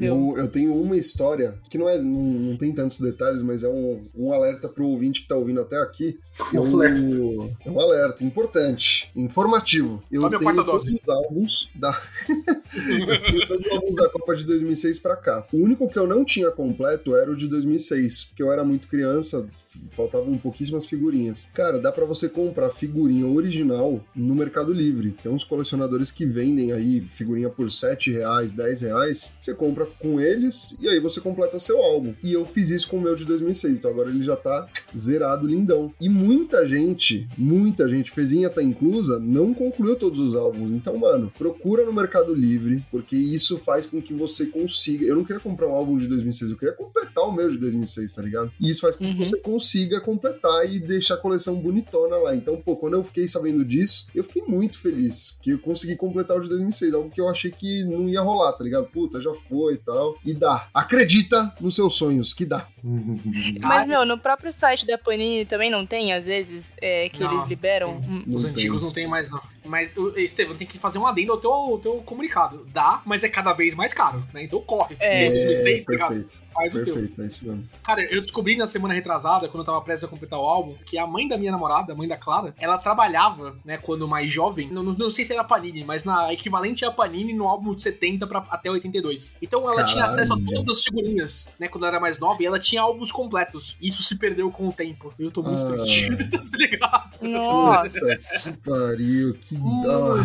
[0.00, 3.68] Eu, eu tenho uma história que não é, não, não tem tantos detalhes, mas é
[3.68, 6.18] um, um alerta pro ouvinte que tá ouvindo até aqui.
[6.52, 10.02] Eu, Um é um alerta importante, informativo.
[10.10, 11.98] Eu tenho todos os álbuns da
[12.28, 15.46] eu tenho todos os álbuns da Copa de 2006 pra cá.
[15.52, 18.86] O único que eu não tinha completo era o de 2006, porque eu era muito
[18.86, 19.46] criança,
[19.90, 21.50] faltavam pouquíssimas figurinhas.
[21.54, 25.16] Cara, dá pra você comprar figurinha original no Mercado Livre.
[25.22, 29.36] Tem uns colecionadores que vendem aí figurinha por 7 reais, 10 reais.
[29.40, 32.14] Você compra com eles e aí você completa seu álbum.
[32.22, 35.46] E eu fiz isso com o meu de 2006, então agora ele já tá zerado,
[35.46, 35.92] lindão.
[36.00, 40.70] E muita gente, muita gente, Fezinha tá inclusa, não concluiu todos os álbuns.
[40.72, 45.04] Então, mano, procura no Mercado Livre, porque isso faz com que você consiga.
[45.06, 48.12] Eu não queria comprar um álbum de 2006, eu queria completar o meu de 2006,
[48.12, 48.50] tá ligado?
[48.60, 49.24] E isso faz com que Uhum.
[49.26, 52.34] você consiga completar e deixar a coleção bonitona lá.
[52.34, 56.36] Então, pô, quando eu fiquei sabendo disso, eu fiquei muito feliz, porque eu consegui completar
[56.36, 58.86] o de 2006, algo que eu achei que não ia rolar, tá ligado?
[58.86, 60.16] Puta, já foi e tal.
[60.24, 60.68] E dá.
[60.72, 62.66] Acredita nos seus sonhos, que dá.
[63.60, 67.32] Mas, meu, no próprio site da Panini também não tem, às vezes, é, que Não.
[67.32, 67.96] eles liberam.
[67.98, 68.52] um- Não Os tem.
[68.52, 69.40] antigos não tem mais, não.
[69.64, 72.66] Mas, o- Estevam, tem que fazer um adendo ao teu, ao teu comunicado.
[72.72, 74.44] Dá, mas é cada vez mais caro, né?
[74.44, 74.96] Então corre.
[75.00, 75.28] É.
[75.30, 76.08] 2006, tá ligado?
[76.08, 76.45] perfeito.
[76.56, 76.94] Faz o teu.
[76.94, 77.64] Perfeito, é isso mesmo.
[77.84, 80.98] Cara, eu descobri na semana retrasada, quando eu tava prestes a completar o álbum, que
[80.98, 84.68] a mãe da minha namorada, a mãe da Clara, ela trabalhava, né, quando mais jovem,
[84.70, 88.26] não, não, sei se era Panini, mas na equivalente a Panini no álbum de 70
[88.26, 89.36] pra, até 82.
[89.42, 90.12] Então ela tinha Caralho.
[90.12, 93.12] acesso a todas as figurinhas, né, quando ela era mais nova, e ela tinha álbuns
[93.12, 93.76] completos.
[93.80, 95.12] Isso se perdeu com o tempo.
[95.18, 95.72] Eu tô muito Ah.
[95.76, 97.18] triste, tá ligado?
[97.22, 98.50] Nossa.
[98.50, 100.16] Que pariu, que dó.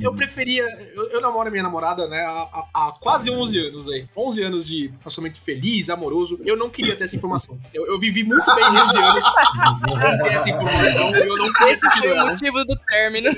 [0.00, 0.62] Eu preferia.
[0.94, 4.08] Eu, eu namoro a minha namorada, né, há, há- há quase 11 anos aí.
[4.16, 6.38] 11 anos de relacionamento feliz, amoroso.
[6.44, 7.58] Eu não queria ter essa informação.
[7.72, 9.24] Eu, eu vivi muito bem 11 anos
[9.84, 13.30] sem ter essa informação e eu não queria Esse foi o motivo do término.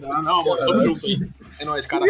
[0.00, 1.20] Não, não, amor, tamo junto aí.
[1.60, 2.04] É nóis, cara.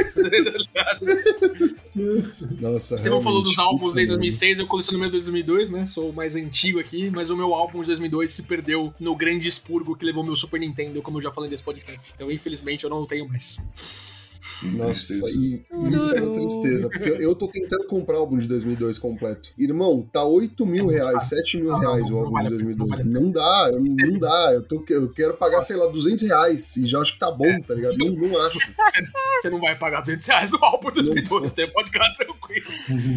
[2.61, 4.13] Nossa, Você não falou dos álbuns de merda.
[4.15, 5.87] 2006, eu coleciono meu de 2002, né?
[5.87, 9.49] Sou o mais antigo aqui, mas o meu álbum de 2002 se perdeu no grande
[9.49, 12.13] expurgo que levou meu Super Nintendo, como eu já falei nesse podcast.
[12.15, 13.59] Então, infelizmente, eu não tenho mais.
[14.63, 18.47] Nossa, e e isso é uma tristeza, porque eu tô tentando comprar o álbum de
[18.49, 19.51] 2002 completo.
[19.57, 23.05] Irmão, tá 8 mil reais, 7 mil reais não, o álbum de a pena, 2002.
[23.05, 24.51] não Não dá, eu, não dá.
[24.55, 27.61] Eu, tô, eu quero pagar, sei lá, 200 reais e já acho que tá bom,
[27.61, 27.97] tá ligado?
[27.99, 28.59] Não, não acho.
[29.41, 32.67] Você não vai pagar 200 reais no álbum de 2002, você pode ficar tranquilo.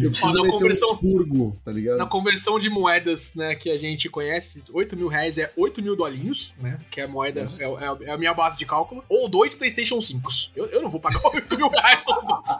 [0.02, 1.98] Eu preciso na meter um conversão- expurgo, tá ligado?
[1.98, 5.96] Na conversão de moedas, né, que a gente conhece, 8 mil reais é 8 mil
[5.96, 6.78] dolinhos, né?
[6.90, 7.84] Que é a moeda, Nossa.
[7.84, 9.02] é, é- é a minha base de cálculo.
[9.08, 10.30] Ou dois PlayStation 5.
[10.54, 12.02] Eu, eu não vou pagar 8 mil reais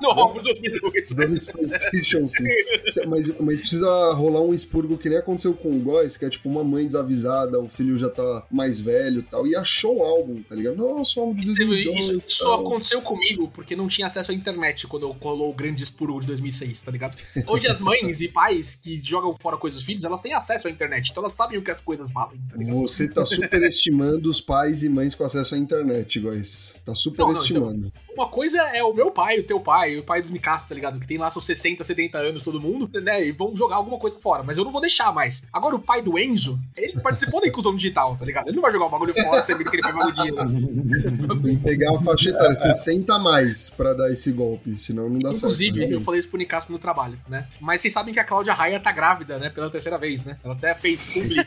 [0.00, 1.08] no álbum de 2002.
[1.10, 3.08] Dois PlayStation 5.
[3.08, 6.48] Mas, mas precisa rolar um expurgo que nem aconteceu com o Góis, que é tipo
[6.48, 10.42] uma mãe desavisada, o filho já tá mais velho e tal, e achou um álbum,
[10.42, 10.76] tá ligado?
[10.76, 14.30] Nossa, um álbum de Isso, 2002 isso e só aconteceu comigo porque não tinha acesso
[14.30, 16.72] à internet quando eu colou o grande expurgo de 2006.
[16.72, 17.16] vocês, tá ligado?
[17.46, 20.70] Hoje as mães e pais que jogam fora coisas dos filhos, elas têm acesso à
[20.70, 22.80] internet, então elas sabem o que as coisas valem, tá ligado?
[22.80, 26.80] Você tá superestimando os pais e mães com acesso à internet, guys.
[26.84, 27.92] Tá superestimando.
[28.14, 30.98] Uma coisa é o meu pai, o teu pai, o pai do Nicasso, tá ligado?
[30.98, 33.24] Que tem lá seus 60, 70 anos, todo mundo, né?
[33.24, 34.42] E vão jogar alguma coisa fora.
[34.42, 35.48] Mas eu não vou deixar mais.
[35.52, 38.48] Agora, o pai do Enzo, ele participou da inclusão digital, tá ligado?
[38.48, 41.42] Ele não vai jogar o bagulho fora sabendo que ele pegou o dinheiro.
[41.42, 45.18] Tem que pegar a faixa etária 60 a mais pra dar esse golpe, senão não
[45.18, 45.92] dá Inclusive, certo.
[45.92, 47.46] eu falei isso pro Nicasso no trabalho, né?
[47.60, 49.50] Mas vocês sabem que a Cláudia Raia tá grávida, né?
[49.50, 50.38] Pela terceira vez, né?
[50.44, 51.46] Ela até fez publi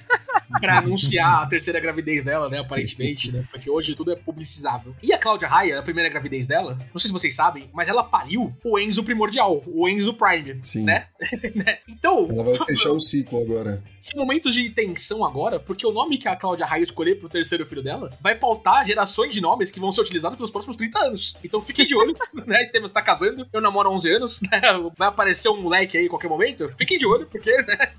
[0.60, 2.60] pra anunciar a terceira gravidez dela, né?
[2.60, 3.46] Aparentemente, né?
[3.52, 4.96] Porque hoje tudo é publicizável.
[5.02, 8.04] E a Cláudia Raia, a primeira gravidez dela, não sei se vocês sabem, mas ela
[8.04, 10.84] pariu o Enzo primordial, o Enzo Prime, Sim.
[10.84, 11.08] né?
[11.56, 11.78] Né?
[11.88, 13.82] Então, Ela vai fechar um ciclo agora.
[14.00, 17.66] são momentos de tensão agora, porque o nome que a Cláudia Raia escolher pro terceiro
[17.66, 21.38] filho dela vai pautar gerações de nomes que vão ser utilizados pelos próximos 30 anos.
[21.44, 22.14] Então fiquem de olho,
[22.46, 22.62] né?
[22.62, 24.62] Estevam está casando, eu namoro há 11 anos, né?
[24.98, 26.68] Vai aparecer um moleque aí em qualquer momento.
[26.78, 27.90] Fiquem de olho, porque, né?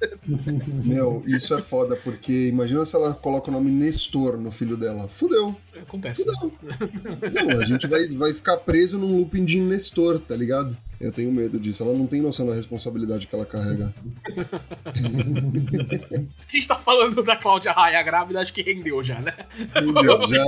[0.84, 5.08] Meu, isso é foda, porque imagina se ela coloca o nome Nestor no filho dela.
[5.08, 5.54] Fudeu.
[5.80, 6.24] Acontece.
[6.24, 6.52] Fudeu.
[7.32, 10.76] Não, a gente vai, vai ficar preso num looping de Nestor, tá ligado?
[11.00, 11.82] Eu tenho medo disso.
[11.82, 13.92] Ela não tem noção da responsabilidade que ela carrega.
[16.48, 19.34] A gente tá falando da Cláudia Raia grávida, acho que rendeu já, né?
[19.58, 20.28] Entendeu?
[20.28, 20.44] Já,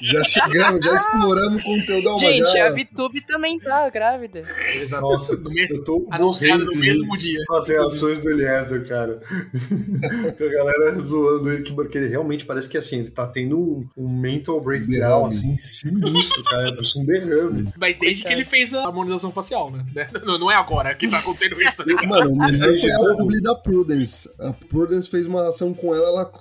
[0.00, 2.68] já chegamos, já exploramos o conteúdo da Gente, já...
[2.68, 4.42] a VTube também tá grávida.
[4.74, 5.02] Exato.
[5.02, 7.40] Nossa, No mesmo- eu tô anunciado no mesmo dia.
[7.50, 9.20] as reações do Eliezer, cara.
[10.40, 13.86] a galera zoando ele, que- porque ele realmente parece que assim, ele tá tendo um,
[13.96, 15.28] um mental breakdown, Derrame.
[15.28, 16.70] assim, sinistro, cara.
[16.70, 17.72] Parece um derrame.
[17.76, 19.84] Mas desde que ele fez a harmonização facial, né?
[20.24, 22.08] Não, não é agora que tá acontecendo isso, ligado?
[22.08, 24.32] Mano, o melhor foi a publi da Prudence.
[24.38, 26.32] A Prudence fez uma ação com ela, ela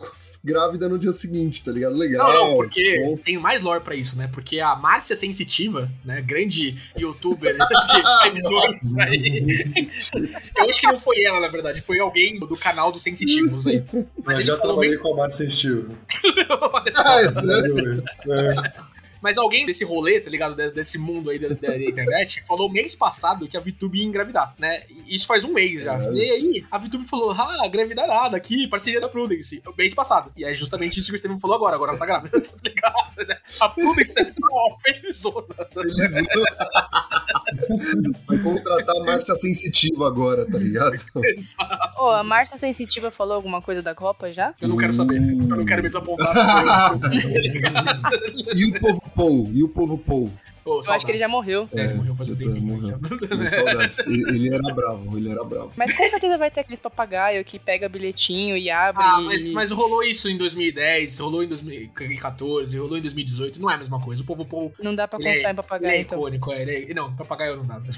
[0.44, 1.96] grávida no dia seguinte, tá ligado?
[1.96, 2.32] Legal.
[2.32, 3.18] Não, não, porque bom.
[3.18, 4.30] tem mais lore pra isso, né?
[4.32, 6.22] Porque a Márcia Sensitiva, né?
[6.22, 7.60] Grande youtuber de
[9.02, 9.90] aí.
[10.56, 13.84] Eu acho que não foi ela, na verdade, foi alguém do canal dos Sensitivos aí.
[14.24, 15.00] Mas eu ele já falou trabalhei bem.
[15.02, 15.90] com a Márcia Sensitiva.
[16.96, 18.04] Ah, é sério?
[18.28, 18.89] É.
[19.22, 20.56] Mas alguém desse rolê, tá ligado?
[20.56, 24.54] De- Desse mundo aí da, da internet, falou mês passado que a VTube ia engravidar,
[24.58, 24.84] né?
[25.08, 25.98] Isso faz um mês já.
[25.98, 26.16] Caralho.
[26.18, 29.62] E aí, a VTube falou: ah, engravidar nada aqui, parceria da Prudence.
[29.78, 30.32] Mês passado.
[30.38, 31.76] E é justamente isso que o Steven falou agora.
[31.76, 33.28] Agora ela tá grávida, tá ligado?
[33.28, 33.38] né?
[33.60, 34.26] A Prudence tá
[34.84, 35.48] felizona.
[35.78, 36.24] Eles...
[38.28, 40.96] Vai contratar a Márcia Sensitiva agora, tá ligado?
[41.98, 44.54] Ô, a Márcia Sensitiva falou alguma coisa da Copa já?
[44.62, 45.18] Eu não quero saber.
[45.18, 46.30] Eu não quero me desapontar.
[48.56, 49.50] E o povo Paul?
[49.54, 50.32] E o povo Paul?
[50.64, 51.68] Pô, Eu acho que ele já morreu.
[51.74, 52.66] É, ele morreu faz um já tá, tempinho.
[52.68, 53.00] morreu.
[53.30, 53.36] já.
[53.36, 54.08] Minhas saudades.
[54.08, 55.72] Ele ele era bravo, ele era bravo.
[55.76, 59.02] Mas com certeza vai ter aqueles papagaio que pega bilhetinho e abre.
[59.04, 63.72] Ah, e- mas, mas rolou isso em 2010, rolou em 2014, rolou em 2018, não
[63.72, 64.22] é a mesma coisa.
[64.22, 66.18] O povo Paul Não dá pra Ele é- confiar em ele papagaio, é então.
[66.20, 67.82] icônico, é, ele é- Não, papagaio não dá.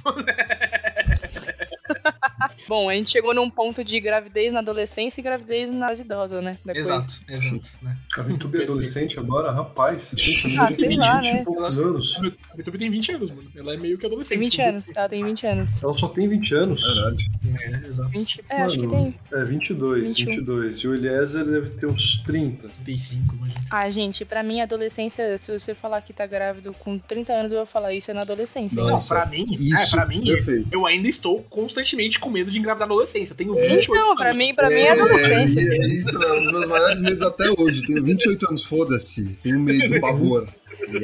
[2.68, 6.42] Bom, a gente chegou num ponto de gravidez na adolescência e gravidez na fase idosa,
[6.42, 6.58] né?
[6.66, 6.80] Da coisa.
[6.96, 7.70] exato, exato.
[7.82, 7.98] Né?
[8.18, 10.12] A VTube é adolescente agora, rapaz.
[10.18, 11.42] Gente, Ah, tem sei 20 lá, né?
[11.42, 12.18] e poucos anos.
[12.54, 13.50] A YouTube tem 20 anos, mano.
[13.56, 14.38] Ela é meio que adolescente.
[14.40, 15.84] Tem 20 anos, ela tem 20 anos.
[15.84, 16.96] Ela só tem 20 anos.
[16.96, 17.18] Caralho.
[17.60, 18.10] É, exato.
[18.10, 19.16] 20, é, acho que tem.
[19.34, 20.26] É, 22, 21.
[20.32, 20.80] 22.
[20.80, 22.68] E o Eliezer deve ter uns 30.
[22.70, 23.62] 35, imagina.
[23.70, 27.58] Ah, gente, pra mim, adolescência, se você falar que tá grávido com 30 anos, eu
[27.60, 28.80] vou falar isso é na adolescência.
[28.80, 28.86] hein?
[28.86, 30.68] Não, Nossa, pra mim, Isso, é, pra mim, perfeito.
[30.72, 33.36] eu ainda estou constantemente com medo de engravidar na adolescência.
[33.36, 34.38] Tenho 28 Então, pra anos.
[34.38, 35.62] mim, pra mim é adolescência.
[35.62, 37.84] É, isso é um dos meus maiores medos até hoje.
[37.86, 39.38] Tenho 28 anos, foda-se.
[39.44, 40.48] Tenho medo, pavor.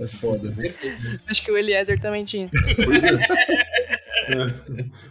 [0.00, 0.54] É foda.
[1.28, 2.48] Acho que o Eliezer também tinha.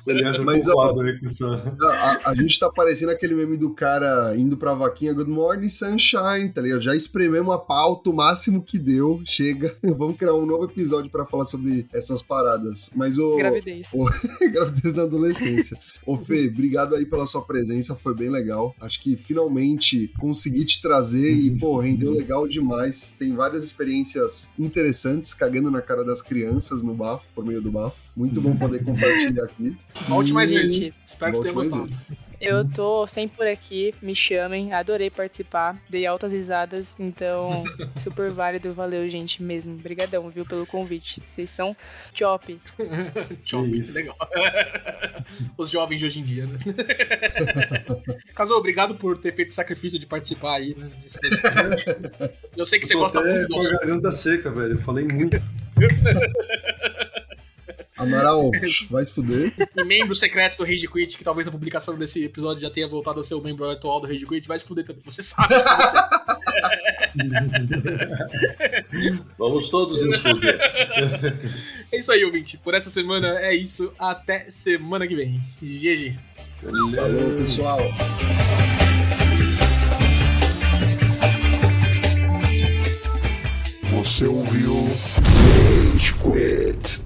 [0.05, 1.47] O Eliezer Mas, culpado aí com essa.
[1.81, 5.67] A, a- a gente tá parecendo aquele meme do cara indo pra vaquinha Good Morning
[5.69, 6.81] Sunshine, tá ligado?
[6.81, 9.21] Já esprememos a pauta o máximo que deu.
[9.25, 12.91] Chega, vamos criar um novo episódio pra falar sobre essas paradas.
[12.95, 13.37] Mas o.
[13.37, 13.91] Gravidez.
[14.51, 15.77] Gravidez na adolescência.
[16.05, 18.75] Ô Fê, obrigado aí pela sua presença, foi bem legal.
[18.81, 23.15] Acho que finalmente consegui te trazer e, pô, rendeu legal demais.
[23.17, 27.97] Tem várias experiências interessantes cagando na cara das crianças no bafo, por meio do bafo.
[28.15, 29.04] Muito bom poder compartilhar
[29.43, 29.77] aqui.
[30.07, 30.75] Volte mais E- vezes.
[30.75, 32.19] Gente, Espero que você tenha Volte mais gostado.
[32.41, 37.63] eu tô sempre por aqui, me chamem, adorei participar, dei altas risadas, então
[37.97, 41.21] super válido, valeu gente mesmo, brigadão, viu, pelo convite.
[41.25, 41.75] Vocês são
[42.17, 42.59] top.
[43.45, 43.93] Chop, isso.
[43.95, 44.17] legal.
[45.57, 46.59] Os jovens de hoje em dia, né?
[48.35, 50.89] Caso, obrigado por ter feito o sacrifício de participar aí, né?
[51.01, 51.93] Nesse- nesse-
[52.55, 53.71] Eu sei que você gosta muito do assunto.
[53.79, 54.73] garganta seca, velho.
[54.73, 55.37] Eu falei muito.
[57.97, 58.51] Amaral,
[58.91, 59.53] vai se fuder.
[59.77, 63.21] O membro secreto do Rage Quit, que talvez a publicação desse episódio já tenha voltado
[63.21, 65.53] a ser o membro atual do Rage Quit, vai se fuder também, você sabe.
[65.53, 65.63] Você.
[69.37, 70.59] Vamos todos nos fuder.
[71.91, 72.57] É isso aí, ouvinte.
[72.57, 73.93] Por essa semana é isso.
[73.97, 75.41] Até semana que vem.
[75.61, 76.17] GG.
[76.61, 77.79] Falou, pessoal.
[83.83, 84.75] Você ouviu
[85.93, 87.01] Rage Quit.